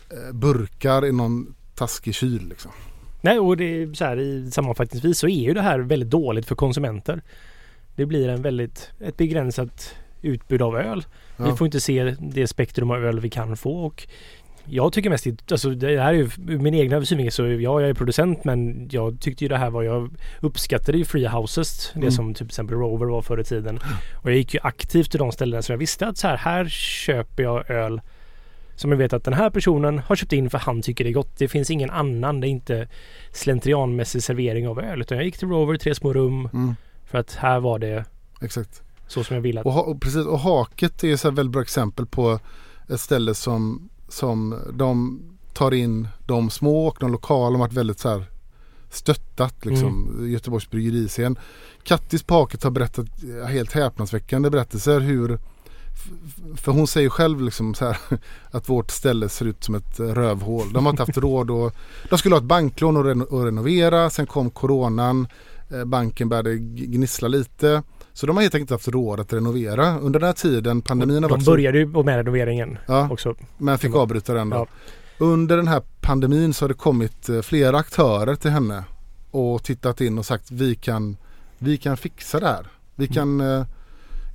eh, 0.10 0.34
burkar 0.34 1.06
i 1.06 1.12
någon 1.12 1.56
taskig 1.76 2.16
kyl 2.16 2.50
liksom. 2.50 2.72
Nej, 3.22 3.40
och 3.40 3.58
det 3.58 3.64
är 3.84 3.94
så 3.94 4.06
här 4.06 4.20
i 4.20 4.52
sammanfattningsvis 4.52 5.18
så 5.20 5.28
är 5.28 5.48
ju 5.48 5.54
det 5.54 5.62
här 5.62 5.80
väldigt 5.80 6.10
dåligt 6.10 6.46
för 6.46 6.56
konsumenter. 6.56 7.22
Det 7.96 8.06
blir 8.06 8.30
en 8.30 8.42
väldigt, 8.42 8.90
ett 9.00 9.18
begränsat 9.18 9.96
utbud 10.22 10.62
av 10.62 10.78
öl. 10.78 11.06
Vi 11.38 11.50
Ja. 11.50 11.56
får 11.56 11.66
inte 11.68 11.80
se 11.80 12.16
det 12.20 12.48
spektrum 12.48 12.92
av 12.92 13.06
öl 13.06 13.20
vi 13.20 13.30
kan 13.30 13.58
få 13.58 13.86
och 13.86 14.08
jag 14.66 14.94
tycker 14.94 15.10
mest, 15.10 15.28
alltså 15.52 15.70
det 15.70 16.00
här 16.02 16.14
är 16.14 16.18
ju 16.18 16.30
min 16.38 16.74
egna 16.74 17.06
synvinkel 17.06 17.32
så 17.32 17.44
ja, 17.48 17.82
jag 17.82 17.90
är 17.90 17.94
producent 17.94 18.44
men 18.44 18.88
jag 18.92 19.20
tyckte 19.20 19.44
ju 19.46 19.48
det 19.48 19.58
här 19.58 19.70
var, 19.70 19.84
jag 19.84 20.10
uppskattade 20.40 20.98
ju 20.98 21.06
Free 21.06 21.28
Houses, 21.28 21.92
det 21.94 22.00
Mm. 22.00 22.12
som 22.12 22.34
till 22.34 22.46
exempel 22.46 22.78
Rover 22.78 23.06
var 23.06 23.22
förr 23.22 23.40
i 23.40 23.44
tiden. 23.44 23.80
Och 24.24 24.30
jag 24.32 24.38
gick 24.38 24.54
ju 24.54 24.60
aktivt 24.64 25.12
till 25.12 25.20
de 25.20 25.32
ställena 25.32 25.62
som 25.62 25.74
jag 25.74 25.78
visste 25.78 26.08
att 26.08 26.18
så 26.18 26.28
här, 26.28 26.38
här 26.38 26.66
köper 26.70 27.44
jag 27.44 27.70
öl 27.70 28.02
som 28.76 28.92
jag 28.92 28.98
vet 28.98 29.14
att 29.14 29.24
den 29.24 29.34
här 29.34 29.50
personen 29.50 30.00
har 30.00 30.16
köpt 30.16 30.34
in 30.34 30.50
för 30.50 30.58
han 30.58 30.82
tycker 30.82 31.04
det 31.04 31.10
är 31.10 31.14
gott. 31.14 31.38
Det 31.38 31.48
finns 31.48 31.70
ingen 31.72 31.90
annan, 31.90 32.40
det 32.40 32.48
är 32.48 32.50
inte 32.50 32.88
slentrianmässig 33.32 34.24
servering 34.24 34.68
av 34.68 34.80
öl 34.80 35.02
utan 35.02 35.18
jag 35.18 35.26
gick 35.26 35.38
till 35.38 35.48
Rover, 35.48 35.78
tre 35.78 35.96
små 35.96 36.14
rum 36.14 36.50
Mm, 36.54 36.76
för 37.06 37.18
att 37.18 37.36
här 37.36 37.60
var 37.60 37.80
det 37.80 38.06
exakt. 38.42 38.82
så 39.08 39.24
som 39.24 39.36
jag 39.36 39.42
ville 39.42 39.60
att 39.60 39.66
Och, 39.66 39.74
ha- 39.74 39.82
och, 39.82 40.02
precis, 40.02 40.26
och 40.26 40.40
Haket 40.40 41.04
är 41.04 41.16
så 41.16 41.30
här 41.30 41.36
väldigt 41.36 41.54
bra 41.54 41.62
exempel 41.62 42.06
på 42.06 42.40
ett 42.90 43.00
ställe 43.00 43.34
som, 43.34 43.90
som 44.12 44.56
de 44.74 45.20
tar 45.54 45.74
in 45.74 46.08
de 46.26 46.50
små 46.50 46.88
och 46.88 46.98
de 47.00 47.12
lokala. 47.12 47.46
De 47.46 47.62
har 47.62 47.68
varit 47.68 47.78
väldigt 47.78 48.00
så 48.00 48.10
här 48.10 48.26
stöttat 48.90 49.66
liksom. 49.66 50.18
Göteborgs 50.32 50.70
bryggeriscen. 50.70 51.40
Kattis 51.84 52.24
på 52.24 52.34
Haket 52.34 52.64
har 52.64 52.72
berättat 52.72 53.06
eh, 53.24 53.46
helt 53.46 53.72
häpnadsväckande 53.72 54.50
berättelser 54.50 55.00
hur 55.00 55.40
för 56.56 56.72
hon 56.72 56.88
säger 56.88 57.10
själv 57.10 57.42
liksom 57.42 57.74
så 57.74 57.86
här 57.86 57.98
att 58.52 58.70
vårt 58.70 58.92
ställe 58.92 59.30
ser 59.30 59.46
ut 59.46 59.64
som 59.64 59.76
ett 59.76 60.00
eh, 60.00 60.06
rövhål. 60.06 60.74
De 60.74 60.86
har 60.86 60.92
inte 60.92 61.02
haft 61.02 61.18
råd 61.18 61.52
och 61.52 61.76
de 62.10 62.18
skulle 62.18 62.36
ha 62.36 62.40
ett 62.40 62.48
banklån 62.48 62.98
och, 62.98 63.04
reno- 63.06 63.26
och 63.26 63.46
renovera. 63.46 64.10
Sen 64.10 64.26
kom 64.26 64.50
coronan. 64.50 65.28
Eh, 65.70 65.86
Banken 65.86 66.30
började 66.30 66.58
gnissla 66.58 67.28
lite. 67.28 67.84
Så 68.14 68.28
de 68.28 68.36
har 68.36 68.42
helt 68.42 68.56
enkelt 68.56 68.72
haft 68.72 68.88
råd 68.88 69.20
att 69.20 69.34
renovera. 69.34 70.00
Under 70.00 70.20
den 70.20 70.28
här 70.28 70.34
tiden, 70.34 70.82
pandemin 70.82 71.24
har 71.24 71.30
De 71.30 71.36
varit 71.36 71.46
började 71.46 71.78
ju 71.78 71.86
med 72.04 72.16
renoveringen 72.16 72.78
ja, 72.88 73.10
också. 73.12 73.36
men 73.58 73.78
fick 73.78 73.96
avbryta 73.96 74.34
den 74.34 74.50
då. 74.50 74.58
Ja. 74.58 74.68
Under 75.26 75.58
den 75.58 75.68
här 75.68 75.82
pandemin 76.02 76.54
så 76.54 76.64
har 76.64 76.70
det 76.70 76.76
kommit 76.76 77.30
eh, 77.30 77.42
flera 77.42 77.78
aktörer 77.78 78.36
till 78.36 78.52
henne 78.52 78.84
och 79.32 79.64
tittat 79.64 80.02
in 80.02 80.18
och 80.18 80.26
sagt 80.26 80.52
vi 80.52 80.76
kan, 80.76 81.18
vi 81.58 81.78
kan 81.78 81.98
fixa 81.98 82.40
det 82.40 82.48
här. 82.48 82.68
Vi 82.96 83.08
kan 83.08 83.42
eh, 83.42 83.66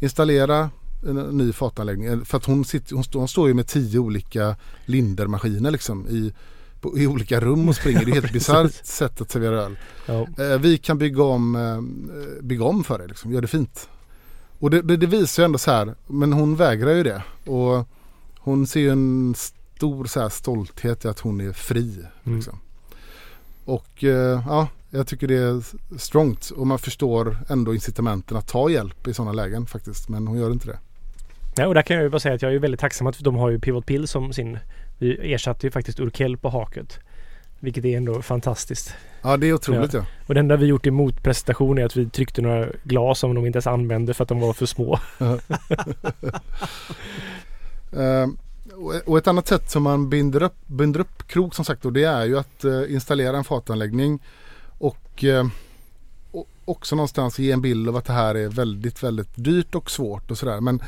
installera 0.00 0.70
en 1.06 1.16
ny 1.16 1.52
fatanläggning. 1.52 2.24
För 2.24 2.36
att 2.36 2.44
hon, 2.44 2.64
sitter, 2.64 2.94
hon, 2.94 3.04
står, 3.04 3.18
hon 3.18 3.28
står 3.28 3.48
ju 3.48 3.54
med 3.54 3.66
tio 3.66 3.98
olika 3.98 4.56
Lindermaskiner 4.84 5.70
liksom 5.70 6.06
i, 6.08 6.32
på, 6.80 6.98
i 6.98 7.06
olika 7.06 7.40
rum 7.40 7.68
och 7.68 7.76
springer. 7.76 8.04
Det 8.04 8.10
är 8.10 8.12
helt 8.14 8.26
Precis. 8.26 8.48
bisarrt 8.48 8.86
sätt 8.86 9.20
att 9.20 9.30
servera 9.30 9.62
öl. 9.62 9.78
Ja. 10.06 10.26
Eh, 10.38 10.58
vi 10.58 10.78
kan 10.78 10.98
bygga 10.98 11.22
om, 11.22 11.56
eh, 11.56 12.42
bygga 12.42 12.64
om 12.64 12.84
för 12.84 12.98
dig, 12.98 13.08
liksom. 13.08 13.32
gör 13.32 13.40
det 13.40 13.48
fint. 13.48 13.88
Och 14.58 14.70
det, 14.70 14.82
det, 14.82 14.96
det 14.96 15.06
visar 15.06 15.42
ju 15.42 15.44
ändå 15.44 15.58
så 15.58 15.70
här, 15.70 15.94
men 16.06 16.32
hon 16.32 16.56
vägrar 16.56 16.92
ju 16.92 17.02
det. 17.02 17.22
Och 17.50 17.88
hon 18.38 18.66
ser 18.66 18.80
ju 18.80 18.90
en 18.90 19.34
stor 19.36 20.04
så 20.04 20.20
här, 20.20 20.28
stolthet 20.28 21.04
i 21.04 21.08
att 21.08 21.20
hon 21.20 21.40
är 21.40 21.52
fri. 21.52 22.04
Mm. 22.24 22.36
Liksom. 22.36 22.58
Och 23.64 24.04
eh, 24.04 24.42
ja, 24.46 24.68
jag 24.90 25.06
tycker 25.06 25.28
det 25.28 25.36
är 25.36 25.62
strongt 25.98 26.50
och 26.50 26.66
man 26.66 26.78
förstår 26.78 27.38
ändå 27.48 27.74
incitamenten 27.74 28.36
att 28.36 28.48
ta 28.48 28.70
hjälp 28.70 29.08
i 29.08 29.14
sådana 29.14 29.32
lägen 29.32 29.66
faktiskt. 29.66 30.08
Men 30.08 30.26
hon 30.26 30.38
gör 30.38 30.52
inte 30.52 30.66
det. 30.66 30.78
Ja, 31.56 31.66
och 31.66 31.74
där 31.74 31.82
kan 31.82 31.96
jag 31.96 32.02
ju 32.02 32.10
bara 32.10 32.20
säga 32.20 32.34
att 32.34 32.42
jag 32.42 32.54
är 32.54 32.58
väldigt 32.58 32.80
tacksam 32.80 33.06
att 33.06 33.18
de 33.18 33.36
har 33.36 33.50
ju 33.50 33.60
Pivot 33.60 33.86
Pill 33.86 34.08
som 34.08 34.32
sin... 34.32 34.58
Vi 34.98 35.32
ersatte 35.35 35.66
ju 35.66 35.70
faktiskt 35.70 36.00
Urkel 36.00 36.37
på 36.37 36.48
haket. 36.48 36.98
Vilket 37.61 37.85
är 37.85 37.96
ändå 37.96 38.22
fantastiskt. 38.22 38.94
Ja, 39.22 39.37
det 39.37 39.46
är 39.46 39.52
otroligt 39.52 39.92
ja. 39.92 40.04
Och 40.26 40.35
det 40.35 40.40
enda 40.40 40.56
vi 40.56 40.66
gjort 40.66 40.87
i 40.87 40.90
motprestation 40.90 41.78
är 41.78 41.85
att 41.85 41.96
vi 41.96 42.06
tryckte 42.11 42.42
några 42.42 42.66
glas 42.85 43.18
som 43.18 43.35
de 43.35 43.46
inte 43.46 43.56
ens 43.56 43.66
använde 43.66 44.14
för 44.14 44.22
att 44.22 44.28
de 44.28 44.40
var 44.40 44.52
för 44.52 44.66
små. 44.66 44.98
Eh, 47.92 48.28
och- 49.06 49.18
ett 49.18 49.26
annat 49.26 49.48
sätt 49.48 49.70
som 49.70 49.82
man 49.82 50.11
binder 50.11 50.42
upp, 50.42 50.56
binder 50.66 51.00
upp 51.00 51.28
krok 51.28 51.54
som 51.54 51.64
sagt 51.64 51.82
då, 51.82 51.90
det 51.90 52.04
är 52.04 52.24
ju 52.24 52.38
att 52.38 52.64
eh, 52.64 52.82
installera 52.88 53.37
en 53.37 53.44
fatanläggning 53.44 54.18
och, 54.78 55.24
och 56.30 56.48
också 56.64 56.96
någonstans 56.96 57.38
ge 57.38 57.52
en 57.52 57.61
bild 57.61 57.88
av 57.88 57.96
att 57.96 58.04
det 58.04 58.12
här 58.12 58.35
är 58.35 58.48
väldigt, 58.48 59.02
väldigt 59.02 59.30
dyrt 59.35 59.74
och 59.74 59.90
svårt 59.90 60.30
och 60.30 60.38
sådär. 60.38 60.61
Men 60.61 60.82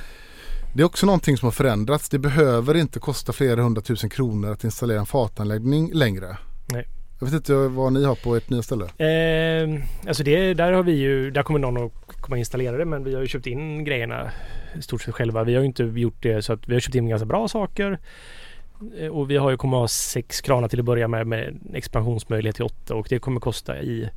det 0.78 0.82
är 0.82 0.86
också 0.86 1.06
någonting 1.06 1.36
som 1.36 1.46
har 1.46 1.52
förändrats. 1.52 2.08
Det 2.08 2.18
behöver 2.18 2.74
inte 2.76 2.98
kosta 2.98 3.32
flera 3.32 3.62
hundratusen 3.62 4.10
kronor 4.10 4.52
att 4.52 4.64
installera 4.64 5.00
en 5.00 5.06
fatanläggning 5.06 5.90
längre. 5.92 6.36
Nej. 6.72 6.86
Jag 7.18 7.26
vet 7.26 7.34
inte 7.34 7.54
vad 7.54 7.92
ni 7.92 8.04
har 8.04 8.14
på 8.14 8.36
ert 8.36 8.50
nya 8.50 8.62
ställe. 8.62 8.84
Eh, 8.84 9.80
alltså 10.08 10.22
det, 10.22 10.54
där 10.54 10.72
har 10.72 10.82
vi 10.82 10.92
ju, 10.92 11.30
där 11.30 11.42
kommer 11.42 11.58
någon 11.58 11.76
att 11.86 11.92
komma 12.20 12.34
och 12.34 12.38
installera 12.38 12.76
det 12.76 12.84
men 12.84 13.04
vi 13.04 13.14
har 13.14 13.20
ju 13.20 13.26
köpt 13.26 13.46
in 13.46 13.84
grejerna 13.84 14.30
i 14.78 14.82
stort 14.82 15.02
sett 15.02 15.14
själva. 15.14 15.44
Vi 15.44 15.54
har 15.54 15.60
ju 15.60 15.66
inte 15.66 15.82
gjort 15.82 16.22
det 16.22 16.42
så 16.42 16.52
att 16.52 16.68
vi 16.68 16.72
har 16.72 16.80
köpt 16.80 16.94
in 16.94 17.08
ganska 17.08 17.26
bra 17.26 17.48
saker. 17.48 17.98
Eh, 18.98 19.08
Och 19.08 19.30
vi 19.30 19.36
har 19.36 19.50
ju 19.50 19.56
kommer 19.56 19.76
att 19.76 19.82
ha 19.82 19.88
sex 19.88 20.40
kranar 20.40 20.68
till 20.68 20.78
att 20.80 20.86
börja 20.86 21.08
med 21.08 21.26
med 21.26 21.58
expansionsmöjlighet 21.74 22.56
till 22.56 22.64
åtta 22.64 22.94
och 22.94 23.06
det 23.10 23.18
kommer 23.18 23.40
kosta 23.40 23.82
i 23.82 24.08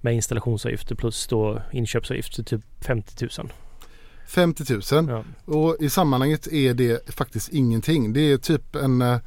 med 0.00 0.14
installationsavgifter 0.14 0.94
plus 0.94 1.26
då 1.26 1.62
inköpsavgifter 1.72 2.42
typ 2.42 2.62
50 2.80 3.28
000. 3.38 3.50
50 4.28 4.64
000. 4.94 5.08
Ja. 5.08 5.24
Och 5.44 5.76
i 5.80 5.90
sammanhanget 5.90 6.46
är 6.52 6.74
det 6.74 7.14
faktiskt 7.14 7.48
ingenting. 7.48 8.12
Det 8.12 8.32
är 8.32 8.36
typ 8.38 8.76
en 8.76 9.02
eh, 9.02 9.18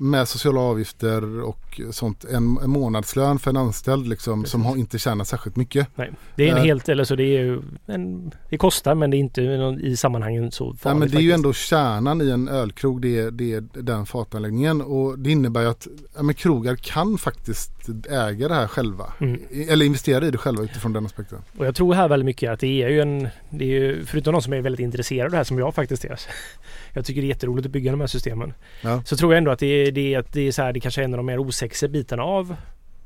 med 0.00 0.28
sociala 0.28 0.60
avgifter 0.60 1.40
och 1.42 1.80
sånt 1.90 2.24
en, 2.24 2.58
en 2.62 2.70
månadslön 2.70 3.38
för 3.38 3.50
en 3.50 3.56
anställd 3.56 4.06
liksom, 4.08 4.44
som 4.44 4.64
har 4.64 4.76
inte 4.76 4.98
tjänar 4.98 5.24
särskilt 5.24 5.56
mycket. 5.56 5.88
Nej, 5.94 6.10
det 6.36 6.48
är 6.48 6.52
en 6.52 6.56
Eh. 6.58 6.62
helt, 6.64 6.88
eller 6.88 7.04
så 7.04 7.16
det 7.16 7.22
är 7.24 7.40
ju 7.40 7.62
en, 7.86 8.32
det 8.50 8.58
kostar 8.58 8.94
men 8.94 9.10
det 9.10 9.16
är 9.16 9.18
inte 9.18 9.42
i 9.82 9.96
sammanhangen 9.96 10.52
så 10.52 10.64
farligt 10.64 10.84
Nej, 10.84 10.94
men 10.94 11.00
det 11.10 11.16
är 11.16 11.20
ju 11.20 11.30
faktiskt. 11.30 11.34
ändå 11.38 11.52
kärnan 11.52 12.22
i 12.22 12.30
en 12.30 12.48
ölkrog, 12.48 13.02
det 13.02 13.18
är, 13.18 13.30
det 13.30 13.52
är 13.54 13.60
den 13.60 14.06
fatanläggningen 14.06 14.82
och 14.82 15.18
det 15.18 15.30
innebär 15.30 15.60
ju 15.60 15.68
att 15.68 15.86
ja, 16.16 16.22
men 16.22 16.34
krogar 16.34 16.76
kan 16.76 17.18
faktiskt 17.18 17.70
äga 18.10 18.48
det 18.48 18.54
här 18.54 18.66
själva. 18.66 19.12
Mm. 19.20 19.40
Eller 19.68 19.86
investera 19.86 20.26
i 20.26 20.30
det 20.30 20.38
själva 20.38 20.62
utifrån 20.62 20.92
den 20.92 21.06
aspekten. 21.06 21.38
Och 21.58 21.66
jag 21.66 21.74
tror 21.74 21.94
här 21.94 22.08
väldigt 22.08 22.26
mycket 22.26 22.50
att 22.50 22.60
det 22.60 22.82
är 22.82 22.88
ju 22.88 23.00
en, 23.00 23.28
det 23.50 23.64
är 23.64 23.68
ju, 23.68 24.04
förutom 24.04 24.32
de 24.32 24.42
som 24.42 24.52
är 24.52 24.60
väldigt 24.60 24.80
intresserade 24.80 25.24
av 25.24 25.30
det 25.30 25.36
här 25.36 25.44
som 25.44 25.58
jag 25.58 25.74
faktiskt 25.74 26.04
är. 26.04 26.20
Jag 26.92 27.04
tycker 27.04 27.20
det 27.20 27.26
är 27.26 27.28
jätteroligt 27.28 27.66
att 27.66 27.72
bygga 27.72 27.90
de 27.90 28.00
här 28.00 28.06
systemen. 28.06 28.54
Ja. 28.82 29.02
Så 29.04 29.16
tror 29.16 29.32
jag 29.32 29.38
ändå 29.38 29.50
att 29.50 29.58
det 29.58 29.66
är, 29.66 29.92
det 29.92 30.14
är, 30.14 30.18
att 30.18 30.32
det 30.32 30.40
är 30.40 30.52
så 30.52 30.62
här, 30.62 30.72
det 30.72 30.80
kanske 30.80 31.00
är 31.00 31.04
en 31.04 31.14
av 31.14 31.16
de 31.16 31.26
mer 31.26 31.38
osexiga 31.38 31.88
bitarna 31.88 32.22
av 32.22 32.56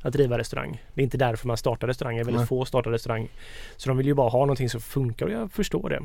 att 0.03 0.13
driva 0.13 0.39
restaurang. 0.39 0.83
Det 0.95 1.01
är 1.01 1.05
inte 1.05 1.19
därför 1.19 1.47
man 1.47 1.57
startar 1.57 1.87
restaurang. 1.87 2.15
Det 2.15 2.21
är 2.21 2.25
väldigt 2.25 2.41
Nej. 2.41 2.47
få 2.47 2.65
startar 2.65 2.91
restaurang. 2.91 3.29
Så 3.77 3.89
de 3.89 3.97
vill 3.97 4.07
ju 4.07 4.15
bara 4.15 4.31
ha 4.31 4.41
någonting 4.41 4.69
som 4.69 4.81
funkar 4.81 5.27
och 5.27 5.33
jag 5.33 5.53
förstår 5.53 5.89
det. 5.89 6.03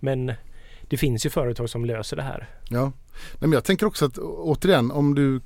Men 0.00 0.32
det 0.88 0.96
finns 0.96 1.26
ju 1.26 1.30
företag 1.30 1.70
som 1.70 1.84
löser 1.84 2.16
det 2.16 2.22
här. 2.22 2.48
Ja. 2.68 2.82
Nej, 2.82 2.92
men 3.40 3.52
jag 3.52 3.64
tänker 3.64 3.86
också 3.86 4.04
att 4.04 4.18
återigen 4.18 4.90
om 4.90 5.14
du 5.14 5.40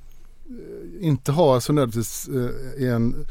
inte 1.01 1.31
har 1.31 1.59
så 1.59 1.73
nödvändigtvis 1.73 2.29
eh, 2.79 2.89
en 2.89 3.25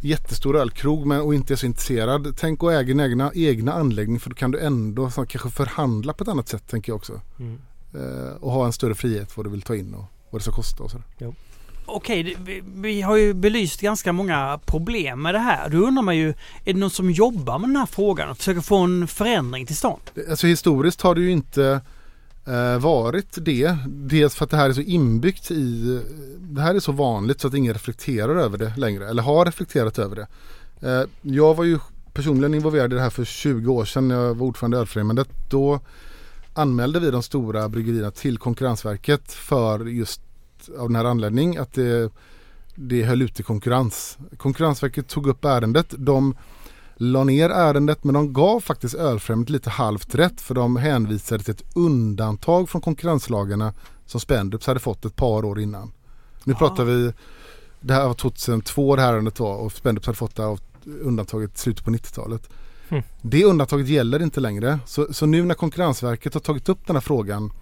jättestor 0.00 0.56
ölkrog 0.56 1.06
men, 1.06 1.20
och 1.20 1.34
inte 1.34 1.54
är 1.54 1.56
så 1.56 1.66
intresserad. 1.66 2.36
Tänk 2.38 2.62
att 2.64 2.70
äga 2.70 2.82
din 2.82 3.00
egna, 3.00 3.30
egna 3.34 3.72
anläggning 3.72 4.20
för 4.20 4.30
då 4.30 4.36
kan 4.36 4.50
du 4.50 4.58
ändå 4.60 5.10
så, 5.10 5.26
kanske 5.26 5.50
förhandla 5.50 6.12
på 6.12 6.22
ett 6.24 6.28
annat 6.28 6.48
sätt 6.48 6.68
tänker 6.68 6.90
jag 6.92 6.96
också. 6.96 7.20
Mm. 7.38 7.58
Eh, 7.94 8.32
och 8.40 8.52
ha 8.52 8.66
en 8.66 8.72
större 8.72 8.94
frihet 8.94 9.36
vad 9.36 9.46
du 9.46 9.50
vill 9.50 9.62
ta 9.62 9.76
in 9.76 9.94
och 9.94 10.04
vad 10.30 10.40
det 10.40 10.42
ska 10.42 10.52
kosta 10.52 10.82
och 10.82 10.90
sådär. 10.90 11.06
Okej, 11.88 12.22
det- 12.22 12.36
vi, 12.44 12.62
vi 12.74 13.02
har 13.02 13.16
ju 13.16 13.34
belyst 13.34 13.80
ganska 13.80 14.12
många 14.12 14.60
problem 14.66 15.22
med 15.22 15.34
det 15.34 15.38
här. 15.38 15.68
Då 15.68 15.78
undrar 15.78 16.02
man 16.02 16.16
ju, 16.16 16.28
är 16.64 16.72
det 16.72 16.78
någon 16.78 16.90
som 16.90 17.10
jobbar 17.10 17.58
med 17.58 17.68
den 17.68 17.76
här 17.76 17.86
frågan 17.86 18.30
och 18.30 18.36
försöker 18.36 18.60
få 18.60 18.76
en 18.76 19.06
förändring 19.08 19.66
till 19.66 19.76
stånd? 19.76 20.00
Alltså 20.30 20.46
historiskt 20.46 21.00
har 21.02 21.14
det 21.14 21.20
ju 21.20 21.30
inte 21.30 21.64
eh, 21.66 21.78
Eh, 22.46 22.78
varit 22.78 23.38
det. 23.40 23.76
Dels 23.86 24.34
för 24.34 24.44
att 24.44 24.50
det 24.50 24.56
här 24.56 24.68
är 24.68 24.72
så 24.72 24.80
inbyggt 24.80 25.50
i, 25.50 26.00
det 26.38 26.60
här 26.60 26.74
är 26.74 26.80
så 26.80 26.92
vanligt 26.92 27.40
så 27.40 27.48
att 27.48 27.54
ingen 27.54 27.72
reflekterar 27.72 28.36
över 28.36 28.58
det 28.58 28.72
längre. 28.76 29.08
Eller 29.08 29.22
har 29.22 29.44
reflekterat 29.44 29.98
över 29.98 30.16
det. 30.16 30.26
Eh, 30.88 31.08
jag 31.22 31.54
var 31.54 31.64
ju 31.64 31.78
personligen 32.12 32.54
involverad 32.54 32.92
i 32.92 32.96
det 32.96 33.02
här 33.02 33.10
för 33.10 33.24
20 33.24 33.72
år 33.72 33.84
sedan 33.84 34.08
när 34.08 34.14
jag 34.14 34.34
var 34.34 34.46
ordförande 34.46 34.76
i 34.76 34.80
Ölfrämjandet. 34.80 35.28
Då 35.50 35.80
anmälde 36.54 37.00
vi 37.00 37.10
de 37.10 37.22
stora 37.22 37.68
bryggerierna 37.68 38.10
till 38.10 38.38
Konkurrensverket 38.38 39.32
för 39.32 39.86
just 39.86 40.20
av 40.78 40.88
den 40.88 40.96
här 40.96 41.04
anledningen 41.04 41.62
att 41.62 41.72
det, 41.72 42.10
det 42.74 43.02
höll 43.02 43.22
ute 43.22 43.42
konkurrens. 43.42 44.18
Konkurrensverket 44.36 45.08
tog 45.08 45.26
upp 45.26 45.44
ärendet. 45.44 45.94
De 45.98 46.34
la 46.96 47.24
ner 47.24 47.50
ärendet 47.50 48.04
men 48.04 48.14
de 48.14 48.32
gav 48.32 48.60
faktiskt 48.60 48.94
Ölfrämjandet 48.94 49.50
lite 49.50 49.70
halvt 49.70 50.14
rätt 50.14 50.40
för 50.40 50.54
de 50.54 50.76
hänvisade 50.76 51.44
till 51.44 51.54
ett 51.54 51.76
undantag 51.76 52.68
från 52.68 52.82
konkurrenslagarna 52.82 53.72
som 54.06 54.20
Spendrups 54.20 54.66
hade 54.66 54.80
fått 54.80 55.04
ett 55.04 55.16
par 55.16 55.44
år 55.44 55.60
innan. 55.60 55.92
Nu 56.44 56.52
Ah. 56.52 56.56
pratar 56.56 56.84
vi, 56.84 57.12
det 57.80 57.94
här 57.94 58.06
var 58.06 58.14
2002 58.14 58.96
det 58.96 59.02
här 59.02 59.12
ärendet 59.12 59.40
var 59.40 59.56
och 59.56 59.72
Spendrups 59.72 60.06
hade 60.06 60.16
fått 60.18 60.36
det 60.36 60.46
av 60.46 60.60
undantaget 61.02 61.54
i 61.54 61.58
slutet 61.58 61.84
på 61.84 61.90
90-talet. 61.90 62.50
Mm. 62.88 63.02
Det 63.22 63.44
undantaget 63.44 63.88
gäller 63.88 64.22
inte 64.22 64.40
längre. 64.40 64.78
Så, 64.86 65.14
så 65.14 65.26
nu 65.26 65.44
när 65.44 65.54
Konkurrensverket 65.54 66.34
har 66.34 66.40
tagit 66.40 66.68
upp 66.68 66.86
den 66.86 66.96
här 66.96 67.00
frågan 67.00 67.52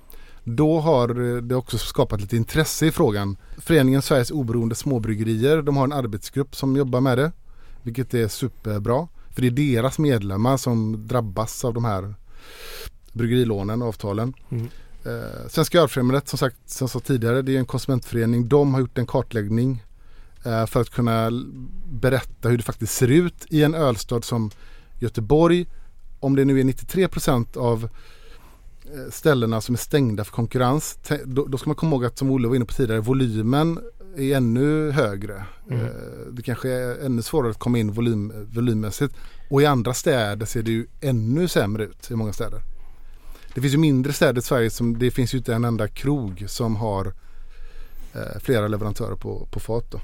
då 0.45 0.81
har 0.81 1.09
det 1.41 1.55
också 1.55 1.79
skapat 1.79 2.21
lite 2.21 2.37
intresse 2.37 2.87
i 2.87 2.93
frågan. 2.93 3.37
Föreningen 3.59 4.03
Sveriges 4.03 4.31
oberoende 4.31 4.75
småbryggerier 4.75 5.63
de 5.63 5.77
har 5.77 5.85
en 5.85 5.93
arbetsgrupp 5.93 6.57
som 6.57 6.77
jobbar 6.77 7.01
med 7.01 7.19
det. 7.19 7.33
Vilket 7.83 8.15
är 8.15 8.29
superbra. 8.29 9.09
För 9.35 9.43
det 9.43 9.49
är 9.49 9.51
deras 9.51 9.99
medlemmar 9.99 10.57
som 10.57 11.07
drabbas 11.07 11.65
av 11.65 11.75
de 11.75 11.85
här 11.85 12.15
bryggerilånen 13.13 13.83
och 13.83 13.89
avtalen. 13.89 14.35
Mm. 14.49 14.69
Eh, 15.05 15.49
Svenska 15.49 15.81
Ölfrämjandet 15.81 16.29
som 16.29 16.39
sagt 16.39 16.57
som 16.67 16.85
jag 16.85 16.91
sa 16.91 17.01
tidigare 17.01 17.43
det 17.43 17.55
är 17.55 17.59
en 17.59 17.67
konsumentförening. 17.67 18.49
De 18.49 18.75
har 18.75 18.81
gjort 18.81 18.99
en 18.99 19.07
kartläggning 19.07 19.85
eh, 20.45 20.67
för 20.67 20.81
att 20.81 20.91
kunna 20.91 21.31
berätta 21.93 22.49
hur 22.49 22.57
det 22.57 22.63
faktiskt 22.63 22.95
ser 22.95 23.09
ut 23.09 23.47
i 23.49 23.63
en 23.63 23.75
ölstad 23.75 24.23
som 24.23 24.51
Göteborg. 24.99 25.67
Om 26.21 26.37
det 26.37 26.45
nu 26.45 26.61
är 26.61 26.65
93% 26.65 27.57
av 27.57 27.89
eh, 28.85 29.11
ställena 29.11 29.61
som 29.61 29.75
är 29.75 29.79
stängda 29.79 30.25
för 30.25 30.33
konkurrens. 30.33 30.99
Då, 31.25 31.45
då 31.45 31.59
ska 31.59 31.69
man 31.69 31.77
komma 31.77 31.93
ihåg 31.93 32.05
att 32.05 32.19
som 32.19 32.31
Olle 32.31 32.49
var 32.49 32.57
inne 32.57 32.65
på 32.65 32.75
tidigare 32.75 33.01
volymen 33.01 33.79
är 34.19 34.37
ännu 34.37 34.91
högre. 34.91 35.45
Mm. 35.71 35.87
Eh, 35.87 35.93
Det 36.31 36.43
kanske 36.43 36.71
är 36.71 37.07
ännu 37.07 37.23
svårare 37.23 37.51
att 37.51 37.59
komma 37.59 37.79
in 37.79 37.93
volym, 37.93 38.33
volymmässigt. 38.53 39.15
Och 39.51 39.63
i 39.63 39.67
andra 39.67 39.95
städer 39.95 40.47
ser 40.47 40.63
det 40.63 40.71
ju 40.71 40.87
ännu 41.01 41.49
sämre 41.49 41.85
ut 41.85 42.11
i 42.11 42.15
många 42.15 42.33
städer. 42.33 42.61
Det 43.55 43.61
finns 43.61 43.75
ju 43.75 43.79
mindre 43.79 44.13
städer 44.13 44.39
i 44.39 44.43
Sverige 44.43 44.71
som 44.71 44.99
det 44.99 45.11
finns 45.11 45.35
ju 45.35 45.39
inte 45.39 45.55
en 45.55 45.65
enda 45.65 45.89
krog 45.89 46.45
som 46.47 46.77
har 46.77 47.07
eh, 48.15 48.41
flera 48.41 48.69
leverantörer 48.69 49.17
på, 49.17 49.49
på 49.51 49.61
fat. 49.61 49.91
Då. 49.91 50.01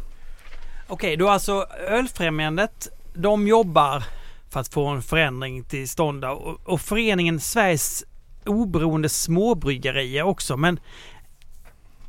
Okej, 0.88 1.16
då 1.16 1.28
alltså 1.28 1.66
Ölfrämjandet, 1.88 2.88
de 3.14 3.46
jobbar 3.48 4.04
för 4.50 4.60
att 4.60 4.68
få 4.68 4.86
en 4.86 5.02
förändring 5.02 5.64
till 5.64 5.88
stånd 5.88 6.24
och, 6.24 6.60
och 6.64 6.80
föreningen 6.80 7.40
Sveriges 7.40 8.04
oberoende 8.46 9.08
småbryggerier 9.08 10.22
också. 10.22 10.56
Men 10.56 10.80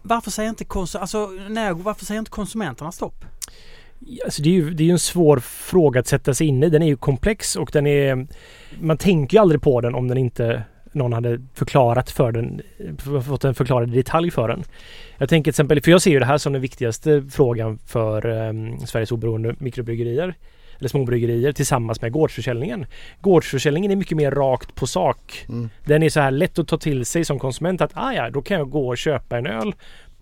varför 0.01 0.31
säger 0.31 0.49
inte, 0.49 0.63
kons- 0.63 0.97
alltså, 0.97 1.27
nej, 1.49 1.73
varför 1.73 2.05
säger 2.05 2.19
inte 2.19 2.31
konsumenterna 2.31 2.91
stopp? 2.91 3.25
Alltså 4.25 4.41
det, 4.41 4.49
är 4.49 4.53
ju, 4.53 4.73
det 4.73 4.83
är 4.83 4.85
ju 4.85 4.91
en 4.91 4.99
svår 4.99 5.39
fråga 5.39 5.99
att 5.99 6.07
sätta 6.07 6.33
sig 6.33 6.47
in 6.47 6.63
i. 6.63 6.69
Den 6.69 6.81
är 6.81 6.87
ju 6.87 6.97
komplex 6.97 7.55
och 7.55 7.69
den 7.73 7.87
är... 7.87 8.27
Man 8.79 8.97
tänker 8.97 9.37
ju 9.37 9.41
aldrig 9.41 9.61
på 9.61 9.81
den 9.81 9.95
om 9.95 10.07
den 10.07 10.17
inte 10.17 10.63
någon 10.91 11.13
hade 11.13 11.41
förklarat 11.53 12.09
för 12.09 12.31
den, 12.31 12.61
fått 13.27 13.43
en 13.43 13.55
förklarad 13.55 13.91
detalj 13.91 14.31
för 14.31 14.47
den. 14.47 14.63
Jag 15.17 15.29
tänker 15.29 15.43
till 15.43 15.51
exempel, 15.51 15.81
för 15.81 15.91
jag 15.91 16.01
ser 16.01 16.11
ju 16.11 16.19
det 16.19 16.25
här 16.25 16.37
som 16.37 16.53
den 16.53 16.61
viktigaste 16.61 17.23
frågan 17.31 17.79
för 17.85 18.25
um, 18.25 18.79
Sveriges 18.79 19.11
oberoende 19.11 19.55
mikrobryggerier 19.59 20.35
eller 20.81 20.89
småbryggerier 20.89 21.51
tillsammans 21.51 22.01
med 22.01 22.11
gårdsförsäljningen. 22.11 22.85
Gårdsförsäljningen 23.21 23.91
är 23.91 23.95
mycket 23.95 24.17
mer 24.17 24.31
rakt 24.31 24.75
på 24.75 24.87
sak. 24.87 25.45
Mm. 25.49 25.69
Den 25.85 26.03
är 26.03 26.09
så 26.09 26.19
här 26.19 26.31
lätt 26.31 26.59
att 26.59 26.67
ta 26.67 26.77
till 26.77 27.05
sig 27.05 27.25
som 27.25 27.39
konsument 27.39 27.81
att 27.81 27.91
ah 27.93 28.13
ja, 28.13 28.29
då 28.29 28.41
kan 28.41 28.57
jag 28.57 28.69
gå 28.69 28.87
och 28.87 28.97
köpa 28.97 29.37
en 29.37 29.47
öl 29.47 29.73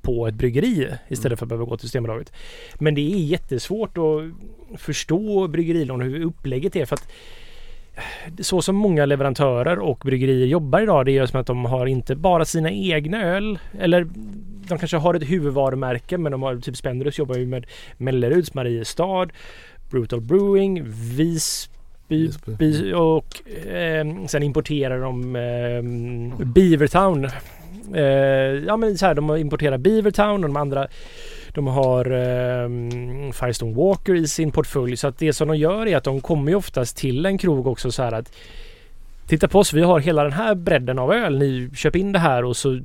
på 0.01 0.27
ett 0.27 0.35
bryggeri 0.35 0.87
istället 1.07 1.25
mm. 1.25 1.37
för 1.37 1.45
att 1.45 1.49
behöva 1.49 1.65
gå 1.65 1.77
till 1.77 1.87
Systembolaget. 1.87 2.33
Men 2.75 2.95
det 2.95 3.01
är 3.01 3.17
jättesvårt 3.17 3.97
att 3.97 4.79
förstå 4.81 5.47
bryggerilån 5.47 6.01
och 6.01 6.07
hur 6.07 6.25
upplägget 6.25 6.75
är 6.75 6.85
för 6.85 6.95
att 6.95 7.07
så 8.39 8.61
som 8.61 8.75
många 8.75 9.05
leverantörer 9.05 9.79
och 9.79 9.97
bryggerier 9.97 10.47
jobbar 10.47 10.81
idag 10.81 11.05
det 11.05 11.17
är 11.17 11.25
som 11.25 11.39
att 11.39 11.47
de 11.47 11.65
har 11.65 11.85
inte 11.85 12.15
bara 12.15 12.45
sina 12.45 12.71
egna 12.71 13.23
öl 13.23 13.59
eller 13.79 14.07
de 14.67 14.77
kanske 14.77 14.97
har 14.97 15.13
ett 15.13 15.29
huvudvarumärke 15.29 16.17
men 16.17 16.31
de 16.31 16.43
har 16.43 16.57
typ 16.57 16.77
Spendrus 16.77 17.19
jobbar 17.19 17.35
ju 17.35 17.45
med 17.45 17.65
Melleruds, 17.97 18.53
Mariestad, 18.53 19.27
Brutal 19.89 20.21
Brewing, 20.21 20.83
Visby, 20.85 22.31
Visby. 22.59 22.93
och 22.93 23.49
eh, 23.67 24.25
sen 24.27 24.43
importerar 24.43 24.99
de 24.99 25.35
eh, 25.35 26.45
Beavertown. 26.45 27.25
Eh, 27.95 28.03
ja 28.67 28.77
men 28.77 28.97
så 28.97 29.05
här, 29.05 29.15
de 29.15 29.35
importerar 29.37 29.77
Beavertown 29.77 30.43
och 30.43 30.49
de 30.49 30.57
andra 30.57 30.87
de 31.53 31.67
har 31.67 32.05
eh, 32.05 32.69
Firestone 33.31 33.73
Walker 33.75 34.15
i 34.15 34.27
sin 34.27 34.51
portfölj 34.51 34.97
så 34.97 35.07
att 35.07 35.17
det 35.17 35.33
som 35.33 35.47
de 35.47 35.57
gör 35.57 35.87
är 35.87 35.97
att 35.97 36.03
de 36.03 36.21
kommer 36.21 36.51
ju 36.51 36.55
oftast 36.55 36.97
till 36.97 37.25
en 37.25 37.37
krog 37.37 37.67
också 37.67 37.91
så 37.91 38.03
här 38.03 38.11
att 38.11 38.31
Titta 39.29 39.47
på 39.47 39.59
oss, 39.59 39.73
vi 39.73 39.81
har 39.81 39.99
hela 39.99 40.23
den 40.23 40.33
här 40.33 40.55
bredden 40.55 40.99
av 40.99 41.13
öl. 41.13 41.39
Ni 41.39 41.69
köp 41.75 41.95
in 41.95 42.11
det 42.11 42.19
här 42.19 42.45
och 42.45 42.57
så 42.57 42.79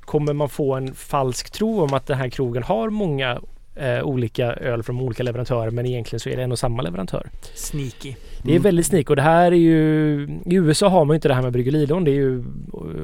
kommer 0.00 0.32
man 0.32 0.48
få 0.48 0.74
en 0.74 0.94
falsk 0.94 1.50
tro 1.50 1.82
om 1.82 1.94
att 1.94 2.06
den 2.06 2.18
här 2.18 2.28
krogen 2.28 2.62
har 2.62 2.90
många 2.90 3.40
eh, 3.76 4.02
olika 4.02 4.52
öl 4.52 4.82
från 4.82 5.00
olika 5.00 5.22
leverantörer 5.22 5.70
men 5.70 5.86
egentligen 5.86 6.20
så 6.20 6.28
är 6.28 6.36
det 6.36 6.42
en 6.42 6.52
och 6.52 6.58
samma 6.58 6.82
leverantör. 6.82 7.30
Sneaky. 7.54 8.14
Det 8.42 8.50
är 8.50 8.56
mm. 8.56 8.62
väldigt 8.62 8.86
sneaky 8.86 9.08
och 9.08 9.16
det 9.16 9.22
här 9.22 9.52
är 9.52 9.56
ju 9.56 10.22
I 10.44 10.54
USA 10.54 10.88
har 10.88 11.04
man 11.04 11.14
inte 11.14 11.28
det 11.28 11.34
här 11.34 11.42
med 11.42 11.52
bryggerilån. 11.52 12.04
Det 12.04 12.10
är 12.10 12.14
ju 12.14 12.44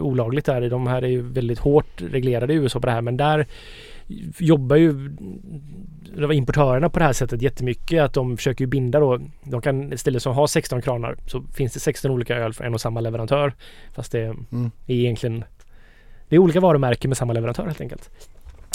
olagligt 0.00 0.44
där. 0.44 0.70
De 0.70 0.86
här 0.86 1.02
är 1.02 1.08
ju 1.08 1.22
väldigt 1.22 1.58
hårt 1.58 2.02
reglerade 2.02 2.52
i 2.52 2.56
USA 2.56 2.80
på 2.80 2.86
det 2.86 2.92
här 2.92 3.00
men 3.00 3.16
där 3.16 3.46
jobbar 4.38 4.76
ju 4.76 5.10
importörerna 6.32 6.88
på 6.88 6.98
det 6.98 7.04
här 7.04 7.12
sättet 7.12 7.42
jättemycket 7.42 8.02
att 8.02 8.14
de 8.14 8.36
försöker 8.36 8.66
binda 8.66 9.00
då. 9.00 9.20
De 9.44 9.60
kan 9.60 9.92
istället 9.92 10.22
som 10.22 10.34
har 10.34 10.46
16 10.46 10.82
kranar 10.82 11.16
så 11.26 11.42
finns 11.42 11.72
det 11.72 11.80
16 11.80 12.10
olika 12.10 12.36
öl 12.36 12.52
från 12.52 12.66
en 12.66 12.74
och 12.74 12.80
samma 12.80 13.00
leverantör. 13.00 13.52
Fast 13.92 14.12
det 14.12 14.22
mm. 14.22 14.70
är 14.86 14.94
egentligen 14.94 15.44
Det 16.28 16.36
är 16.36 16.40
olika 16.40 16.60
varumärken 16.60 17.08
med 17.08 17.16
samma 17.16 17.32
leverantör 17.32 17.66
helt 17.66 17.80
enkelt. 17.80 18.10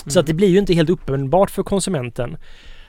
Mm. 0.08 0.12
Så 0.12 0.20
att 0.20 0.28
det 0.28 0.34
blir 0.34 0.47
ju 0.47 0.58
inte 0.60 0.74
helt 0.74 0.89
uppenbart 0.89 1.51
för 1.51 1.64
konsumenten 1.64 2.38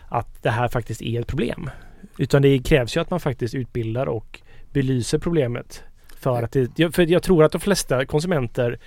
att 0.09 0.43
det 0.43 0.51
här 0.51 0.69
faktiskt 0.69 1.03
är 1.03 1.21
ett 1.21 1.27
problem. 1.27 1.71
Utan 2.19 2.43
det 2.43 2.59
krävs 2.59 2.97
ju 2.97 3.01
att 3.01 3.11
man 3.11 3.21
faktiskt 3.21 3.55
utbildar 3.55 4.07
och 4.07 4.41
belyser 4.73 5.19
problemet. 5.19 5.83
För 6.21 6.43
att 6.43 6.53
det, 6.53 6.95
för 6.95 7.11
jag 7.11 7.23
tror 7.23 7.45
att 7.45 7.53
de 7.53 7.61
flesta 7.61 8.07
konsumenter 8.07 8.79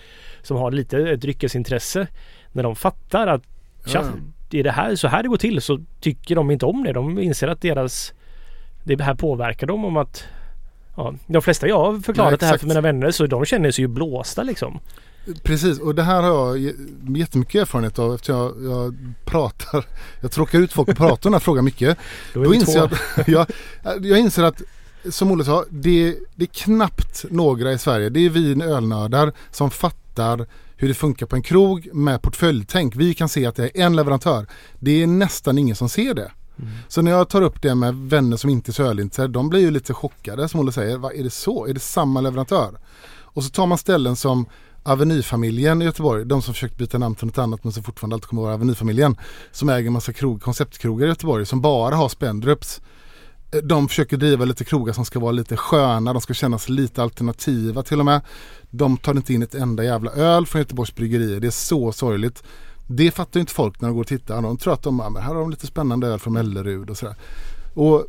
som 0.41 0.57
har 0.57 0.71
lite 0.71 0.97
ett 0.97 1.21
dryckesintresse 1.21 2.07
när 2.51 2.63
de 2.63 2.75
fattar 2.75 3.27
att 3.27 3.43
tja, 3.85 4.03
ja. 4.51 4.59
är 4.59 4.63
det 4.63 4.71
här 4.71 4.95
så 4.95 5.07
här 5.07 5.23
det 5.23 5.29
går 5.29 5.37
till 5.37 5.61
så 5.61 5.79
tycker 5.99 6.35
de 6.35 6.51
inte 6.51 6.65
om 6.65 6.83
det. 6.83 6.93
De 6.93 7.19
inser 7.19 7.47
att 7.47 7.61
deras 7.61 8.13
det 8.83 9.01
här 9.01 9.15
påverkar 9.15 9.67
dem 9.67 9.85
om 9.85 9.97
att 9.97 10.23
ja, 10.95 11.13
de 11.27 11.41
flesta 11.41 11.67
jag 11.67 11.79
har 11.79 11.99
förklarat 11.99 12.31
ja, 12.31 12.37
det 12.37 12.45
här 12.45 12.57
för 12.57 12.67
mina 12.67 12.81
vänner 12.81 13.11
så 13.11 13.27
de 13.27 13.45
känner 13.45 13.71
sig 13.71 13.83
ju 13.83 13.87
blåsta 13.87 14.43
liksom. 14.43 14.79
Precis 15.43 15.79
och 15.79 15.95
det 15.95 16.03
här 16.03 16.23
har 16.23 16.55
jag 16.55 16.73
jättemycket 17.17 17.61
erfarenhet 17.61 17.99
av 17.99 18.15
eftersom 18.15 18.35
jag, 18.35 18.71
jag 18.71 18.95
pratar 19.25 19.85
Jag 20.21 20.31
tråkar 20.31 20.59
ut 20.59 20.73
folk 20.73 20.89
och 20.89 20.97
pratar 20.97 21.23
den 21.23 21.33
här 21.33 21.39
frågan 21.39 21.65
mycket. 21.65 21.97
Då, 22.33 22.43
Då 22.43 22.53
inser 22.53 22.77
jag, 22.77 22.93
att, 22.93 23.27
jag, 23.27 23.47
jag 24.01 24.19
inser 24.19 24.43
att 24.43 24.61
som 25.09 25.31
Olle 25.31 25.45
sa, 25.45 25.65
det, 25.69 26.15
det, 26.35 26.43
är 26.43 26.53
knappt 26.53 27.25
några 27.29 27.73
i 27.73 27.77
Sverige. 27.77 28.09
Det 28.09 28.25
är 28.25 28.29
vi 28.29 28.63
ölnördar 28.63 29.33
som 29.51 29.71
fattar 29.71 30.45
hur 30.75 30.87
det 30.87 30.93
funkar 30.93 31.25
på 31.25 31.35
en 31.35 31.43
krog 31.43 31.89
med 31.93 32.21
portföljtänk. 32.21 32.95
Vi 32.95 33.13
kan 33.13 33.29
se 33.29 33.45
att 33.45 33.55
det 33.55 33.63
är 33.63 33.85
en 33.85 33.95
leverantör. 33.95 34.47
Det 34.79 35.03
är 35.03 35.07
nästan 35.07 35.57
ingen 35.57 35.75
som 35.75 35.89
ser 35.89 36.13
det. 36.13 36.31
Mm. 36.59 36.71
Så 36.87 37.01
när 37.01 37.11
jag 37.11 37.29
tar 37.29 37.41
upp 37.41 37.61
det 37.61 37.75
med 37.75 37.95
vänner 37.95 38.37
som 38.37 38.49
inte 38.49 38.71
är 38.71 38.73
så 38.73 38.83
ölintresserade, 38.83 39.33
de 39.33 39.49
blir 39.49 39.59
ju 39.59 39.71
lite 39.71 39.93
chockade 39.93 40.49
som 40.49 40.59
Olle 40.59 40.71
säger. 40.71 40.97
Vad 40.97 41.13
är 41.13 41.23
det 41.23 41.29
så? 41.29 41.67
Är 41.67 41.73
det 41.73 41.79
samma 41.79 42.21
leverantör? 42.21 42.79
Och 43.33 43.43
så 43.43 43.49
tar 43.49 43.67
man 43.67 43.77
ställen 43.77 44.15
som 44.15 44.45
Avenyfamiljen 44.83 45.81
i 45.81 45.85
Göteborg, 45.85 46.25
de 46.25 46.41
som 46.41 46.53
försökt 46.53 46.77
byta 46.77 46.97
namn 46.97 47.15
till 47.15 47.25
något 47.25 47.37
annat 47.37 47.63
men 47.63 47.73
som 47.73 47.83
fortfarande 47.83 48.13
alltid 48.13 48.27
kommer 48.27 48.41
att 48.41 48.45
vara 48.45 48.53
Avenyfamiljen. 48.53 49.17
Som 49.51 49.69
äger 49.69 49.87
en 49.87 49.93
massa 49.93 50.13
krog, 50.13 50.41
konceptkrogar 50.41 51.05
i 51.05 51.09
Göteborg 51.09 51.45
som 51.45 51.61
bara 51.61 51.95
har 51.95 52.09
Spendrups 52.09 52.81
eh, 53.51 53.59
de 53.59 53.87
försöker 53.87 54.17
driva 54.17 54.45
lite 54.45 54.65
krogar 54.65 54.93
som 54.93 55.05
ska 55.05 55.19
vara 55.19 55.31
lite 55.31 55.57
sköna, 55.57 56.13
de 56.13 56.21
ska 56.21 56.33
kännas 56.33 56.69
lite 56.69 57.03
alternativa 57.03 57.83
till 57.83 57.99
och 57.99 58.05
med. 58.05 58.21
De 58.69 58.97
tar 58.97 59.15
inte 59.15 59.33
in 59.33 59.43
ett 59.43 59.55
enda 59.55 59.83
jävla 59.83 60.11
öl 60.11 60.45
från 60.45 60.59
Göteborgs 60.59 60.95
bryggerier, 60.95 61.39
det 61.39 61.47
är 61.47 61.51
så 61.51 61.91
sorgligt. 61.91 62.43
Det 62.87 63.11
fattar 63.11 63.39
inte 63.39 63.53
folk 63.53 63.81
när 63.81 63.87
de 63.87 63.95
går 63.95 64.01
och 64.01 64.07
tittar. 64.07 64.41
De 64.41 64.57
tror 64.57 64.73
att 64.73 64.83
de, 64.83 64.99
här 64.99 65.21
har 65.21 65.35
de 65.35 65.49
lite 65.49 65.67
spännande 65.67 66.07
öl 66.07 66.19
från 66.19 66.33
Mellerud 66.33 66.89
och 66.89 66.97
sådär. 66.97 67.15
Och, 67.73 68.05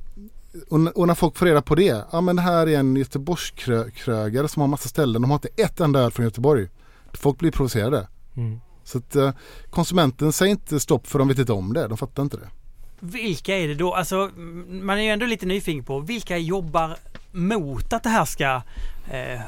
och, 0.68 0.96
och, 0.96 1.06
när 1.06 1.14
folk 1.14 1.36
får 1.36 1.46
reda 1.46 1.62
på 1.62 1.74
det, 1.74 2.04
ja 2.12 2.20
men 2.20 2.36
det 2.36 2.42
här 2.42 2.68
är 2.68 2.78
en 2.78 2.96
Göteborgskrögare 2.96 4.48
som 4.48 4.60
har 4.60 4.68
massa 4.68 4.88
ställen, 4.88 5.22
de 5.22 5.30
har 5.30 5.36
inte 5.36 5.62
ett 5.62 5.80
enda 5.80 6.00
öl 6.00 6.10
från 6.10 6.24
Göteborg. 6.24 6.68
Folk 7.12 7.38
blir 7.38 7.50
provocerade. 7.50 8.08
Mm. 8.36 8.60
Så 8.84 8.98
att 8.98 9.16
eh, 9.16 9.32
konsumenten 9.70 10.32
säger 10.32 10.50
inte 10.50 10.80
stopp 10.80 11.06
för 11.06 11.18
de 11.18 11.28
vet 11.28 11.38
inte 11.38 11.52
om 11.52 11.72
det, 11.72 11.88
de 11.88 11.98
fattar 11.98 12.22
inte 12.22 12.36
det. 12.36 12.48
Vilka 13.00 13.56
är 13.56 13.68
det 13.68 13.74
då? 13.74 13.94
Alltså 13.94 14.30
man 14.68 14.98
är 14.98 15.02
ju 15.02 15.08
ändå 15.08 15.26
lite 15.26 15.46
nyfiken 15.46 15.84
på 15.84 16.00
vilka 16.00 16.38
jobbar 16.38 16.96
mot 17.30 17.92
att 17.92 18.02
det 18.02 18.08
här 18.08 18.24
ska 18.24 18.62
eh, 19.10 19.40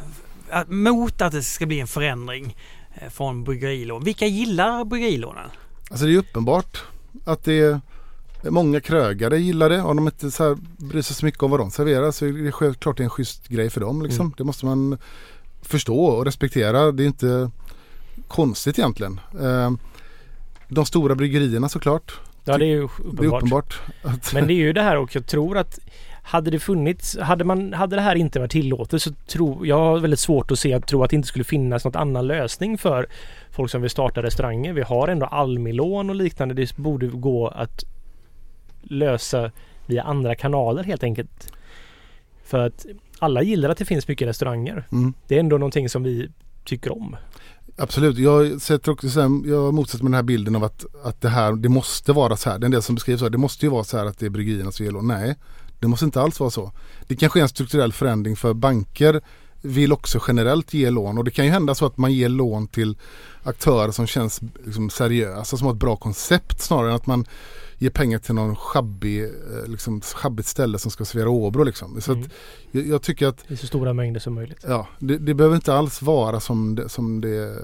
mot 0.67 1.23
att 1.23 1.33
det 1.33 1.43
ska 1.43 1.67
bli 1.67 1.81
en 1.81 1.87
förändring 1.87 2.57
eh, 2.95 3.09
från 3.11 3.45
bryggerilån. 3.45 4.05
Vilka 4.05 4.27
gillar 4.27 4.85
bryggerilånen? 4.85 5.51
Alltså 5.91 6.07
det 6.07 6.15
är 6.15 6.19
uppenbart 6.19 6.83
att 7.25 7.45
det 7.45 7.61
är 7.61 7.81
många 8.51 8.81
krögare 8.81 9.39
gillar 9.39 9.69
det. 9.69 9.83
Om 9.83 9.97
de 9.97 10.07
inte 10.07 10.31
så 10.31 10.45
här 10.45 10.57
bryr 10.77 11.03
sig 11.03 11.17
så 11.17 11.25
mycket 11.25 11.43
om 11.43 11.51
vad 11.51 11.61
de 11.61 11.71
serverar 11.71 12.11
så 12.11 12.27
är 12.27 12.33
det 12.33 12.53
självklart 12.53 13.01
en 13.01 13.11
schysst 13.11 13.49
grej 13.49 13.71
för 13.71 13.81
dem. 13.81 14.03
Liksom. 14.03 14.27
Mm. 14.27 14.35
Det 14.37 14.45
måste 14.45 14.67
man 14.67 14.99
förstå 15.63 16.05
och 16.05 16.25
respektera. 16.25 16.93
Det 16.93 17.03
är 17.03 17.07
inte 17.07 17.51
konstigt 18.29 18.79
egentligen. 18.79 19.21
Eh, 19.41 19.71
de 20.69 20.87
stora 20.87 21.15
bryggerierna 21.15 21.69
såklart 21.69 22.21
Ja 22.45 22.59
det 22.59 22.65
är 22.65 22.69
ju 22.69 22.83
uppenbart. 22.83 23.21
Det 23.21 23.27
är 23.27 23.37
uppenbart 23.37 24.33
Men 24.35 24.47
det 24.47 24.53
är 24.53 24.57
ju 24.57 24.73
det 24.73 24.83
här 24.83 24.97
och 24.97 25.17
jag 25.17 25.27
tror 25.27 25.59
att 25.59 25.79
hade 26.23 26.51
det 26.51 26.59
funnits, 26.59 27.19
hade, 27.19 27.45
man, 27.45 27.73
hade 27.73 27.97
det 27.97 28.03
här 28.03 28.15
inte 28.15 28.39
varit 28.39 28.51
tillåtet 28.51 29.03
så 29.03 29.11
tror 29.27 29.67
jag 29.67 29.79
har 29.79 29.99
väldigt 29.99 30.21
svårt 30.21 30.51
att 30.51 30.59
se 30.59 30.73
att 30.73 30.87
tro 30.87 31.03
att 31.03 31.11
det 31.11 31.17
inte 31.17 31.29
skulle 31.29 31.45
finnas 31.45 31.85
något 31.85 31.97
annan 31.97 32.27
lösning 32.27 32.79
för 32.79 33.07
folk 33.51 33.71
som 33.71 33.81
vill 33.81 33.91
starta 33.91 34.23
restauranger. 34.23 34.73
Vi 34.73 34.83
har 34.83 35.09
ändå 35.09 35.27
Almi-lån 35.27 36.11
och 36.11 36.17
liknande. 36.17 36.55
Det 36.55 36.77
borde 36.77 37.07
gå 37.07 37.49
att 37.49 37.85
lösa 38.85 39.51
via 39.87 40.03
andra 40.03 40.35
kanaler 40.35 40.85
helt 40.85 41.03
enkelt. 41.03 41.53
För 42.45 42.59
att 42.59 42.87
alla 43.19 43.43
gillar 43.43 43.71
att 43.71 43.79
det 43.79 43.85
finns 43.85 44.09
mycket 44.09 44.29
restauranger. 44.29 44.87
Mm. 44.93 45.15
Det 45.29 45.37
är 45.37 45.41
ändå 45.41 45.59
någonting 45.59 45.89
som 45.89 46.03
vi 46.03 46.29
tycker 46.65 46.93
om. 46.93 47.17
Absolut, 47.77 48.19
jag 48.19 48.61
sätter 48.61 48.93
också 48.93 49.21
jag 49.45 49.75
motsätter 49.75 50.05
mig 50.05 50.11
den 50.11 50.15
här 50.15 50.23
bilden 50.23 50.57
av 50.57 50.65
att, 50.65 50.85
att 51.05 51.21
det 51.21 51.29
här, 51.29 51.53
det 51.53 51.69
måste 51.69 52.13
vara 52.13 52.37
så 52.37 52.51
här. 52.51 52.59
Det 52.59 52.65
är 52.65 52.67
en 52.67 52.73
del 52.73 52.83
som 52.83 52.95
beskrivs 52.95 53.19
så 53.19 53.25
här, 53.25 53.31
det 53.31 53.39
måste 53.39 53.67
ju 53.67 53.71
vara 53.71 53.85
så 53.85 53.99
här 53.99 54.07
att 54.07 54.19
det 54.19 54.27
är 54.27 54.31
bryggeriernas 54.31 54.79
fel. 54.79 54.95
Nej, 55.03 55.37
det 55.81 55.89
måste 55.89 56.05
inte 56.05 56.21
alls 56.21 56.41
vara 56.41 56.51
så. 56.51 56.73
Det 57.07 57.17
kanske 57.17 57.41
är 57.41 57.43
en 57.43 57.49
strukturell 57.49 57.93
förändring 57.93 58.37
för 58.37 58.55
banker 58.55 59.21
vill 59.65 59.93
också 59.93 60.21
generellt 60.29 60.75
ge 60.75 60.91
lån 60.91 61.19
och 61.19 61.25
det 61.25 61.31
kan 61.31 61.45
ju 61.45 61.51
hända 61.51 61.75
så 61.75 61.87
att 61.87 61.97
man 61.97 62.13
ger 62.13 62.29
lån 62.29 62.67
till 62.67 62.97
aktörer 63.43 63.91
som 63.91 64.07
känns 64.07 64.41
liksom 64.65 64.91
seriösa, 64.91 65.57
som 65.57 65.67
har 65.67 65.75
ett 65.75 65.81
bra 65.81 65.97
koncept 65.97 66.61
snarare 66.61 66.89
än 66.89 66.97
att 66.97 67.07
man 67.07 67.27
ger 67.79 67.91
pengar 67.91 68.19
till 68.19 68.35
någon 68.35 68.57
schabbig, 68.57 69.25
eh, 69.25 69.31
liksom, 69.67 70.01
schabbigt 70.01 70.49
ställe 70.49 70.79
som 70.79 70.91
ska 70.91 71.05
servera 71.05 71.31
Åbro. 71.31 71.65
Liksom. 71.65 72.01
Så 72.01 72.13
mm. 72.13 72.29
jag, 72.71 72.87
jag, 72.87 73.03
tycker 73.03 73.27
att 73.27 73.51
är 73.51 73.57
så 73.57 73.67
stora 73.67 73.93
mängder 73.93 74.21
som 74.21 74.35
möjligt. 74.35 74.65
Ja, 74.69 74.89
det, 74.99 75.19
det 75.19 75.35
behöver 75.35 75.57
inte 75.57 75.75
alls 75.75 76.03
vara 76.03 76.41
som 76.41 76.75
det, 76.75 76.89
som 76.89 77.21
det 77.21 77.59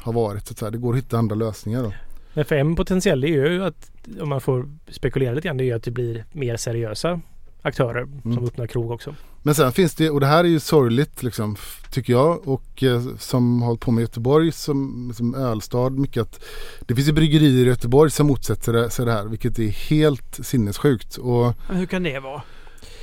har 0.00 0.12
varit. 0.12 0.58
Så 0.58 0.70
det 0.70 0.78
går 0.78 0.92
att 0.92 0.98
hitta 0.98 1.18
andra 1.18 1.34
lösningar. 1.34 1.82
Då. 1.82 1.92
Men 2.34 2.44
för 2.44 2.54
en 2.54 2.76
potentiell 2.76 3.24
är 3.24 3.28
ju 3.28 3.64
att 3.64 3.90
om 4.20 4.28
man 4.28 4.40
får 4.40 4.68
spekulera 4.88 5.34
lite 5.34 5.48
grann 5.48 5.56
det 5.56 5.64
är 5.64 5.66
ju 5.66 5.72
att 5.72 5.82
det 5.82 5.90
blir 5.90 6.24
mer 6.32 6.56
seriösa 6.56 7.20
aktörer 7.64 8.06
som 8.22 8.32
Mm. 8.32 8.44
öppnar 8.44 8.66
krog 8.66 8.90
också. 8.90 9.14
Men 9.42 9.54
sen 9.54 9.72
finns 9.72 9.94
det, 9.94 10.10
och 10.10 10.20
det 10.20 10.26
här 10.26 10.44
är 10.44 10.48
ju 10.48 10.60
sorgligt 10.60 11.22
liksom, 11.22 11.56
tycker 11.90 12.12
jag 12.12 12.48
och 12.48 12.82
eh, 12.82 13.02
som 13.18 13.62
har 13.62 13.66
hållit 13.66 13.80
på 13.80 13.90
med 13.90 14.02
Göteborg 14.02 14.52
som, 14.52 15.12
som 15.16 15.34
ölstad 15.34 15.90
mycket 15.90 16.22
att 16.22 16.44
det 16.80 16.94
finns 16.94 17.08
ju 17.08 17.12
bryggerier 17.12 17.64
i 17.64 17.68
Göteborg 17.68 18.10
som 18.10 18.26
motsätter 18.26 18.88
sig 18.88 19.06
det 19.06 19.12
här 19.12 19.24
vilket 19.24 19.58
är 19.58 19.68
helt 19.68 20.38
sinnessjukt 20.46 21.16
och 21.16 21.54
Men 21.68 21.76
hur 21.76 21.86
kan 21.86 22.02
det 22.02 22.18
vara? 22.20 22.42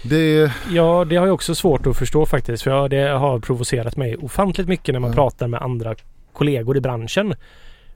det 0.04 0.52
Ja, 0.72 1.06
det 1.10 1.16
har 1.16 1.26
jag 1.28 1.34
också 1.34 1.56
svårt 1.56 1.88
att 1.88 1.98
förstå 1.98 2.26
faktiskt. 2.26 2.64
För 2.64 2.72
jag, 2.72 2.90
det 2.90 3.10
har 3.10 3.40
provocerat 3.40 3.98
mig 3.98 4.18
ofantligt 4.18 4.68
mycket 4.68 4.94
när 4.94 5.00
man 5.00 5.10
Ja. 5.10 5.16
pratar 5.16 5.48
med 5.48 5.62
andra 5.62 5.96
kollegor 6.34 6.78
i 6.78 6.82
branschen. 6.82 7.34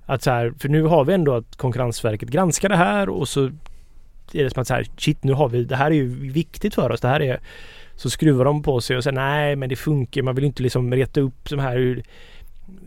Att 0.06 0.24
så 0.24 0.32
här, 0.32 0.54
för 0.60 0.70
nu 0.70 0.84
har 0.84 1.06
vi 1.06 1.14
ändå 1.14 1.34
att 1.36 1.56
Konkurrensverket 1.56 2.30
granskar 2.30 2.70
det 2.70 2.76
här 2.76 3.10
och 3.10 3.28
så 3.28 3.52
är 4.40 4.44
det 4.44 4.50
som 4.50 4.62
att 4.62 4.68
så 4.68 4.74
här, 4.74 4.86
shit 4.98 5.24
nu 5.24 5.34
har 5.34 5.50
vi, 5.50 5.64
det 5.64 5.76
här 5.76 5.86
är 5.92 5.96
ju 5.96 6.08
viktigt 6.32 6.76
för 6.76 6.92
oss. 6.92 7.02
Det 7.02 7.08
här 7.08 7.22
är, 7.22 7.40
så 7.96 8.10
skruvar 8.10 8.46
de 8.46 8.64
på 8.64 8.82
sig 8.82 8.98
och 8.98 9.04
säger 9.04 9.16
nej 9.16 9.56
men 9.56 9.70
det 9.70 9.76
funkar, 9.76 10.22
man 10.22 10.36
vill 10.36 10.46
inte 10.46 10.64
liksom 10.64 10.94
reta 10.94 11.22
upp 11.22 11.50
de 11.50 11.60
här 11.60 12.04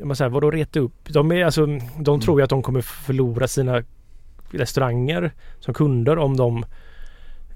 man 0.02 0.16
säger, 0.16 0.28
vadå 0.30 0.50
reta 0.50 0.80
upp? 0.80 0.92
De, 1.08 1.32
är, 1.32 1.44
alltså, 1.44 1.66
de 1.66 1.80
Mm. 2.08 2.20
tror 2.20 2.40
ju 2.40 2.44
att 2.44 2.50
de 2.50 2.62
kommer 2.62 2.80
förlora 2.80 3.48
sina 3.48 3.82
restauranger 4.50 5.32
som 5.60 5.74
kunder 5.74 6.18
om 6.18 6.36
de 6.36 6.58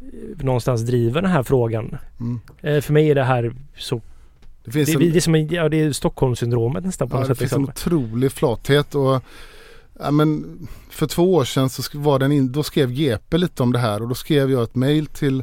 eh, 0.01 0.45
någonstans 0.45 0.83
driver 0.83 1.23
den 1.23 1.31
här 1.31 1.43
frågan. 1.43 1.97
mm, 2.21 2.41
Eh, 2.63 2.81
För 2.81 2.93
mig 2.93 3.11
är 3.11 3.15
det 3.15 3.25
här 3.25 3.53
så... 3.77 4.01
det 4.65 4.71
finns 4.71 4.89
Det, 4.89 4.95
en, 5.07 5.13
det 5.13 5.19
är 5.19 5.21
som 5.21 5.35
en, 5.35 5.49
ja, 5.49 5.69
det 5.69 5.77
är 5.81 5.93
Stockholmssyndromet 5.93 6.85
nästan 6.85 7.09
på 7.09 7.17
ja, 7.17 7.21
något 7.21 7.29
det 7.29 7.35
sätt. 7.35 7.39
finns 7.39 7.53
en 7.53 7.65
Liksom. 7.67 7.99
otrolig 7.99 8.33
flathet 8.33 8.95
och 8.95 9.23
ja, 9.99 10.11
men 10.11 10.59
för 10.91 11.07
två 11.07 11.35
år 11.35 11.45
sedan 11.45 11.71
så 11.71 11.83
var 11.99 12.19
den 12.19 12.33
in, 12.33 12.53
då 12.53 12.63
skrev 12.63 12.91
GP 12.91 13.39
lite 13.39 13.63
om 13.63 13.73
det 13.73 13.79
här 13.79 14.03
och 14.03 14.09
då 14.09 14.15
skrev 14.15 14.51
jag 14.51 14.63
ett 14.63 14.75
mail 14.75 15.07
till 15.07 15.43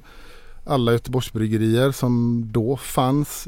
alla 0.65 0.91
Göteborgsbryggerier 0.91 1.91
som 1.91 2.43
då 2.51 2.77
fanns 2.77 3.47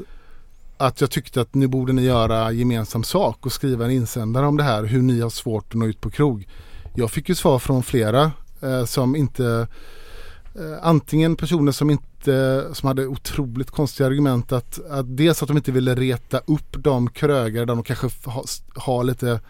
att 0.76 1.00
jag 1.00 1.10
tyckte 1.10 1.40
att 1.40 1.54
nu 1.54 1.66
borde 1.66 1.92
ni 1.92 2.02
göra 2.02 2.52
gemensam 2.52 3.04
sak 3.04 3.46
och 3.46 3.52
skriva 3.52 3.84
en 3.84 3.90
insändare 3.90 4.46
om 4.46 4.56
det 4.56 4.62
här 4.62 4.84
hur 4.84 5.02
ni 5.02 5.20
har 5.20 5.30
svårt 5.30 5.64
att 5.68 5.74
nå 5.74 5.86
ut 5.86 6.00
på 6.00 6.10
krog. 6.10 6.48
Jag 6.94 7.10
fick 7.10 7.28
ju 7.28 7.34
svar 7.34 7.58
från 7.58 7.82
flera 7.82 8.32
eh, 8.60 8.84
som 8.84 9.16
inte 9.16 9.66
eh, 10.54 10.78
antingen 10.82 11.36
personer 11.36 11.72
som 11.72 11.90
inte 11.90 12.64
som 12.72 12.86
hade 12.86 13.06
otroligt 13.06 13.70
konstiga 13.70 14.06
argument 14.06 14.52
att, 14.52 14.80
att 14.90 15.16
dels 15.16 15.42
att 15.42 15.48
de 15.48 15.56
inte 15.56 15.72
ville 15.72 15.94
reta 15.94 16.38
upp 16.38 16.76
de 16.78 17.10
krögare 17.10 17.64
där 17.64 17.74
de 17.74 17.82
kanske 17.82 18.30
ha, 18.30 18.44
har 18.74 19.04
lite 19.04 19.40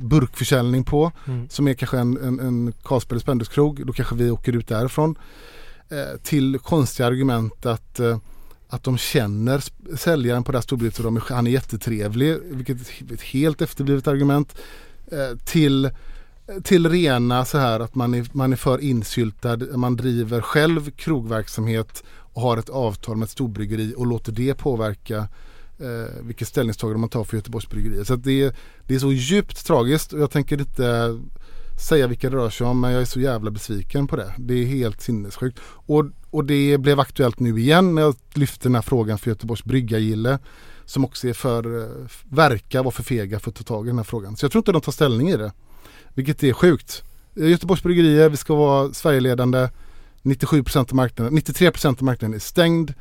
burkförsäljning 0.00 0.84
på 0.84 1.12
Mm. 1.26 1.48
som 1.48 1.68
är 1.68 1.74
kanske 1.74 1.98
en, 1.98 2.16
en, 2.16 2.40
en 2.40 2.72
Carlsberg 2.82 3.20
Spenduskrog, 3.20 3.86
då 3.86 3.92
kanske 3.92 4.14
vi 4.14 4.30
åker 4.30 4.56
ut 4.56 4.68
därifrån. 4.68 5.18
Eh, 5.88 6.20
till 6.22 6.58
konstiga 6.58 7.06
argument 7.06 7.66
att, 7.66 8.00
eh, 8.00 8.18
att 8.68 8.82
de 8.82 8.98
känner 8.98 9.62
säljaren 9.96 10.44
på 10.44 10.52
det 10.52 10.58
här 10.58 10.62
storbryggeriet 10.62 10.98
och 10.98 11.04
de 11.04 11.16
är, 11.16 11.34
han 11.34 11.46
är 11.46 11.50
jättetrevlig, 11.50 12.38
vilket 12.50 12.76
är 12.76 13.14
ett 13.14 13.22
helt 13.22 13.62
efterblivet 13.62 14.08
argument. 14.08 14.56
Eh, 15.12 15.38
till, 15.44 15.90
till 16.62 16.90
rena 16.90 17.44
så 17.44 17.58
här 17.58 17.80
att 17.80 17.94
man 17.94 18.14
är, 18.14 18.26
man 18.32 18.52
är 18.52 18.56
för 18.56 18.78
insyltad, 18.78 19.56
man 19.76 19.96
driver 19.96 20.40
själv 20.40 20.90
krogverksamhet 20.90 22.04
och 22.32 22.42
har 22.42 22.56
ett 22.56 22.68
avtal 22.68 23.16
med 23.16 23.24
ett 23.24 23.30
storbryggeri 23.30 23.94
och 23.96 24.06
låter 24.06 24.32
det 24.32 24.54
påverka 24.54 25.28
eh, 25.80 26.22
vilket 26.22 26.48
ställningstagande 26.48 27.00
man 27.00 27.08
tar 27.08 27.24
för 27.24 27.36
Göteborgs 27.36 27.68
bryggerier. 27.68 28.04
Så 28.04 28.14
att 28.14 28.24
det, 28.24 28.42
är- 28.42 28.54
det 28.86 28.94
är 28.94 28.98
så 28.98 29.12
djupt 29.12 29.66
tragiskt 29.66 30.12
och 30.12 30.20
jag 30.20 30.30
tänker 30.30 30.60
inte 30.60 31.18
säga 31.88 32.06
vilka 32.06 32.30
det 32.30 32.36
rör 32.36 32.50
sig 32.50 32.66
om 32.66 32.80
men 32.80 32.92
jag 32.92 33.00
är 33.00 33.04
så 33.06 33.20
jävla 33.20 33.50
besviken 33.50 34.06
på 34.06 34.16
det. 34.16 34.34
Det 34.38 34.54
är 34.54 34.66
helt 34.66 35.00
sinnessjukt. 35.00 35.58
Och, 35.66 36.04
och 36.30 36.44
det 36.44 36.78
blev 36.78 37.00
aktuellt 37.00 37.40
nu 37.40 37.58
igen 37.60 37.94
när 37.94 38.02
jag 38.02 38.14
lyfte 38.34 38.68
den 38.68 38.74
här 38.74 38.82
frågan 38.82 39.18
för 39.18 39.30
Göteborgs 39.30 39.64
bryggargille 39.64 40.38
som 40.84 41.04
också 41.04 41.28
är 41.28 41.32
för, 41.32 41.82
eh, 41.82 41.88
verkar 42.28 42.82
vara 42.82 42.90
för 42.92 43.02
fega 43.02 43.38
för 43.40 43.50
att 43.50 43.56
ta 43.56 43.64
tag 43.64 43.86
i 43.86 43.88
den 43.90 43.96
här 43.98 44.04
frågan. 44.04 44.36
Så 44.36 44.44
jag 44.44 44.52
tror 44.52 44.60
inte 44.60 44.72
de 44.72 44.80
tar 44.80 44.92
ställning 44.92 45.28
i 45.30 45.36
det. 45.36 45.52
Vilket 46.14 46.42
är 46.44 46.52
sjukt. 46.52 47.02
Eh, 47.36 47.48
Göteborgs 47.50 47.82
bryggerier, 47.82 48.28
vi 48.28 48.36
ska 48.36 48.54
vara 48.54 48.92
Sverigeledande. 48.92 49.68
97% 50.22 50.78
av 50.90 50.94
marknaden, 50.94 51.34
93% 51.38 51.86
av 51.98 52.02
marknaden 52.02 52.34
är 52.34 52.38
stängd. 52.38 52.94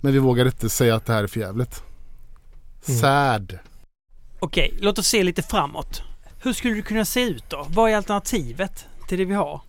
Men 0.00 0.12
vi 0.12 0.18
vågar 0.18 0.46
inte 0.46 0.68
säga 0.68 0.94
att 0.96 1.06
det 1.06 1.12
här 1.12 1.22
är 1.22 1.26
för 1.26 1.40
jävligt. 1.40 1.82
Mm. 2.88 3.00
Sad. 3.00 3.58
Okej, 4.38 4.74
låt 4.80 4.98
oss 4.98 5.06
se 5.06 5.22
lite 5.22 5.42
framåt. 5.42 6.02
Hur 6.42 6.52
skulle 6.52 6.74
det 6.74 6.82
kunna 6.82 7.04
se 7.04 7.22
ut 7.22 7.44
då? 7.48 7.66
Vad 7.68 7.90
är 7.90 7.96
alternativet 7.96 8.86
till 9.08 9.18
det 9.18 9.24
vi 9.24 9.34
har? 9.34 9.60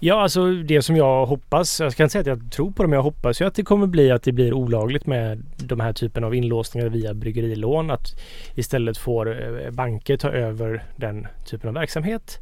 Ja, 0.00 0.22
alltså 0.22 0.52
det 0.52 0.82
som 0.82 0.96
jag 0.96 1.26
hoppas, 1.26 1.80
jag 1.80 1.92
ska 1.92 2.02
inte 2.02 2.12
säga 2.12 2.20
att 2.20 2.38
jag 2.38 2.52
tror 2.52 2.70
på 2.70 2.82
det, 2.82 2.88
men 2.88 2.96
jag 2.96 3.02
hoppas 3.02 3.40
ju 3.40 3.44
att 3.44 3.54
det 3.54 3.62
kommer 3.62 3.86
bli 3.86 4.10
att 4.10 4.22
det 4.22 4.32
blir 4.32 4.52
olagligt 4.52 5.06
med 5.06 5.44
de 5.56 5.80
här 5.80 5.92
typen 5.92 6.24
av 6.24 6.34
inlåsningar 6.34 6.88
via 6.88 7.14
bryggerilån. 7.14 7.90
Att 7.90 8.06
istället 8.54 8.98
får 8.98 9.42
eh, 9.64 9.70
banker 9.70 10.16
ta 10.16 10.28
över 10.28 10.84
den 10.96 11.26
typen 11.44 11.68
av 11.68 11.74
verksamhet. 11.74 12.38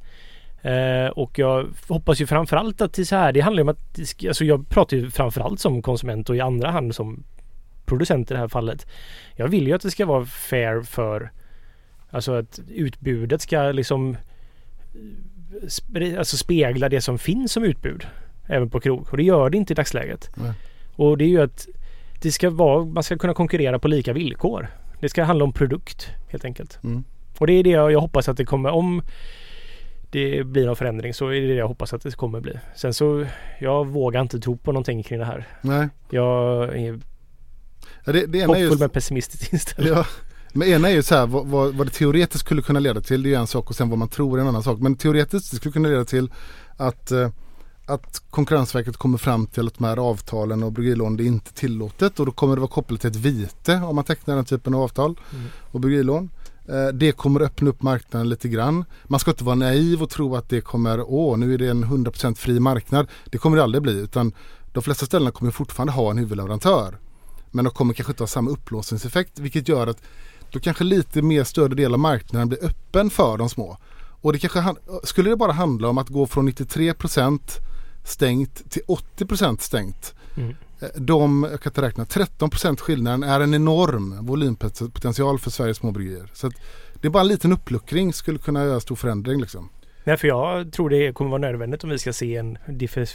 Eh, 0.63 1.07
och 1.07 1.39
jag 1.39 1.67
hoppas 1.89 2.21
ju 2.21 2.27
framförallt 2.27 2.81
att 2.81 2.93
det 2.93 3.03
är 3.03 3.05
så 3.05 3.17
här, 3.17 3.33
det 3.33 3.41
handlar 3.41 3.63
ju 3.63 3.63
om 3.63 3.69
att, 3.69 4.27
alltså 4.29 4.45
jag 4.45 4.69
pratar 4.69 4.97
ju 4.97 5.11
framförallt 5.11 5.61
som 5.61 5.83
konsument 5.83 6.31
och 6.31 6.37
i 6.37 6.41
andra 6.41 6.71
hand 6.71 6.95
som 6.95 7.25
producent 7.91 8.31
i 8.31 8.35
det 8.35 8.41
här 8.41 8.49
fallet. 8.49 8.87
Jag 9.37 9.49
vill 9.49 9.67
ju 9.67 9.73
att 9.73 9.83
det 9.83 9.91
ska 9.91 10.07
vara 10.07 10.25
fair 10.25 10.83
för, 10.83 11.31
alltså 12.11 12.33
att 12.33 12.61
utbudet 12.69 13.43
ska 13.43 13.73
liksom 13.73 14.17
spe- 15.63 16.19
alltså 16.19 16.37
spegla 16.37 16.89
det 16.89 17.01
som 17.01 17.19
finns 17.19 17.53
som 17.53 17.65
utbud 17.65 18.07
även 18.47 18.71
på 18.71 18.81
krog 18.81 19.09
och 19.11 19.17
det 19.17 19.23
gör 19.23 19.51
det 19.51 19.57
inte 19.57 19.73
i 19.73 19.75
dagsläget. 19.75 20.31
Nej. 20.35 20.53
Och 20.97 21.19
det 21.19 21.25
är 21.25 21.29
ju 21.29 21.43
att 21.43 21.69
det 22.23 22.33
ska 22.33 22.51
vara, 22.51 22.85
man 22.85 23.03
ska 23.03 23.19
kunna 23.19 23.35
konkurrera 23.35 23.79
på 23.79 23.89
lika 23.89 24.13
villkor. 24.13 24.69
Det 25.01 25.09
ska 25.09 25.25
handla 25.25 25.45
om 25.45 25.53
produkt 25.53 26.09
helt 26.29 26.45
enkelt. 26.45 26.79
Mm. 26.85 27.05
Och 27.39 27.47
det 27.47 27.53
är 27.53 27.65
det 27.65 27.71
jag, 27.71 27.93
jag 27.93 28.01
hoppas 28.01 28.29
att 28.29 28.37
det 28.37 28.45
kommer 28.45 28.71
om 28.71 29.03
det 30.11 30.47
blir 30.47 30.67
någon 30.67 30.77
förändring 30.77 31.15
så 31.15 31.29
är 31.29 31.41
det 31.41 31.47
det 31.47 31.55
jag 31.55 31.69
hoppas 31.69 31.93
att 31.93 32.03
det 32.03 32.17
kommer 32.17 32.41
bli. 32.41 32.53
Sen 32.77 32.95
så 32.95 33.27
jag 33.61 33.87
vågar 33.87 34.21
inte 34.21 34.41
tro 34.41 34.57
på 34.57 34.73
någonting 34.73 35.03
kring 35.03 35.19
det 35.19 35.25
här. 35.25 35.47
Nej. 35.63 35.89
Jag 36.11 36.63
är 36.79 37.01
Ja, 38.05 38.13
det, 38.13 38.27
det 38.27 38.39
ena 38.39 38.55
är 38.55 38.59
ju... 38.61 38.65
hoppfull 38.67 38.79
men 38.81 38.91
pessimistiskt 38.91 39.53
inställd. 39.53 39.89
Ja, 39.89 40.07
men 40.53 40.69
ena 40.69 40.89
är 40.91 40.95
ju 40.95 41.03
så 41.03 41.15
här 41.15 41.27
vad, 41.27 41.47
vad, 41.47 41.75
vad 41.75 41.87
det 41.87 41.91
teoretiskt 41.91 42.45
skulle 42.45 42.63
kunna 42.63 42.81
leda 42.81 43.01
till. 43.01 43.23
Det 43.23 43.35
är 43.35 43.39
en 43.39 43.47
sak 43.47 43.71
och 43.71 43.77
sen 43.77 43.89
vad 43.91 43.99
man 43.99 44.09
tror 44.09 44.39
är 44.39 44.43
en 44.43 44.49
annan 44.49 44.63
sak. 44.63 44.79
Men 44.81 44.97
teoretiskt 44.97 45.51
det 45.51 45.57
skulle 45.57 45.73
kunna 45.73 45.89
leda 45.89 46.05
till 46.05 46.31
att, 46.77 47.11
eh, 47.11 47.31
att 47.87 48.23
Konkurrensverket 48.31 48.97
kommer 48.97 49.19
fram 49.19 49.47
till 49.47 49.67
att 49.67 49.75
de 49.79 49.85
här 49.85 49.97
avtalen 49.97 50.63
och 50.63 50.73
bryggerilån 50.73 51.17
det 51.17 51.23
är 51.23 51.27
inte 51.27 51.53
tillåtet 51.53 52.21
och 52.21 52.27
då 52.27 52.33
kommer 52.33 52.55
det 52.57 52.61
vara 52.61 52.71
kopplat 52.71 53.01
till 53.01 53.11
ett 53.11 53.17
vite 53.17 53.75
om 53.75 53.97
man 53.97 54.05
tecknar 54.05 54.37
den 54.37 54.45
typen 54.45 54.75
av 54.75 54.83
avtal 54.83 55.17
Mm. 55.33 55.47
och 55.71 55.81
bryggerilån. 55.81 56.31
Eh, 56.69 56.89
Det 56.95 57.13
kommer 57.13 57.41
öppna 57.41 57.71
upp 57.71 57.83
marknaden 57.83 58.29
lite 58.29 58.49
grann. 58.49 58.85
Man 59.05 59.21
ska 59.21 59.31
inte 59.31 59.45
vara 59.45 59.55
naiv 59.55 60.03
och 60.03 60.11
tro 60.11 60.37
att 60.37 60.49
det 60.49 60.61
kommer, 60.61 61.01
åh 61.07 61.39
nu 61.39 61.55
är 61.55 61.59
det 61.59 61.69
en 61.69 61.85
100% 61.85 62.35
fri 62.39 62.61
marknad. 62.61 63.07
Det 63.31 63.39
kommer 63.39 63.57
det 63.57 63.63
aldrig 63.63 63.83
bli 63.83 63.93
utan 64.01 64.33
de 64.73 64.83
flesta 64.83 65.07
ställena 65.07 65.31
kommer 65.31 65.53
fortfarande 65.53 65.93
ha 65.93 66.11
en 66.11 66.19
huvudleverantör. 66.19 66.99
Men 67.51 67.65
de 67.65 67.75
kommer 67.75 67.95
kanske 67.95 68.13
inte 68.13 68.23
ha 68.23 68.29
samma 68.29 68.51
upplåsningseffekt 68.51 69.39
vilket 69.39 69.69
gör 69.69 69.87
att 69.87 70.03
då 70.51 70.61
kanske 70.61 70.85
lite 70.85 71.23
mer 71.23 71.45
större 71.45 71.75
del 71.75 71.93
av 71.93 71.99
marknaden 71.99 72.49
blir 72.49 72.65
öppen 72.65 73.11
för 73.11 73.39
de 73.39 73.49
små. 73.49 73.77
Och 74.21 74.33
det 74.33 74.39
kanske 74.39 74.75
skulle 75.05 75.31
det 75.31 75.37
bara 75.37 75.53
handla 75.53 75.89
om 75.89 75.99
att 75.99 76.09
gå 76.09 76.27
från 76.27 76.49
93% 76.49 77.41
stängt 78.05 78.71
till 78.71 78.83
80% 79.17 79.59
stängt. 79.59 80.15
Mm. 80.37 80.57
Eh, 80.81 80.89
De, 80.95 81.49
jag 81.51 81.61
kan 81.61 81.71
inte 81.71 81.83
räkna, 81.83 82.05
13% 82.05 82.81
skillnaden 82.81 83.23
är 83.23 83.41
en 83.41 83.55
enorm 83.55 84.27
volympotential 84.27 85.39
för 85.39 85.51
Sveriges 85.51 85.77
småbryggerier. 85.77 86.31
Så 86.33 86.47
att 86.47 86.55
det 87.01 87.09
är 87.09 87.11
bara 87.11 87.21
en 87.21 87.29
liten 87.29 87.53
uppluckring 87.53 88.13
skulle 88.13 88.39
kunna 88.39 88.65
göra 88.65 88.81
stor 88.81 88.97
förändring 88.97 89.41
liksom. 89.41 89.69
Nej, 90.05 90.17
för 90.17 90.29
jag 90.29 90.73
tror 90.73 90.91
det 90.91 91.13
kommer 91.13 91.31
vara 91.31 91.41
nödvändigt 91.41 91.85
om 91.85 91.91
vi 91.91 91.99
ska 91.99 92.13
se 92.13 92.37
en 92.37 92.59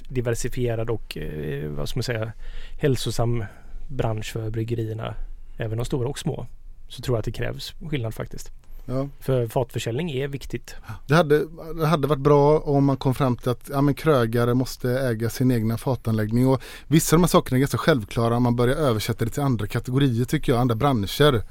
diversifierad 0.09 0.89
och 0.89 1.17
eh, 1.17 1.69
vad 1.69 1.89
ska 1.89 1.97
man 1.97 2.03
säga 2.03 2.31
hälsosam 2.79 3.43
bransch 3.87 4.33
för 4.33 4.49
bryggerierna. 4.49 5.15
Även 5.57 5.77
de 5.77 5.85
stora 5.85 6.07
och 6.09 6.19
små. 6.19 6.47
Så 6.87 7.01
tror 7.01 7.15
jag 7.15 7.19
att 7.19 7.25
det 7.25 7.31
krävs 7.31 7.73
skillnad 7.89 8.13
faktiskt. 8.13 8.51
Ja. 8.85 9.09
För 9.19 9.47
fatförsäljning 9.47 10.11
är 10.11 10.27
viktigt. 10.27 10.75
Det, 11.07 11.15
hade, 11.15 11.45
det 11.79 11.87
hade 11.87 12.07
varit 12.07 12.19
bra 12.19 12.59
om 12.59 12.85
man 12.85 12.97
kom 12.97 13.15
fram 13.15 13.37
till 13.37 13.49
att 13.49 13.69
ja, 13.71 13.81
men 13.81 13.93
krögare 13.93 14.53
måste 14.53 14.91
äga 14.91 15.29
sin 15.29 15.51
egna 15.51 15.77
fatanläggning. 15.77 16.47
Och 16.47 16.61
vissa 16.87 17.15
av 17.15 17.19
de 17.19 17.23
här 17.23 17.27
sakerna 17.27 17.57
är 17.57 17.59
ganska 17.59 17.77
självklara 17.77 18.37
om 18.37 18.43
man 18.43 18.55
börjar 18.55 18.75
översätta 18.75 19.25
det 19.25 19.31
till 19.31 19.43
andra 19.43 19.67
kategorier 19.67 20.25
tycker 20.25 20.51
jag, 20.51 20.61
andra 20.61 20.75
branscher. 20.75 21.43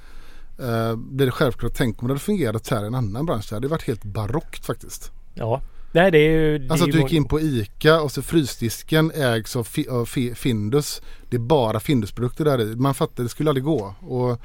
Eh, 0.58 0.96
blir 0.96 1.26
det 1.26 1.32
självklart, 1.32 1.72
tänk 1.74 2.02
om 2.02 2.08
det 2.08 2.14
hade 2.14 2.20
fungerat 2.20 2.66
så 2.66 2.74
här 2.74 2.84
i 2.84 2.86
en 2.86 2.94
annan 2.94 3.26
bransch. 3.26 3.46
Det 3.48 3.56
hade 3.56 3.68
varit 3.68 3.86
helt 3.86 4.04
barockt 4.04 4.66
faktiskt. 4.66 5.12
Ja. 5.34 5.60
Nej, 5.94 6.10
det 6.10 6.18
är 6.18 6.30
ju... 6.30 6.58
Det 6.58 6.70
Alltså 6.70 6.86
att 6.86 6.92
du 6.92 7.00
gick 7.00 7.12
in 7.12 7.24
på 7.24 7.40
ICA 7.40 8.00
och 8.00 8.12
så 8.12 8.22
frysdisken 8.22 9.10
ägs 9.14 9.56
av, 9.56 9.64
fi, 9.64 9.88
av 9.88 10.06
fi, 10.06 10.34
Findus. 10.34 11.02
Det 11.30 11.36
är 11.36 11.40
bara 11.40 11.80
Findusprodukter 11.80 12.44
där 12.44 12.60
i. 12.60 12.76
Man 12.76 12.94
fattar, 12.94 13.22
det 13.22 13.28
skulle 13.28 13.50
aldrig 13.50 13.64
gå. 13.64 13.94
Och 14.00 14.40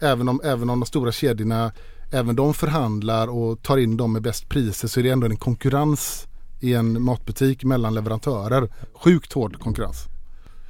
även 0.00 0.28
om, 0.28 0.40
även 0.44 0.70
om 0.70 0.80
de 0.80 0.86
stora 0.86 1.12
kedjorna, 1.12 1.72
även 2.12 2.36
de 2.36 2.54
förhandlar 2.54 3.28
och 3.28 3.62
tar 3.62 3.78
in 3.78 3.96
dem 3.96 4.12
med 4.12 4.22
bäst 4.22 4.48
priser 4.48 4.88
så 4.88 5.00
är 5.00 5.04
det 5.04 5.10
ändå 5.10 5.26
en 5.26 5.36
konkurrens 5.36 6.28
i 6.60 6.74
en 6.74 7.02
matbutik 7.02 7.64
mellan 7.64 7.94
leverantörer. 7.94 8.68
Sjukt 8.94 9.32
hård 9.32 9.58
konkurrens. 9.58 10.04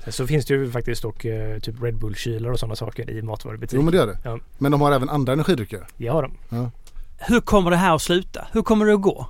Sen 0.05 0.12
så 0.12 0.26
finns 0.26 0.47
det 0.47 0.55
ju 0.55 0.70
faktiskt 0.70 1.03
dock 1.03 1.24
eh, 1.24 1.59
typ 1.59 1.83
Red 1.83 1.99
Bull-kylar 1.99 2.51
och 2.51 2.59
sådana 2.59 2.76
saker 2.76 3.11
i 3.11 3.22
matvarubutiker. 3.22 3.76
Jo 3.76 3.83
men 3.83 3.93
det 3.93 3.99
gör 3.99 4.07
det. 4.07 4.18
Ja. 4.24 4.39
Men 4.59 4.72
de 4.72 4.81
har 4.81 4.93
även 4.93 5.09
andra 5.09 5.33
energidrycker. 5.33 5.87
Det 5.97 6.07
har 6.07 6.22
de. 6.22 6.70
Hur 7.18 7.41
kommer 7.41 7.70
det 7.70 7.76
här 7.76 7.95
att 7.95 8.03
sluta? 8.03 8.47
Hur 8.53 8.62
kommer 8.62 8.87
det 8.87 8.95
att 8.95 9.03
gå? 9.03 9.26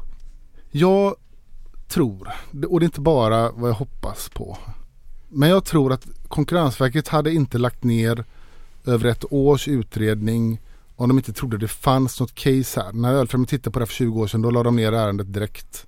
Jag 0.71 1.15
tror, 1.89 2.31
och 2.69 2.81
det 2.81 2.85
är 2.85 2.87
inte 2.87 3.01
bara 3.01 3.51
vad 3.51 3.71
jag 3.71 3.75
hoppas 3.75 4.29
på. 4.29 4.59
Men 5.29 5.49
jag 5.49 5.65
tror 5.65 5.93
att 5.93 6.07
Konkurrensverket 6.29 7.09
hade 7.09 7.33
inte 7.33 7.59
lagt 7.59 7.85
ner 7.85 8.25
över 8.87 9.09
ett 9.09 9.25
års 9.31 9.69
utredning 9.69 10.61
om 10.97 11.09
de 11.09 11.19
inte 11.19 11.33
trodde 11.33 11.59
det 11.59 11.69
fanns 11.69 12.21
något 12.21 12.35
case 12.35 12.81
här. 12.81 12.93
När 12.93 13.15
Ölfrämjandet 13.15 13.51
tittade 13.51 13.73
på 13.73 13.79
det 13.79 13.83
här 13.83 13.87
för 13.87 13.95
20 13.95 14.21
år 14.21 14.27
sedan 14.27 14.43
då 14.43 14.51
la 14.51 14.63
de 14.63 14.77
ner 14.77 14.93
ärendet 14.93 15.33
direkt. 15.33 15.87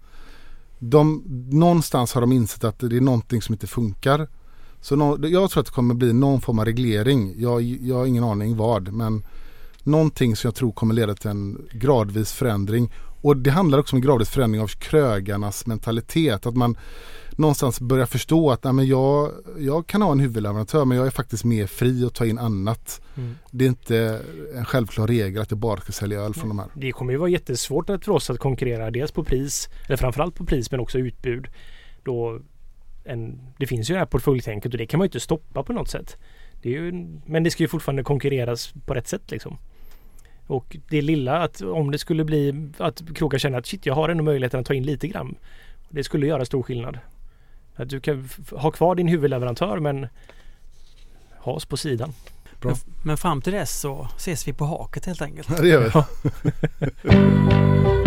De, 0.78 1.22
någonstans 1.50 2.12
har 2.14 2.20
de 2.20 2.32
insett 2.32 2.64
att 2.64 2.78
det 2.78 2.96
är 2.96 3.00
någonting 3.00 3.42
som 3.42 3.52
inte 3.52 3.66
funkar. 3.66 4.28
Så 4.80 4.96
no, 4.96 5.26
jag 5.26 5.50
tror 5.50 5.60
att 5.60 5.66
det 5.66 5.72
kommer 5.72 5.94
bli 5.94 6.12
någon 6.12 6.40
form 6.40 6.58
av 6.58 6.64
reglering. 6.64 7.34
Jag, 7.36 7.62
jag 7.62 7.96
har 7.96 8.06
ingen 8.06 8.24
aning 8.24 8.56
vad 8.56 8.92
men 8.92 9.24
någonting 9.82 10.36
som 10.36 10.48
jag 10.48 10.54
tror 10.54 10.72
kommer 10.72 10.94
leda 10.94 11.14
till 11.14 11.30
en 11.30 11.68
gradvis 11.72 12.32
förändring. 12.32 12.92
Och 13.22 13.36
det 13.36 13.50
handlar 13.50 13.78
också 13.78 13.96
om 13.96 13.98
en 13.98 14.02
gradvis 14.06 14.28
förändring 14.30 14.62
av 14.62 14.66
krögarnas 14.66 15.66
mentalitet. 15.66 16.46
Att 16.46 16.56
man 16.56 16.76
någonstans 17.36 17.80
börjar 17.80 18.06
förstå 18.06 18.50
att 18.50 18.64
nej, 18.64 18.72
men 18.72 18.86
jag, 18.86 19.30
jag 19.58 19.86
kan 19.86 20.02
ha 20.02 20.12
en 20.12 20.20
huvudleverantör 20.20 20.84
men 20.84 20.98
jag 20.98 21.06
är 21.06 21.10
faktiskt 21.10 21.44
mer 21.44 21.66
fri 21.66 22.04
att 22.06 22.14
ta 22.14 22.26
in 22.26 22.38
annat. 22.38 23.00
Mm. 23.16 23.34
Det 23.50 23.64
är 23.64 23.68
inte 23.68 24.20
en 24.54 24.64
självklar 24.64 25.06
regel 25.06 25.42
att 25.42 25.50
jag 25.50 25.58
bara 25.58 25.80
ska 25.80 25.92
sälja 25.92 26.20
öl 26.20 26.34
från 26.34 26.48
de 26.48 26.58
här. 26.58 26.68
Det 26.74 26.92
kommer 26.92 27.12
ju 27.12 27.18
vara 27.18 27.28
jättesvårt 27.28 27.90
att- 27.90 28.04
för 28.04 28.12
oss 28.12 28.30
att 28.30 28.38
konkurrera 28.38 28.90
dels 28.90 29.12
på 29.12 29.24
pris, 29.24 29.68
eller 29.86 29.96
framförallt 29.96 30.34
på 30.34 30.44
pris 30.44 30.70
men 30.70 30.80
också 30.80 30.98
utbud. 30.98 31.46
Då 32.04 32.40
en, 33.04 33.40
det 33.58 33.66
finns 33.66 33.90
ju 33.90 33.94
det 33.94 33.98
här 33.98 34.06
portföljtänket 34.06 34.72
och 34.72 34.78
det 34.78 34.86
kan 34.86 34.98
man 34.98 35.04
ju 35.04 35.08
inte 35.08 35.20
stoppa 35.20 35.62
på 35.62 35.72
något 35.72 35.88
sätt. 35.88 36.16
Det 36.62 36.68
ju, 36.70 36.92
men 37.26 37.42
det 37.44 37.50
ska 37.50 37.62
ju 37.62 37.68
fortfarande 37.68 38.02
konkurreras 38.02 38.72
på 38.86 38.94
rätt 38.94 39.08
sätt 39.08 39.30
liksom. 39.30 39.58
Och 40.52 40.76
det 40.88 41.02
lilla 41.02 41.38
att 41.38 41.62
om 41.62 41.90
det 41.90 41.98
skulle 41.98 42.24
bli 42.24 42.70
att 42.78 43.02
krogar 43.14 43.38
känner 43.38 43.58
att 43.58 43.66
shit 43.66 43.86
jag 43.86 43.94
har 43.94 44.08
ändå 44.08 44.24
möjligheten 44.24 44.60
att 44.60 44.66
ta 44.66 44.74
in 44.74 44.82
lite 44.82 45.08
gram. 45.08 45.34
Det 45.88 46.04
skulle 46.04 46.26
göra 46.26 46.44
stor 46.44 46.62
skillnad. 46.62 46.98
Att 47.76 47.88
du 47.88 48.00
kan 48.00 48.28
ha 48.50 48.70
kvar 48.70 48.94
din 48.94 49.08
huvudleverantör 49.08 49.78
men 49.78 50.06
ha 51.38 51.52
oss 51.52 51.66
på 51.66 51.76
sidan. 51.76 52.12
Bra. 52.60 52.70
Men, 52.70 52.78
men 53.04 53.16
fram 53.16 53.42
till 53.42 53.52
dess 53.52 53.80
så 53.80 54.08
ses 54.16 54.48
vi 54.48 54.52
på 54.52 54.64
haket 54.64 55.06
helt 55.06 55.22
enkelt. 55.22 55.60
Det 55.60 55.68
gör 55.68 55.80
vi. 55.80 55.90